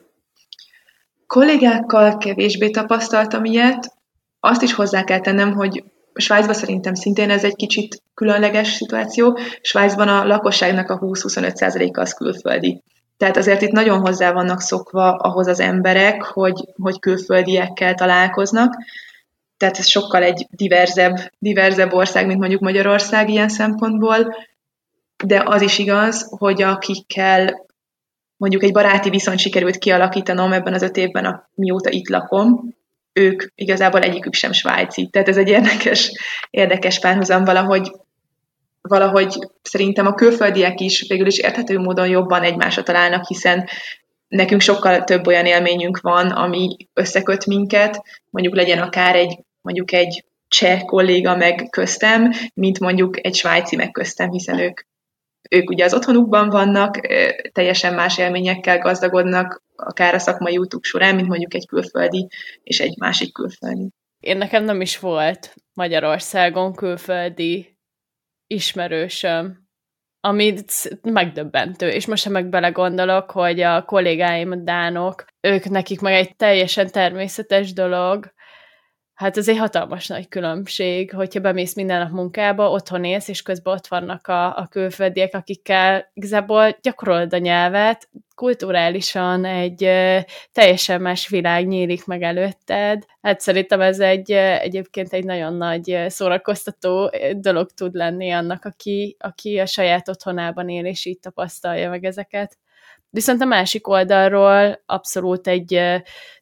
Kollégákkal 1.27 2.17
kevésbé 2.17 2.69
tapasztaltam 2.69 3.45
ilyet. 3.45 3.93
Azt 4.39 4.61
is 4.61 4.73
hozzá 4.73 5.03
kell 5.03 5.19
tennem, 5.19 5.53
hogy 5.53 5.83
Svájcban 6.19 6.53
szerintem 6.53 6.93
szintén 6.93 7.29
ez 7.29 7.43
egy 7.43 7.55
kicsit 7.55 8.01
különleges 8.13 8.67
szituáció. 8.67 9.39
Svájcban 9.61 10.07
a 10.07 10.25
lakosságnak 10.25 10.89
a 10.89 10.99
20-25%-a 10.99 11.99
az 11.99 12.13
külföldi. 12.13 12.83
Tehát 13.17 13.37
azért 13.37 13.61
itt 13.61 13.71
nagyon 13.71 13.99
hozzá 13.99 14.31
vannak 14.31 14.61
szokva 14.61 15.15
ahhoz 15.15 15.47
az 15.47 15.59
emberek, 15.59 16.23
hogy, 16.23 16.65
hogy 16.81 16.99
külföldiekkel 16.99 17.93
találkoznak. 17.93 18.75
Tehát 19.57 19.77
ez 19.77 19.87
sokkal 19.87 20.23
egy 20.23 20.47
diverzebb, 20.49 21.15
diverzebb 21.37 21.93
ország, 21.93 22.25
mint 22.25 22.39
mondjuk 22.39 22.61
Magyarország 22.61 23.29
ilyen 23.29 23.49
szempontból. 23.49 24.35
De 25.23 25.43
az 25.45 25.61
is 25.61 25.77
igaz, 25.77 26.27
hogy 26.37 26.61
akikkel 26.61 27.65
mondjuk 28.37 28.63
egy 28.63 28.71
baráti 28.71 29.09
viszont 29.09 29.39
sikerült 29.39 29.77
kialakítanom 29.77 30.53
ebben 30.53 30.73
az 30.73 30.81
öt 30.81 30.97
évben, 30.97 31.49
mióta 31.55 31.89
itt 31.89 32.09
lakom, 32.09 32.77
ők 33.13 33.43
igazából 33.55 34.01
egyikük 34.01 34.33
sem 34.33 34.51
svájci. 34.51 35.07
Tehát 35.07 35.27
ez 35.27 35.37
egy 35.37 35.49
érdekes, 35.49 36.11
érdekes 36.49 36.99
párhuzam 36.99 37.43
valahogy, 37.43 37.91
valahogy 38.81 39.37
szerintem 39.61 40.05
a 40.05 40.13
külföldiek 40.13 40.79
is 40.79 41.05
végül 41.07 41.27
is 41.27 41.37
érthető 41.37 41.79
módon 41.79 42.07
jobban 42.07 42.43
egymásra 42.43 42.83
találnak, 42.83 43.25
hiszen 43.25 43.69
nekünk 44.27 44.61
sokkal 44.61 45.03
több 45.03 45.27
olyan 45.27 45.45
élményünk 45.45 45.99
van, 46.01 46.29
ami 46.29 46.75
összeköt 46.93 47.45
minket, 47.45 48.01
mondjuk 48.29 48.55
legyen 48.55 48.79
akár 48.79 49.15
egy, 49.15 49.39
mondjuk 49.61 49.91
egy 49.91 50.23
cseh 50.47 50.81
kolléga 50.81 51.35
meg 51.35 51.67
köztem, 51.69 52.31
mint 52.53 52.79
mondjuk 52.79 53.25
egy 53.25 53.35
svájci 53.35 53.75
meg 53.75 53.91
köztem, 53.91 54.31
hiszen 54.31 54.59
ők 54.59 54.81
ők 55.49 55.69
ugye 55.69 55.83
az 55.83 55.93
otthonukban 55.93 56.49
vannak, 56.49 56.99
teljesen 57.51 57.93
más 57.93 58.17
élményekkel 58.17 58.77
gazdagodnak, 58.77 59.63
akár 59.75 60.13
a 60.13 60.19
szakmai 60.19 60.57
útuk 60.57 60.83
során, 60.83 61.15
mint 61.15 61.27
mondjuk 61.27 61.53
egy 61.53 61.67
külföldi 61.67 62.27
és 62.63 62.79
egy 62.79 62.97
másik 62.97 63.33
külföldi. 63.33 63.89
Én 64.19 64.37
nekem 64.37 64.63
nem 64.63 64.81
is 64.81 64.99
volt 64.99 65.53
Magyarországon 65.73 66.73
külföldi 66.73 67.77
ismerősöm, 68.47 69.67
amit 70.21 70.97
megdöbbentő. 71.01 71.89
És 71.89 72.05
most 72.05 72.21
sem 72.23 72.31
meg 72.31 72.49
belegondolok, 72.49 73.31
hogy 73.31 73.61
a 73.61 73.85
kollégáim, 73.85 74.51
a 74.51 74.55
dánok, 74.55 75.25
ők 75.41 75.69
nekik 75.69 76.01
meg 76.01 76.13
egy 76.13 76.35
teljesen 76.35 76.87
természetes 76.87 77.73
dolog, 77.73 78.33
Hát 79.19 79.37
ez 79.37 79.47
egy 79.49 79.57
hatalmas 79.57 80.07
nagy 80.07 80.27
különbség, 80.27 81.11
hogyha 81.11 81.39
bemész 81.39 81.75
minden 81.75 81.99
nap 81.99 82.11
munkába, 82.11 82.69
otthon 82.69 83.03
élsz, 83.03 83.27
és 83.27 83.41
közben 83.41 83.73
ott 83.73 83.87
vannak 83.87 84.27
a, 84.27 84.57
a 84.57 84.67
külföldiek, 84.67 85.35
akikkel 85.35 86.09
igazából 86.13 86.77
gyakorolod 86.81 87.33
a 87.33 87.37
nyelvet, 87.37 88.09
kulturálisan 88.35 89.45
egy 89.45 89.83
e, 89.83 90.25
teljesen 90.51 91.01
más 91.01 91.27
világ 91.27 91.67
nyílik 91.67 92.05
meg 92.05 92.21
előtted. 92.21 93.05
Hát 93.21 93.39
szerintem 93.39 93.81
ez 93.81 93.99
egy 93.99 94.31
egyébként 94.31 95.13
egy 95.13 95.25
nagyon 95.25 95.53
nagy 95.53 96.05
szórakoztató 96.07 97.11
dolog 97.33 97.71
tud 97.71 97.95
lenni 97.95 98.31
annak, 98.31 98.65
aki, 98.65 99.15
aki 99.19 99.59
a 99.59 99.65
saját 99.65 100.09
otthonában 100.09 100.69
él, 100.69 100.85
és 100.85 101.05
így 101.05 101.19
tapasztalja 101.19 101.89
meg 101.89 102.03
ezeket. 102.03 102.57
Viszont 103.09 103.41
a 103.41 103.45
másik 103.45 103.87
oldalról 103.87 104.81
abszolút 104.85 105.47
egy 105.47 105.81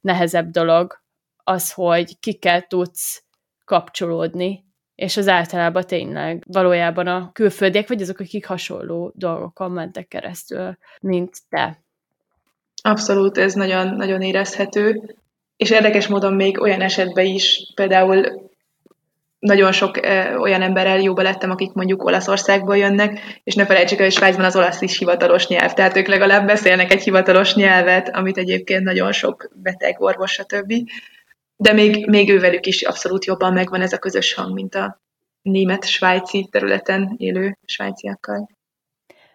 nehezebb 0.01 0.49
dolog, 0.49 1.05
az, 1.47 1.71
hogy 1.71 2.19
kikkel 2.19 2.61
tudsz 2.61 3.23
kapcsolódni, 3.65 4.65
és 4.95 5.17
az 5.17 5.27
általában 5.27 5.83
tényleg 5.83 6.43
valójában 6.47 7.07
a 7.07 7.29
külföldiek, 7.33 7.87
vagy 7.87 8.01
azok, 8.01 8.19
akik 8.19 8.45
hasonló 8.45 9.11
dolgokon 9.15 9.71
mentek 9.71 10.07
keresztül, 10.07 10.77
mint 11.01 11.37
te. 11.49 11.81
Abszolút, 12.81 13.37
ez 13.37 13.53
nagyon, 13.53 13.95
nagyon 13.95 14.21
érezhető, 14.21 15.15
és 15.57 15.69
érdekes 15.69 16.07
módon 16.07 16.33
még 16.33 16.61
olyan 16.61 16.81
esetben 16.81 17.25
is, 17.25 17.71
például 17.75 18.49
nagyon 19.39 19.71
sok 19.71 19.97
ö, 19.97 20.35
olyan 20.35 20.61
emberrel 20.61 20.99
jóba 20.99 21.21
lettem, 21.21 21.51
akik 21.51 21.73
mondjuk 21.73 22.03
Olaszországból 22.03 22.77
jönnek, 22.77 23.39
és 23.43 23.55
ne 23.55 23.65
felejtsük 23.65 23.97
el, 23.97 24.03
hogy 24.03 24.13
Svájcban 24.13 24.45
az 24.45 24.55
olasz 24.55 24.81
is 24.81 24.97
hivatalos 24.97 25.47
nyelv, 25.47 25.73
tehát 25.73 25.97
ők 25.97 26.07
legalább 26.07 26.45
beszélnek 26.45 26.93
egy 26.93 27.03
hivatalos 27.03 27.55
nyelvet, 27.55 28.15
amit 28.15 28.37
egyébként 28.37 28.83
nagyon 28.83 29.11
sok 29.11 29.49
beteg, 29.53 30.01
orvos, 30.01 30.31
stb 30.31 30.73
de 31.57 31.73
még, 31.73 32.07
még 32.07 32.29
ővelük 32.29 32.65
is 32.65 32.81
abszolút 32.81 33.25
jobban 33.25 33.53
megvan 33.53 33.81
ez 33.81 33.93
a 33.93 33.97
közös 33.97 34.33
hang, 34.33 34.53
mint 34.53 34.75
a 34.75 35.01
német-svájci 35.41 36.47
területen 36.51 37.13
élő 37.17 37.57
svájciakkal. 37.65 38.49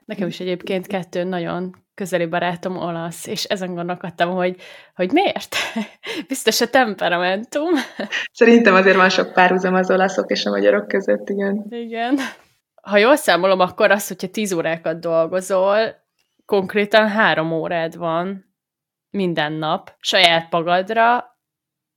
Nekem 0.04 0.28
is 0.28 0.40
egyébként 0.40 0.86
kettő 0.86 1.24
nagyon 1.24 1.84
közeli 1.94 2.26
barátom 2.26 2.76
olasz, 2.76 3.26
és 3.26 3.44
ezen 3.44 3.74
gondolkodtam, 3.74 4.30
hogy, 4.30 4.56
hogy 4.94 5.10
miért? 5.12 5.56
Biztos 6.28 6.60
a 6.60 6.68
temperamentum. 6.68 7.70
Szerintem 8.32 8.74
azért 8.74 8.96
van 8.96 9.08
sok 9.08 9.32
párhuzam 9.32 9.74
az 9.74 9.90
olaszok 9.90 10.30
és 10.30 10.44
a 10.44 10.50
magyarok 10.50 10.88
között, 10.88 11.28
igen. 11.28 11.66
Igen. 11.68 12.18
Ha 12.82 12.96
jól 12.96 13.16
számolom, 13.16 13.60
akkor 13.60 13.90
az, 13.90 14.08
hogyha 14.08 14.28
tíz 14.28 14.52
órákat 14.52 15.00
dolgozol, 15.00 15.94
konkrétan 16.44 17.08
három 17.08 17.52
órád 17.52 17.96
van 17.96 18.54
minden 19.10 19.52
nap 19.52 19.96
saját 20.00 20.50
magadra, 20.50 21.31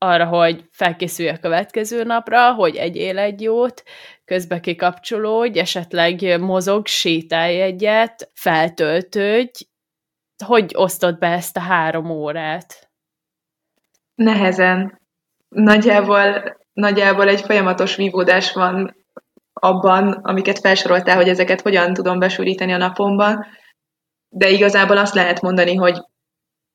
arra, 0.05 0.25
hogy 0.25 0.63
felkészülj 0.71 1.29
a 1.29 1.39
következő 1.39 2.03
napra, 2.03 2.53
hogy 2.53 2.75
egyél 2.75 3.17
egy 3.17 3.41
jót, 3.41 3.83
közbe 4.25 4.59
kikapcsolódj, 4.59 5.59
esetleg 5.59 6.39
mozog, 6.39 6.87
sétálj 6.87 7.61
egyet, 7.61 8.31
feltöltődj. 8.33 9.63
Hogy 10.45 10.71
osztod 10.75 11.17
be 11.17 11.27
ezt 11.27 11.57
a 11.57 11.59
három 11.59 12.09
órát? 12.09 12.89
Nehezen. 14.15 15.01
Nagyjából, 15.47 16.57
nagyjából 16.73 17.27
egy 17.27 17.41
folyamatos 17.41 17.95
vívódás 17.95 18.53
van 18.53 18.95
abban, 19.53 20.11
amiket 20.11 20.59
felsoroltál, 20.59 21.15
hogy 21.15 21.29
ezeket 21.29 21.61
hogyan 21.61 21.93
tudom 21.93 22.19
besűríteni 22.19 22.73
a 22.73 22.77
napomban, 22.77 23.45
de 24.29 24.49
igazából 24.49 24.97
azt 24.97 25.13
lehet 25.13 25.41
mondani, 25.41 25.75
hogy, 25.75 26.01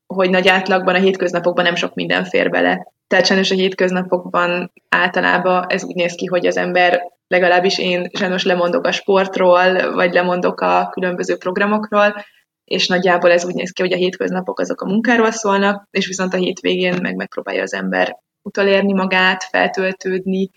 hogy 0.07 0.31
nagy 0.31 0.49
átlagban 0.49 0.95
a 0.95 0.99
hétköznapokban 0.99 1.65
nem 1.65 1.75
sok 1.75 1.95
minden 1.95 2.25
fér 2.25 2.51
bele. 2.51 2.93
Tehát 3.11 3.27
sajnos 3.27 3.51
a 3.51 3.55
hétköznapokban 3.55 4.73
általában 4.89 5.65
ez 5.69 5.85
úgy 5.85 5.95
néz 5.95 6.15
ki, 6.15 6.27
hogy 6.27 6.47
az 6.47 6.57
ember, 6.57 7.03
legalábbis 7.29 7.79
én 7.79 8.11
sajnos 8.13 8.45
lemondok 8.45 8.87
a 8.87 8.93
sportról, 8.93 9.93
vagy 9.95 10.13
lemondok 10.13 10.61
a 10.61 10.89
különböző 10.93 11.37
programokról, 11.37 12.25
és 12.65 12.89
nagyjából 12.89 13.31
ez 13.31 13.45
úgy 13.45 13.55
néz 13.55 13.71
ki, 13.71 13.83
hogy 13.83 13.93
a 13.93 13.97
hétköznapok 13.97 14.61
azok 14.61 14.81
a 14.81 14.87
munkáról 14.87 15.31
szólnak, 15.31 15.89
és 15.91 16.07
viszont 16.07 16.35
a 16.35 16.37
hétvégén 16.37 16.99
meg 17.03 17.15
megpróbálja 17.15 17.63
az 17.63 17.75
ember 17.75 18.17
utolérni 18.43 18.93
magát, 18.93 19.45
feltöltődni, 19.45 20.51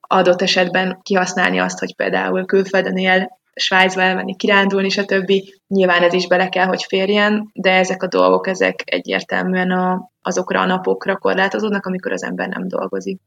adott 0.00 0.42
esetben 0.42 1.00
kihasználni 1.02 1.58
azt, 1.58 1.78
hogy 1.78 1.94
például 1.94 2.44
külföldön 2.44 2.96
él, 2.96 3.38
Svájcba 3.58 4.00
elmenni 4.00 4.36
kirándulni, 4.36 4.88
stb. 4.88 5.32
Nyilván 5.68 6.02
ez 6.02 6.12
is 6.12 6.26
bele 6.26 6.48
kell, 6.48 6.66
hogy 6.66 6.82
férjen, 6.82 7.50
de 7.52 7.72
ezek 7.72 8.02
a 8.02 8.08
dolgok, 8.08 8.46
ezek 8.46 8.82
egyértelműen 8.84 9.70
a, 9.70 10.10
azokra 10.22 10.60
a 10.60 10.66
napokra 10.66 11.16
korlátozódnak, 11.16 11.86
amikor 11.86 12.12
az 12.12 12.22
ember 12.22 12.48
nem 12.48 12.68
dolgozik. 12.68 13.20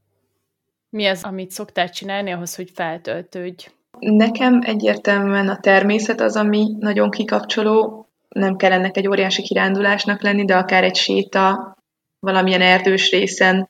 Mi 0.90 1.06
az, 1.06 1.24
amit 1.24 1.52
szoktál 1.52 1.90
csinálni 1.90 2.32
ahhoz, 2.32 2.56
hogy 2.56 2.72
feltöltődj? 2.74 3.68
Nekem 4.00 4.60
egyértelműen 4.64 5.50
a 5.50 5.60
természet 5.60 6.22
az, 6.22 6.36
ami 6.36 6.76
nagyon 6.80 7.10
kikapcsoló. 7.10 8.08
Nem 8.30 8.56
kell 8.56 8.72
ennek 8.72 8.98
egy 8.98 9.08
óriási 9.08 9.42
kirándulásnak 9.42 10.22
lenni, 10.22 10.46
de 10.46 10.56
akár 10.56 10.84
egy 10.84 10.96
séta 10.96 11.76
valamilyen 12.20 12.62
erdős 12.62 13.12
részen 13.12 13.70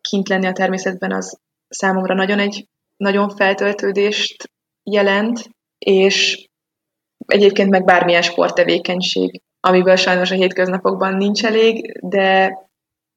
kint 0.00 0.28
lenni 0.28 0.46
a 0.46 0.52
természetben, 0.52 1.12
az 1.12 1.38
számomra 1.68 2.14
nagyon 2.14 2.38
egy 2.38 2.66
nagyon 2.96 3.28
feltöltődést 3.28 4.50
jelent, 4.82 5.50
és 5.84 6.48
egyébként 7.26 7.70
meg 7.70 7.84
bármilyen 7.84 8.22
sporttevékenység, 8.22 9.42
amiből 9.60 9.96
sajnos 9.96 10.30
a 10.30 10.34
hétköznapokban 10.34 11.16
nincs 11.16 11.44
elég, 11.44 11.98
de, 12.02 12.58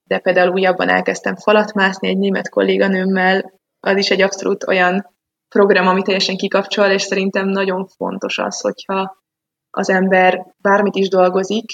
de 0.04 0.20
például 0.20 0.52
újabban 0.52 0.90
elkezdtem 0.90 1.36
falat 1.36 1.74
mászni 1.74 2.08
egy 2.08 2.18
német 2.18 2.50
kolléganőmmel, 2.50 3.54
az 3.80 3.98
is 3.98 4.10
egy 4.10 4.22
abszolút 4.22 4.68
olyan 4.68 5.14
program, 5.48 5.88
ami 5.88 6.02
teljesen 6.02 6.38
kikapcsol, 6.38 6.86
és 6.86 7.02
szerintem 7.02 7.48
nagyon 7.48 7.88
fontos 7.88 8.38
az, 8.38 8.62
hogyha 8.62 9.24
az 9.70 9.90
ember 9.90 10.46
bármit 10.58 10.96
is 10.96 11.10
dolgozik, 11.10 11.66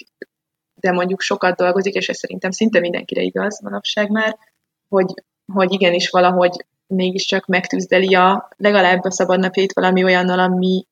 de 0.73 0.91
mondjuk 0.91 1.21
sokat 1.21 1.55
dolgozik, 1.55 1.93
és 1.93 2.09
ez 2.09 2.17
szerintem 2.17 2.51
szinte 2.51 2.79
mindenkire 2.79 3.21
igaz 3.21 3.61
manapság 3.61 4.09
már, 4.09 4.37
hogy, 4.87 5.13
hogy 5.53 5.73
igenis 5.73 6.09
valahogy 6.09 6.65
mégiscsak 6.91 7.45
megtűzdeli 7.45 8.15
a 8.15 8.49
legalább 8.57 9.03
a 9.03 9.11
szabadnapjait 9.11 9.73
valami 9.73 10.03
olyannal, 10.03 10.39
ami, 10.39 10.85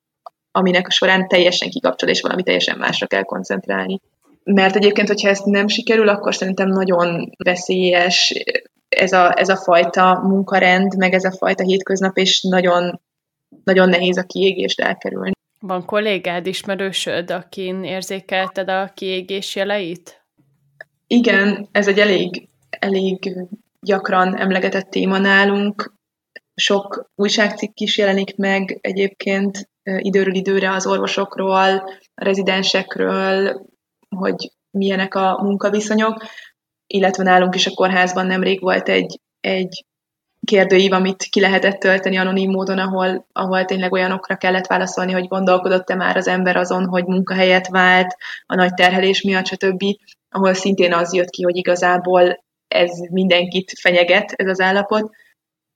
aminek 0.52 0.88
a 0.88 0.92
során 0.92 1.28
teljesen 1.28 1.70
kikapcsol, 1.70 2.10
és 2.10 2.22
valami 2.22 2.44
teljesen 2.44 2.78
másra 2.78 3.08
kell 3.08 3.24
koncentrálni. 3.24 4.00
Mert 4.44 4.76
egyébként, 4.76 5.08
hogyha 5.08 5.30
ezt 5.30 5.46
nem 5.46 5.68
sikerül, 5.68 6.10
akkor 6.10 6.36
szerintem 6.36 6.68
nagyon 6.68 7.32
veszélyes 7.38 8.44
ez 8.90 9.12
a, 9.12 9.40
ez 9.40 9.50
a 9.50 9.56
fajta 9.56 10.22
munkarend, 10.24 10.98
meg 10.98 11.14
ez 11.14 11.24
a 11.24 11.32
fajta 11.32 11.64
hétköznap, 11.64 12.18
és 12.18 12.42
nagyon, 12.42 13.02
nagyon 13.64 13.90
nehéz 13.90 14.18
a 14.18 14.24
kiégést 14.24 14.82
elkerülni. 14.82 15.32
Van 15.60 15.86
kollégád, 15.86 16.46
ismerősöd, 16.48 17.32
akin 17.32 17.84
érzékelted 17.84 18.70
a 18.70 18.92
kiégés 18.94 19.56
jeleit? 19.56 20.24
Igen, 21.08 21.68
ez 21.72 21.88
egy 21.88 22.00
elég, 22.00 22.48
elég 22.70 23.36
gyakran 23.86 24.38
emlegetett 24.38 24.90
téma 24.90 25.18
nálunk. 25.18 25.94
Sok 26.56 27.10
újságcikk 27.16 27.80
is 27.80 27.98
jelenik 27.98 28.36
meg 28.36 28.78
egyébként 28.82 29.70
időről 29.84 30.34
időre 30.34 30.72
az 30.72 30.88
orvosokról, 30.88 31.76
a 32.14 32.24
rezidensekről, 32.24 33.62
hogy 34.16 34.52
milyenek 34.78 35.16
a 35.16 35.40
munkaviszonyok, 35.42 36.24
illetve 36.88 37.24
nálunk 37.24 37.56
is 37.56 37.68
a 37.68 37.74
kórházban 37.74 38.26
nemrég 38.26 38.62
volt 38.62 38.90
egy, 38.90 39.20
egy 39.40 39.86
kérdőív, 40.46 40.94
amit 40.94 41.24
ki 41.24 41.40
lehetett 41.40 41.80
tölteni 41.80 42.18
anonim 42.18 42.52
módon, 42.52 42.78
ahol, 42.78 43.26
ahol 43.32 43.66
tényleg 43.66 43.92
olyanokra 43.92 44.36
kellett 44.36 44.68
válaszolni, 44.68 45.12
hogy 45.12 45.28
gondolkodott-e 45.28 45.96
már 45.96 46.18
az 46.18 46.28
ember 46.28 46.56
azon, 46.56 46.86
hogy 46.88 47.06
munkahelyet 47.06 47.68
vált, 47.68 48.16
a 48.46 48.56
nagy 48.56 48.74
terhelés 48.74 49.22
miatt, 49.22 49.46
stb., 49.46 49.84
ahol 50.30 50.54
szintén 50.54 50.94
az 50.94 51.14
jött 51.14 51.30
ki, 51.30 51.44
hogy 51.44 51.56
igazából 51.56 52.44
ez 52.70 52.92
mindenkit 53.12 53.74
fenyeget, 53.80 54.32
ez 54.32 54.48
az 54.48 54.60
állapot, 54.60 55.12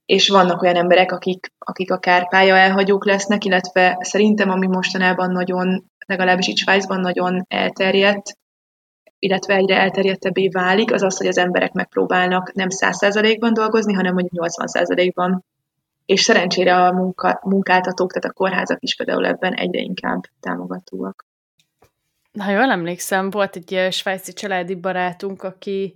és 0.06 0.30
vannak 0.30 0.62
olyan 0.62 0.76
emberek, 0.76 1.12
akik, 1.12 1.54
akik 1.60 1.92
akár 1.92 2.28
pálya 2.30 2.58
elhagyók 2.58 3.06
lesznek, 3.06 3.46
illetve 3.46 3.98
szerintem, 4.02 4.50
ami 4.50 4.68
mostanában 4.68 5.32
nagyon, 5.32 5.86
legalábbis 6.06 6.48
itt 6.48 6.58
Svájcban 6.58 7.00
nagyon 7.00 7.46
elterjedt, 7.48 8.38
illetve 9.20 9.56
egyre 9.56 9.78
elterjedtebbé 9.78 10.48
válik, 10.48 10.92
az 10.92 11.02
az, 11.02 11.18
hogy 11.18 11.28
az 11.28 11.38
emberek 11.38 11.72
megpróbálnak 11.72 12.54
nem 12.54 12.68
100%-ban 12.70 13.54
dolgozni, 13.54 13.94
hanem 13.94 14.14
mondjuk 14.14 14.46
80%-ban. 14.48 15.46
És 16.06 16.22
szerencsére 16.22 16.76
a 16.76 16.92
munka, 16.92 17.40
munkáltatók, 17.44 18.12
tehát 18.12 18.30
a 18.30 18.34
kórházak 18.34 18.84
is 18.84 18.96
például 18.96 19.26
ebben 19.26 19.54
egyre 19.54 19.80
inkább 19.80 20.22
támogatóak. 20.40 21.26
Ha 22.40 22.52
jól 22.52 22.72
emlékszem, 22.72 23.30
volt 23.30 23.56
egy 23.56 23.88
svájci 23.92 24.34
családi 24.34 24.76
barátunk, 24.76 25.44
aki 25.44 25.96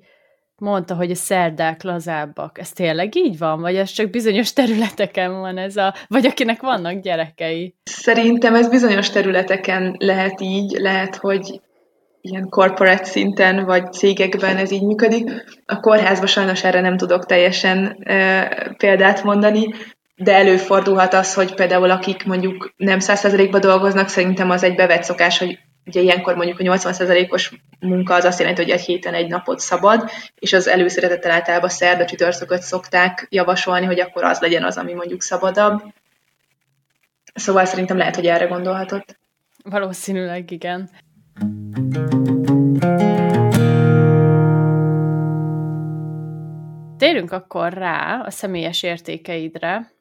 mondta, 0.59 0.95
hogy 0.95 1.11
a 1.11 1.15
szerdák 1.15 1.83
lazábbak. 1.83 2.59
Ez 2.59 2.71
tényleg 2.71 3.15
így 3.15 3.37
van? 3.37 3.61
Vagy 3.61 3.75
ez 3.75 3.89
csak 3.89 4.09
bizonyos 4.09 4.53
területeken 4.53 5.39
van 5.39 5.57
ez 5.57 5.75
a... 5.75 5.93
Vagy 6.07 6.25
akinek 6.25 6.61
vannak 6.61 7.01
gyerekei? 7.01 7.75
Szerintem 7.83 8.55
ez 8.55 8.69
bizonyos 8.69 9.09
területeken 9.09 9.95
lehet 9.99 10.41
így, 10.41 10.71
lehet, 10.71 11.15
hogy 11.15 11.61
ilyen 12.21 12.49
corporate 12.49 13.03
szinten, 13.03 13.65
vagy 13.65 13.93
cégekben 13.93 14.57
ez 14.57 14.71
így 14.71 14.83
működik. 14.83 15.29
A 15.65 15.79
kórházban 15.79 16.27
sajnos 16.27 16.63
erre 16.63 16.81
nem 16.81 16.97
tudok 16.97 17.25
teljesen 17.25 17.97
e, 18.03 18.47
példát 18.77 19.23
mondani, 19.23 19.73
de 20.15 20.35
előfordulhat 20.35 21.13
az, 21.13 21.33
hogy 21.33 21.53
például 21.53 21.91
akik 21.91 22.25
mondjuk 22.25 22.73
nem 22.77 22.97
100%-ba 23.01 23.59
dolgoznak, 23.59 24.07
szerintem 24.07 24.49
az 24.49 24.63
egy 24.63 24.75
bevett 24.75 25.03
szokás, 25.03 25.37
hogy 25.37 25.59
ugye 25.87 26.01
ilyenkor 26.01 26.35
mondjuk 26.35 26.59
a 26.59 26.63
80%-os 26.63 27.51
munka 27.79 28.13
az 28.13 28.23
azt 28.23 28.39
jelenti, 28.39 28.61
hogy 28.61 28.71
egy 28.71 28.81
héten 28.81 29.13
egy 29.13 29.27
napot 29.27 29.59
szabad, 29.59 30.09
és 30.35 30.53
az 30.53 30.67
előszeretettel 30.67 31.31
általában 31.31 31.69
szerda 31.69 32.05
csütörtököt 32.05 32.61
szokták 32.61 33.27
javasolni, 33.29 33.85
hogy 33.85 33.99
akkor 33.99 34.23
az 34.23 34.39
legyen 34.39 34.63
az, 34.63 34.77
ami 34.77 34.93
mondjuk 34.93 35.21
szabadabb. 35.21 35.81
Szóval 37.33 37.65
szerintem 37.65 37.97
lehet, 37.97 38.15
hogy 38.15 38.27
erre 38.27 38.45
gondolhatott. 38.45 39.19
Valószínűleg 39.63 40.51
igen. 40.51 40.89
Térünk 46.97 47.31
akkor 47.31 47.73
rá 47.73 48.21
a 48.25 48.29
személyes 48.29 48.83
értékeidre. 48.83 49.91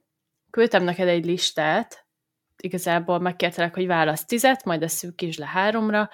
Küldtem 0.50 0.84
neked 0.84 1.08
egy 1.08 1.24
listát, 1.24 2.05
igazából 2.62 3.18
megkértelek, 3.18 3.74
hogy 3.74 3.86
válasz 3.86 4.24
tizet, 4.24 4.64
majd 4.64 4.82
a 4.82 4.88
szűkítsd 4.88 5.38
le 5.38 5.46
háromra, 5.46 6.10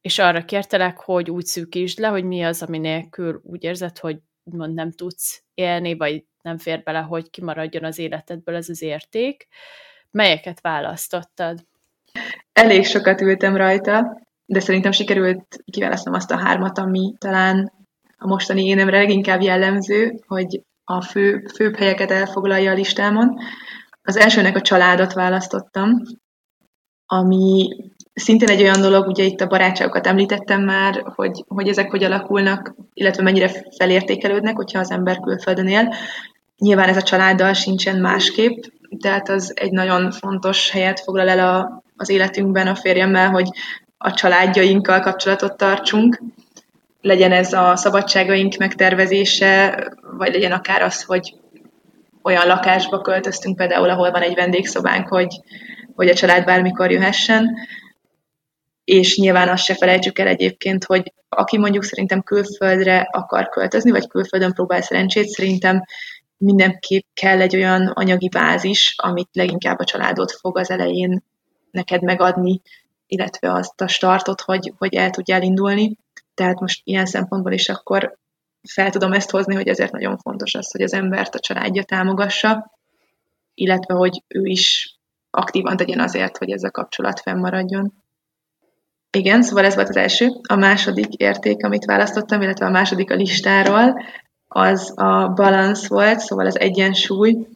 és 0.00 0.18
arra 0.18 0.44
kértelek, 0.44 0.98
hogy 0.98 1.30
úgy 1.30 1.44
szűkítsd 1.44 1.98
le, 1.98 2.08
hogy 2.08 2.24
mi 2.24 2.42
az, 2.42 2.62
ami 2.62 2.78
nélkül 2.78 3.40
úgy 3.44 3.64
érzed, 3.64 3.98
hogy 3.98 4.18
mond 4.42 4.74
nem 4.74 4.92
tudsz 4.92 5.42
élni, 5.54 5.96
vagy 5.96 6.24
nem 6.42 6.58
fér 6.58 6.82
bele, 6.82 6.98
hogy 6.98 7.30
kimaradjon 7.30 7.84
az 7.84 7.98
életedből 7.98 8.54
ez 8.54 8.68
az 8.68 8.82
érték. 8.82 9.46
Melyeket 10.10 10.60
választottad? 10.60 11.58
Elég 12.52 12.86
sokat 12.86 13.20
ültem 13.20 13.56
rajta, 13.56 14.22
de 14.46 14.60
szerintem 14.60 14.92
sikerült 14.92 15.62
kiválasztanom 15.70 16.18
azt 16.18 16.30
a 16.30 16.38
hármat, 16.38 16.78
ami 16.78 17.14
talán 17.18 17.72
a 18.18 18.26
mostani 18.26 18.66
énemre 18.66 18.98
leginkább 18.98 19.42
jellemző, 19.42 20.20
hogy 20.26 20.62
a 20.84 21.00
fő, 21.00 21.44
főbb 21.54 21.76
helyeket 21.76 22.10
elfoglalja 22.10 22.70
a 22.70 22.74
listámon. 22.74 23.38
Az 24.02 24.16
elsőnek 24.16 24.56
a 24.56 24.60
családot 24.60 25.12
választottam, 25.12 26.02
ami 27.06 27.68
szintén 28.14 28.48
egy 28.48 28.62
olyan 28.62 28.80
dolog, 28.80 29.06
ugye 29.06 29.24
itt 29.24 29.40
a 29.40 29.46
barátságokat 29.46 30.06
említettem 30.06 30.62
már, 30.64 31.02
hogy, 31.14 31.44
hogy 31.48 31.68
ezek 31.68 31.90
hogy 31.90 32.04
alakulnak, 32.04 32.74
illetve 32.92 33.22
mennyire 33.22 33.64
felértékelődnek, 33.78 34.56
hogyha 34.56 34.78
az 34.78 34.90
ember 34.90 35.20
külföldön 35.20 35.68
él. 35.68 35.94
Nyilván 36.58 36.88
ez 36.88 36.96
a 36.96 37.02
családdal 37.02 37.52
sincsen 37.52 38.00
másképp, 38.00 38.62
tehát 39.00 39.28
az 39.28 39.52
egy 39.56 39.70
nagyon 39.70 40.10
fontos 40.10 40.70
helyet 40.70 41.00
foglal 41.00 41.28
el 41.28 41.56
a, 41.56 41.82
az 41.96 42.08
életünkben 42.08 42.66
a 42.66 42.74
férjemmel, 42.74 43.30
hogy 43.30 43.48
a 43.98 44.12
családjainkkal 44.12 45.00
kapcsolatot 45.00 45.56
tartsunk. 45.56 46.22
Legyen 47.00 47.32
ez 47.32 47.52
a 47.52 47.76
szabadságaink 47.76 48.56
megtervezése, 48.56 49.86
vagy 50.16 50.32
legyen 50.32 50.52
akár 50.52 50.82
az, 50.82 51.02
hogy 51.02 51.34
olyan 52.22 52.46
lakásba 52.46 53.00
költöztünk 53.00 53.56
például, 53.56 53.90
ahol 53.90 54.10
van 54.10 54.22
egy 54.22 54.34
vendégszobánk, 54.34 55.08
hogy, 55.08 55.40
hogy 55.94 56.08
a 56.08 56.14
család 56.14 56.44
bármikor 56.44 56.90
jöhessen. 56.90 57.56
És 58.84 59.18
nyilván 59.18 59.48
azt 59.48 59.64
se 59.64 59.74
felejtsük 59.74 60.18
el 60.18 60.26
egyébként, 60.26 60.84
hogy 60.84 61.12
aki 61.28 61.58
mondjuk 61.58 61.84
szerintem 61.84 62.22
külföldre 62.22 63.08
akar 63.10 63.48
költözni, 63.48 63.90
vagy 63.90 64.08
külföldön 64.08 64.52
próbál 64.52 64.82
szerencsét, 64.82 65.28
szerintem 65.28 65.82
mindenképp 66.36 67.06
kell 67.14 67.40
egy 67.40 67.56
olyan 67.56 67.86
anyagi 67.86 68.28
bázis, 68.28 68.94
amit 68.96 69.28
leginkább 69.32 69.78
a 69.78 69.84
családot 69.84 70.32
fog 70.32 70.58
az 70.58 70.70
elején 70.70 71.24
neked 71.70 72.02
megadni, 72.02 72.60
illetve 73.06 73.52
azt 73.52 73.80
a 73.80 73.88
startot, 73.88 74.40
hogy, 74.40 74.72
hogy 74.78 74.94
el 74.94 75.10
tudjál 75.10 75.42
indulni. 75.42 75.96
Tehát 76.34 76.60
most 76.60 76.80
ilyen 76.84 77.06
szempontból 77.06 77.52
is 77.52 77.68
akkor 77.68 78.18
fel 78.68 78.90
tudom 78.90 79.12
ezt 79.12 79.30
hozni, 79.30 79.54
hogy 79.54 79.68
ezért 79.68 79.92
nagyon 79.92 80.18
fontos 80.18 80.54
az, 80.54 80.70
hogy 80.70 80.82
az 80.82 80.92
embert 80.92 81.34
a 81.34 81.40
családja 81.40 81.82
támogassa, 81.82 82.70
illetve 83.54 83.94
hogy 83.94 84.22
ő 84.28 84.44
is 84.44 84.96
aktívan 85.30 85.76
tegyen 85.76 86.00
azért, 86.00 86.36
hogy 86.36 86.50
ez 86.50 86.62
a 86.62 86.70
kapcsolat 86.70 87.20
fennmaradjon. 87.20 87.92
Igen, 89.10 89.42
szóval 89.42 89.64
ez 89.64 89.74
volt 89.74 89.88
az 89.88 89.96
első. 89.96 90.28
A 90.48 90.56
második 90.56 91.12
érték, 91.12 91.64
amit 91.64 91.84
választottam, 91.84 92.42
illetve 92.42 92.66
a 92.66 92.70
második 92.70 93.10
a 93.10 93.14
listáról, 93.14 94.02
az 94.48 94.92
a 94.96 95.28
balance 95.28 95.88
volt, 95.88 96.18
szóval 96.18 96.46
az 96.46 96.58
egyensúly. 96.58 97.46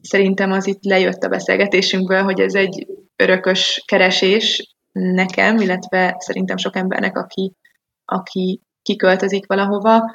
Szerintem 0.00 0.52
az 0.52 0.66
itt 0.66 0.84
lejött 0.84 1.22
a 1.22 1.28
beszélgetésünkből, 1.28 2.22
hogy 2.22 2.40
ez 2.40 2.54
egy 2.54 2.86
örökös 3.16 3.82
keresés 3.86 4.76
nekem, 4.92 5.56
illetve 5.56 6.16
szerintem 6.18 6.56
sok 6.56 6.76
embernek, 6.76 7.16
aki, 7.16 7.52
aki 8.04 8.60
kiköltözik 8.82 9.46
valahova, 9.46 10.14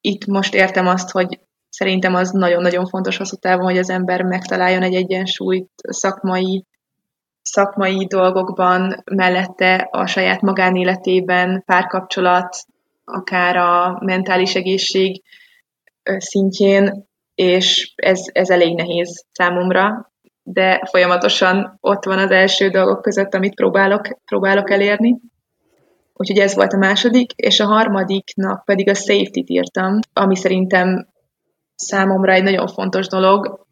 itt 0.00 0.26
most 0.26 0.54
értem 0.54 0.86
azt, 0.86 1.10
hogy 1.10 1.40
szerintem 1.68 2.14
az 2.14 2.30
nagyon-nagyon 2.30 2.86
fontos 2.86 3.16
hosszú 3.16 3.36
távon, 3.36 3.64
hogy 3.64 3.78
az 3.78 3.90
ember 3.90 4.22
megtaláljon 4.22 4.82
egy 4.82 4.94
egyensúlyt 4.94 5.70
szakmai, 5.76 6.64
szakmai 7.42 8.06
dolgokban, 8.06 9.02
mellette 9.04 9.88
a 9.90 10.06
saját 10.06 10.40
magánéletében, 10.40 11.62
párkapcsolat, 11.66 12.56
akár 13.04 13.56
a 13.56 13.98
mentális 14.04 14.54
egészség 14.54 15.22
szintjén, 16.02 17.08
és 17.34 17.92
ez, 17.96 18.20
ez 18.32 18.50
elég 18.50 18.74
nehéz 18.74 19.24
számomra, 19.32 20.12
de 20.42 20.82
folyamatosan 20.90 21.78
ott 21.80 22.04
van 22.04 22.18
az 22.18 22.30
első 22.30 22.68
dolgok 22.68 23.02
között, 23.02 23.34
amit 23.34 23.54
próbálok, 23.54 24.08
próbálok 24.24 24.70
elérni. 24.70 25.20
Úgyhogy 26.20 26.38
ez 26.38 26.54
volt 26.54 26.72
a 26.72 26.78
második, 26.78 27.32
és 27.32 27.60
a 27.60 27.66
harmadiknak 27.66 28.64
pedig 28.64 28.88
a 28.88 28.94
safety-t 28.94 29.50
írtam, 29.50 29.98
ami 30.12 30.36
szerintem 30.36 31.08
számomra 31.74 32.32
egy 32.32 32.42
nagyon 32.42 32.66
fontos 32.66 33.06
dolog. 33.06 33.66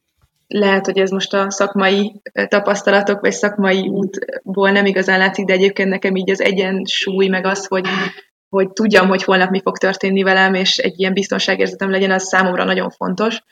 Lehet, 0.46 0.84
hogy 0.84 0.98
ez 0.98 1.10
most 1.10 1.34
a 1.34 1.50
szakmai 1.50 2.20
tapasztalatok, 2.48 3.20
vagy 3.20 3.32
szakmai 3.32 3.88
útból 3.88 4.70
nem 4.70 4.86
igazán 4.86 5.18
látszik, 5.18 5.44
de 5.44 5.52
egyébként 5.52 5.88
nekem 5.88 6.16
így 6.16 6.30
az 6.30 6.40
egyensúly, 6.40 7.26
meg 7.26 7.44
az, 7.44 7.66
hogy, 7.66 7.86
hogy 8.48 8.72
tudjam, 8.72 9.08
hogy 9.08 9.22
holnap 9.22 9.50
mi 9.50 9.60
fog 9.60 9.78
történni 9.78 10.22
velem, 10.22 10.54
és 10.54 10.76
egy 10.76 10.98
ilyen 10.98 11.12
biztonságérzetem 11.12 11.90
legyen, 11.90 12.10
az 12.10 12.26
számomra 12.26 12.64
nagyon 12.64 12.90
fontos. 12.90 13.42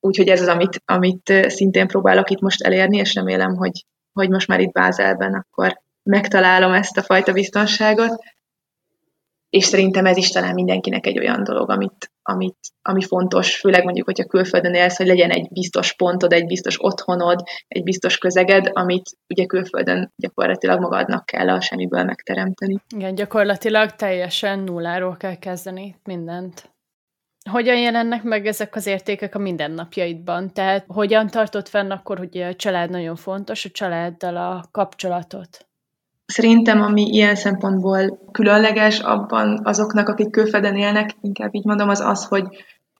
Úgyhogy 0.00 0.28
ez 0.28 0.40
az, 0.40 0.48
amit, 0.48 0.82
amit 0.84 1.32
szintén 1.46 1.86
próbálok 1.86 2.30
itt 2.30 2.40
most 2.40 2.62
elérni, 2.62 2.96
és 2.96 3.14
remélem, 3.14 3.56
hogy, 3.56 3.84
hogy 4.12 4.28
most 4.28 4.48
már 4.48 4.60
itt 4.60 4.72
Bázelben 4.72 5.34
akkor 5.34 5.86
megtalálom 6.02 6.72
ezt 6.72 6.96
a 6.96 7.02
fajta 7.02 7.32
biztonságot, 7.32 8.20
és 9.50 9.64
szerintem 9.64 10.06
ez 10.06 10.16
is 10.16 10.30
talán 10.30 10.54
mindenkinek 10.54 11.06
egy 11.06 11.18
olyan 11.18 11.44
dolog, 11.44 11.70
amit, 11.70 12.12
amit, 12.22 12.56
ami 12.82 13.02
fontos, 13.02 13.56
főleg 13.56 13.84
mondjuk, 13.84 14.06
hogyha 14.06 14.24
külföldön 14.24 14.74
élsz, 14.74 14.96
hogy 14.96 15.06
legyen 15.06 15.30
egy 15.30 15.48
biztos 15.50 15.92
pontod, 15.92 16.32
egy 16.32 16.46
biztos 16.46 16.76
otthonod, 16.84 17.42
egy 17.68 17.82
biztos 17.82 18.18
közeged, 18.18 18.70
amit 18.72 19.10
ugye 19.28 19.46
külföldön 19.46 20.12
gyakorlatilag 20.16 20.80
magadnak 20.80 21.26
kell 21.26 21.48
a 21.48 21.60
semmiből 21.60 22.04
megteremteni. 22.04 22.82
Igen, 22.94 23.14
gyakorlatilag 23.14 23.90
teljesen 23.90 24.58
nulláról 24.58 25.16
kell 25.16 25.38
kezdeni 25.38 25.96
mindent. 26.04 26.70
Hogyan 27.50 27.78
jelennek 27.78 28.22
meg 28.22 28.46
ezek 28.46 28.74
az 28.74 28.86
értékek 28.86 29.34
a 29.34 29.38
mindennapjaidban? 29.38 30.52
Tehát 30.52 30.84
hogyan 30.86 31.26
tartott 31.26 31.68
fenn 31.68 31.90
akkor, 31.90 32.18
hogy 32.18 32.38
a 32.38 32.54
család 32.54 32.90
nagyon 32.90 33.16
fontos, 33.16 33.64
a 33.64 33.70
családdal 33.70 34.36
a 34.36 34.64
kapcsolatot? 34.70 35.67
Szerintem, 36.32 36.82
ami 36.82 37.02
ilyen 37.02 37.34
szempontból 37.34 38.18
különleges 38.32 38.98
abban 38.98 39.60
azoknak, 39.64 40.08
akik 40.08 40.30
külföldön 40.30 40.76
élnek, 40.76 41.10
inkább 41.20 41.54
így 41.54 41.64
mondom, 41.64 41.88
az 41.88 42.00
az, 42.00 42.24
hogy 42.24 42.44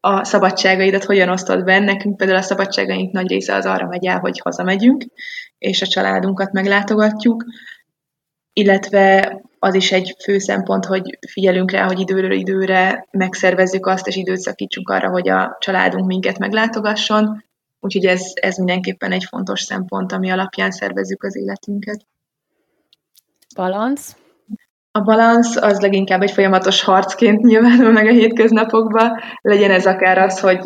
a 0.01 0.24
szabadságaidat 0.24 1.05
hogyan 1.05 1.29
osztod 1.29 1.64
be. 1.64 1.79
Nekünk 1.79 2.16
például 2.16 2.39
a 2.39 2.43
szabadságaink 2.43 3.12
nagy 3.12 3.29
része 3.29 3.55
az 3.55 3.66
arra 3.66 3.87
megy 3.87 4.07
el, 4.07 4.18
hogy 4.18 4.41
hazamegyünk, 4.41 5.05
és 5.59 5.83
a 5.83 5.87
családunkat 5.87 6.53
meglátogatjuk, 6.53 7.45
illetve 8.53 9.41
az 9.59 9.74
is 9.74 9.93
egy 9.93 10.16
fő 10.24 10.39
szempont, 10.39 10.85
hogy 10.85 11.18
figyelünk 11.29 11.70
rá, 11.70 11.87
hogy 11.87 12.01
időről 12.01 12.33
időre 12.33 13.07
megszervezzük 13.11 13.87
azt, 13.87 14.07
és 14.07 14.16
időt 14.16 14.39
szakítsunk 14.39 14.89
arra, 14.89 15.11
hogy 15.11 15.29
a 15.29 15.57
családunk 15.61 16.07
minket 16.07 16.39
meglátogasson. 16.39 17.45
Úgyhogy 17.81 18.05
ez, 18.05 18.22
ez 18.35 18.57
mindenképpen 18.57 19.12
egy 19.12 19.24
fontos 19.24 19.61
szempont, 19.61 20.12
ami 20.12 20.31
alapján 20.31 20.70
szervezzük 20.70 21.22
az 21.22 21.37
életünket. 21.37 22.07
Balansz? 23.59 24.17
A 24.91 25.01
balansz 25.01 25.57
az 25.57 25.81
leginkább 25.81 26.23
egy 26.23 26.31
folyamatos 26.31 26.83
harcként 26.83 27.43
nyilvánul 27.43 27.93
meg 27.93 28.07
a 28.07 28.11
hétköznapokban. 28.11 29.21
Legyen 29.41 29.71
ez 29.71 29.87
akár 29.87 30.19
az, 30.19 30.41
hogy 30.41 30.59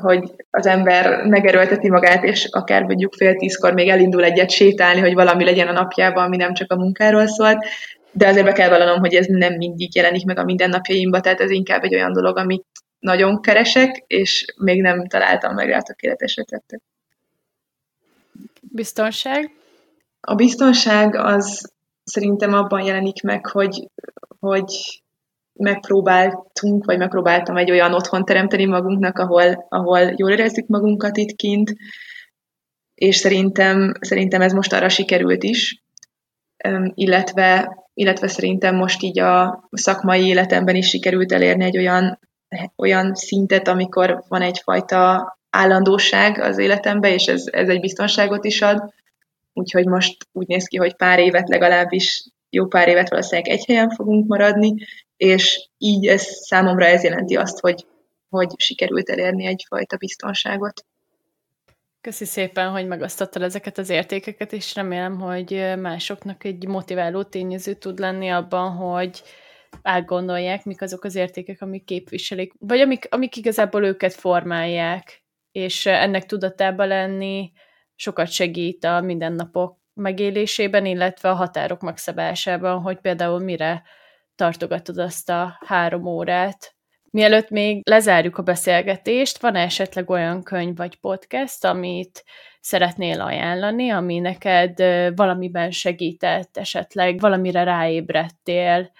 hogy 0.00 0.34
az 0.50 0.66
ember 0.66 1.26
megerőlteti 1.26 1.90
magát, 1.90 2.24
és 2.24 2.48
akár 2.50 2.82
mondjuk 2.82 3.14
fél 3.14 3.34
tízkor 3.34 3.72
még 3.72 3.88
elindul 3.88 4.24
egyet 4.24 4.50
sétálni, 4.50 5.00
hogy 5.00 5.14
valami 5.14 5.44
legyen 5.44 5.68
a 5.68 5.72
napjában, 5.72 6.24
ami 6.24 6.36
nem 6.36 6.54
csak 6.54 6.72
a 6.72 6.76
munkáról 6.76 7.26
szólt, 7.26 7.64
de 8.12 8.28
azért 8.28 8.44
be 8.44 8.52
kell 8.52 8.68
vallanom, 8.68 8.98
hogy 8.98 9.14
ez 9.14 9.26
nem 9.26 9.54
mindig 9.54 9.94
jelenik 9.94 10.24
meg 10.24 10.38
a 10.38 10.44
mindennapjaimba, 10.44 11.20
tehát 11.20 11.40
ez 11.40 11.50
inkább 11.50 11.82
egy 11.82 11.94
olyan 11.94 12.12
dolog, 12.12 12.36
amit 12.36 12.66
nagyon 12.98 13.40
keresek, 13.40 14.04
és 14.06 14.44
még 14.56 14.82
nem 14.82 15.06
találtam 15.06 15.54
meg 15.54 15.68
rá 15.68 15.80
tökéletes 15.80 16.36
receptet. 16.36 16.82
Biztonság? 18.60 19.50
A 20.20 20.34
biztonság 20.34 21.14
az 21.14 21.72
szerintem 22.04 22.52
abban 22.52 22.84
jelenik 22.84 23.22
meg, 23.22 23.46
hogy, 23.46 23.88
hogy 24.38 25.02
megpróbáltunk, 25.52 26.84
vagy 26.84 26.98
megpróbáltam 26.98 27.56
egy 27.56 27.70
olyan 27.70 27.94
otthon 27.94 28.24
teremteni 28.24 28.64
magunknak, 28.64 29.18
ahol, 29.18 29.66
ahol 29.68 30.12
jól 30.16 30.30
érezzük 30.30 30.66
magunkat 30.66 31.16
itt 31.16 31.36
kint, 31.36 31.74
és 32.94 33.16
szerintem, 33.16 33.92
szerintem 34.00 34.40
ez 34.40 34.52
most 34.52 34.72
arra 34.72 34.88
sikerült 34.88 35.42
is, 35.42 35.82
illetve, 36.94 37.76
illetve 37.94 38.28
szerintem 38.28 38.76
most 38.76 39.02
így 39.02 39.18
a 39.18 39.64
szakmai 39.70 40.26
életemben 40.26 40.74
is 40.74 40.88
sikerült 40.88 41.32
elérni 41.32 41.64
egy 41.64 41.78
olyan, 41.78 42.18
olyan 42.76 43.14
szintet, 43.14 43.68
amikor 43.68 44.24
van 44.28 44.42
egyfajta 44.42 45.32
állandóság 45.50 46.38
az 46.38 46.58
életemben, 46.58 47.12
és 47.12 47.26
ez, 47.26 47.44
ez 47.50 47.68
egy 47.68 47.80
biztonságot 47.80 48.44
is 48.44 48.62
ad. 48.62 48.94
Úgyhogy 49.54 49.86
most 49.86 50.28
úgy 50.32 50.46
néz 50.46 50.66
ki, 50.66 50.76
hogy 50.76 50.96
pár 50.96 51.18
évet 51.18 51.48
legalábbis, 51.48 52.24
jó 52.50 52.66
pár 52.66 52.88
évet 52.88 53.10
valószínűleg 53.10 53.50
egy 53.50 53.64
helyen 53.64 53.90
fogunk 53.90 54.26
maradni, 54.26 54.74
és 55.16 55.68
így 55.78 56.06
ez 56.06 56.22
számomra 56.22 56.84
ez 56.84 57.02
jelenti 57.02 57.36
azt, 57.36 57.60
hogy, 57.60 57.86
hogy 58.28 58.48
sikerült 58.56 59.08
elérni 59.08 59.46
egyfajta 59.46 59.96
biztonságot. 59.96 60.84
Köszi 62.00 62.24
szépen, 62.24 62.70
hogy 62.70 62.86
megosztottad 62.86 63.42
ezeket 63.42 63.78
az 63.78 63.88
értékeket, 63.88 64.52
és 64.52 64.74
remélem, 64.74 65.20
hogy 65.20 65.74
másoknak 65.78 66.44
egy 66.44 66.66
motiváló 66.66 67.22
tényező 67.22 67.74
tud 67.74 67.98
lenni 67.98 68.28
abban, 68.28 68.70
hogy 68.70 69.22
átgondolják, 69.82 70.64
mik 70.64 70.82
azok 70.82 71.04
az 71.04 71.14
értékek, 71.14 71.62
amik 71.62 71.84
képviselik, 71.84 72.52
vagy 72.58 72.80
amik, 72.80 73.06
amik 73.10 73.36
igazából 73.36 73.84
őket 73.84 74.12
formálják, 74.12 75.22
és 75.52 75.86
ennek 75.86 76.26
tudatában 76.26 76.86
lenni 76.86 77.52
sokat 77.96 78.30
segít 78.30 78.84
a 78.84 79.00
mindennapok 79.00 79.78
megélésében, 79.94 80.86
illetve 80.86 81.30
a 81.30 81.34
határok 81.34 81.80
megszabásában, 81.80 82.80
hogy 82.80 83.00
például 83.00 83.38
mire 83.38 83.82
tartogatod 84.34 84.98
azt 84.98 85.30
a 85.30 85.58
három 85.66 86.06
órát. 86.06 86.74
Mielőtt 87.10 87.50
még 87.50 87.88
lezárjuk 87.88 88.38
a 88.38 88.42
beszélgetést, 88.42 89.40
van 89.40 89.54
esetleg 89.54 90.10
olyan 90.10 90.42
könyv 90.42 90.76
vagy 90.76 91.00
podcast, 91.00 91.64
amit 91.64 92.24
szeretnél 92.60 93.20
ajánlani, 93.20 93.90
ami 93.90 94.18
neked 94.18 94.78
valamiben 95.16 95.70
segített, 95.70 96.56
esetleg 96.56 97.20
valamire 97.20 97.62
ráébredtél? 97.62 98.92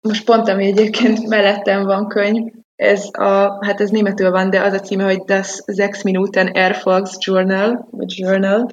Most 0.00 0.24
pont, 0.24 0.48
ami 0.48 0.66
egyébként 0.66 1.28
mellettem 1.28 1.84
van 1.84 2.08
könyv, 2.08 2.52
ez 2.80 3.08
a, 3.12 3.64
hát 3.64 3.80
ez 3.80 3.90
németül 3.90 4.30
van, 4.30 4.50
de 4.50 4.60
az 4.60 4.72
a 4.72 4.80
címe, 4.80 5.04
hogy 5.04 5.18
Das 5.18 5.58
Sechs 5.76 6.02
Minuten 6.02 6.46
Erfolgs 6.46 7.16
Journal, 7.18 7.88
vagy 7.90 8.18
Journal. 8.18 8.68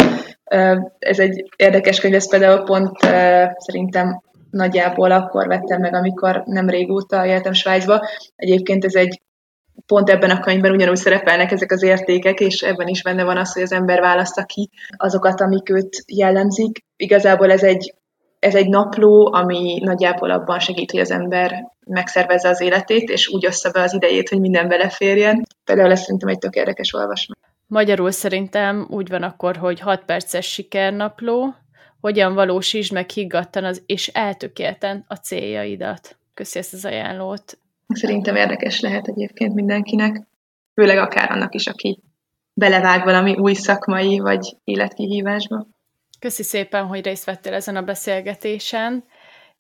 Ez 1.00 1.20
egy 1.20 1.50
érdekes 1.56 2.00
könyv, 2.00 2.14
ez 2.14 2.30
például 2.30 2.64
pont 2.64 2.98
szerintem 3.58 4.22
nagyjából 4.50 5.12
akkor 5.12 5.48
vettem 5.48 5.80
meg, 5.80 5.94
amikor 5.94 6.44
nem 6.46 6.70
régóta 6.70 7.26
éltem 7.26 7.54
Svájcba. 7.54 8.08
Egyébként 8.36 8.86
ez 8.86 8.96
egy 8.96 9.22
pont 9.86 10.10
ebben 10.10 10.30
a 10.30 10.40
könyvben 10.40 10.72
ugyanúgy 10.72 10.96
szerepelnek 10.96 11.52
ezek 11.52 11.72
az 11.72 11.84
értékek, 11.84 12.40
és 12.40 12.62
ebben 12.62 12.88
is 12.88 13.04
benne 13.04 13.24
van 13.24 13.38
az, 13.38 13.54
hogy 13.54 13.64
az 13.64 13.72
ember 13.72 14.00
választa 14.00 14.44
ki 14.44 14.70
azokat, 14.98 15.42
amik 15.42 15.70
őt 15.70 16.04
jellemzik. 16.08 16.86
Igazából 16.96 17.52
ez 17.52 17.64
egy, 17.64 17.94
ez 18.40 18.56
egy 18.56 18.70
napló, 18.70 19.34
ami 19.34 19.80
nagyjából 19.84 20.32
abban 20.32 20.60
segít, 20.60 20.92
hogy 20.92 21.00
az 21.00 21.12
ember 21.12 21.72
megszervezze 21.86 22.50
az 22.50 22.62
életét, 22.62 23.10
és 23.10 23.28
úgy 23.28 23.46
össze 23.46 23.72
be 23.72 23.82
az 23.82 23.94
idejét, 23.94 24.30
hogy 24.30 24.40
minden 24.40 24.68
beleférjen. 24.68 25.46
Például 25.64 25.92
ez 25.92 26.02
szerintem 26.02 26.30
egy 26.30 26.38
tök 26.38 26.56
érdekes 26.56 26.94
olvasmány. 26.94 27.38
Magyarul 27.68 28.12
szerintem 28.12 28.88
úgy 28.90 29.10
van 29.10 29.24
akkor, 29.24 29.56
hogy 29.56 29.80
6 29.80 30.04
perces 30.06 30.46
sikernapló, 30.46 31.56
hogyan 32.00 32.34
valósítsd 32.34 32.94
meg 32.94 33.10
higgadtan 33.10 33.64
az, 33.64 33.84
és 33.86 34.08
eltökélten 34.08 35.06
a 35.08 35.16
céljaidat. 35.16 36.18
Köszi 36.34 36.60
ezt 36.60 36.74
az 36.74 36.86
ajánlót. 36.86 37.58
Szerintem 37.88 38.36
érdekes 38.36 38.80
lehet 38.80 39.08
egyébként 39.08 39.54
mindenkinek, 39.54 40.28
főleg 40.74 40.98
akár 40.98 41.32
annak 41.32 41.54
is, 41.54 41.68
aki 41.68 42.00
belevág 42.54 43.04
valami 43.04 43.36
új 43.36 43.54
szakmai 43.54 44.20
vagy 44.20 44.58
életkihívásba. 44.64 45.68
Köszi 46.20 46.44
szépen, 46.44 46.86
hogy 46.86 47.04
részt 47.04 47.26
vettél 47.26 47.54
ezen 47.54 47.76
a 47.76 47.82
beszélgetésen. 47.82 49.04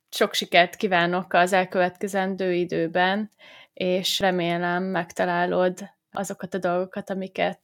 Sok 0.10 0.34
sikert 0.34 0.76
kívánok 0.76 1.34
az 1.34 1.53
elkövetkezendő 1.53 2.53
időben, 2.53 3.30
és 3.74 4.20
remélem 4.20 4.84
megtalálod 4.84 5.89
azokat 6.12 6.53
a 6.53 6.58
dolgokat, 6.58 7.10
amiket 7.10 7.60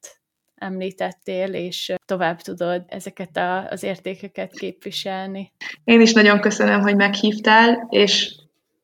említettél, 0.56 1.54
és 1.54 1.94
tovább 2.06 2.42
tudod 2.42 2.84
ezeket 2.88 3.38
a, 3.38 3.70
az 3.70 3.84
értékeket 3.84 4.52
képviselni. 4.52 5.52
Én 5.84 6.02
is 6.02 6.14
nagyon 6.14 6.40
köszönöm, 6.40 6.82
hogy 6.82 6.96
meghívtál, 6.96 7.88
és 7.90 8.36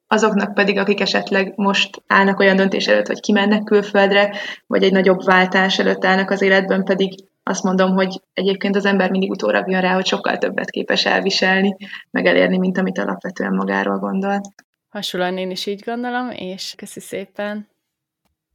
azoknak 0.07 0.53
pedig, 0.53 0.77
akik 0.77 0.99
esetleg 0.99 1.53
most 1.55 2.03
állnak 2.07 2.39
olyan 2.39 2.55
döntés 2.55 2.87
előtt, 2.87 3.07
hogy 3.07 3.19
kimennek 3.19 3.63
külföldre, 3.63 4.35
vagy 4.67 4.83
egy 4.83 4.91
nagyobb 4.91 5.23
váltás 5.23 5.79
előtt 5.79 6.05
állnak 6.05 6.29
az 6.29 6.41
életben, 6.41 6.83
pedig 6.83 7.28
azt 7.49 7.63
mondom, 7.63 7.93
hogy 7.93 8.21
egyébként 8.33 8.75
az 8.75 8.85
ember 8.85 9.09
mindig 9.09 9.29
utólag 9.29 9.69
jön 9.69 9.81
rá, 9.81 9.93
hogy 9.93 10.05
sokkal 10.05 10.37
többet 10.37 10.69
képes 10.69 11.05
elviselni, 11.05 11.75
meg 12.11 12.25
elérni, 12.25 12.57
mint 12.57 12.77
amit 12.77 12.97
alapvetően 12.97 13.53
magáról 13.53 13.97
gondol. 13.97 14.41
Hasonlóan 14.89 15.37
én 15.37 15.51
is 15.51 15.65
így 15.65 15.83
gondolom, 15.85 16.29
és 16.29 16.73
köszi 16.77 16.99
szépen. 16.99 17.67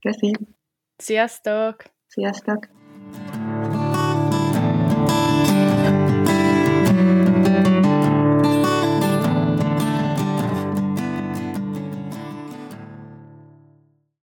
Köszi. 0.01 0.33
Sziasztok! 0.97 1.77
Sziasztok! 2.07 2.69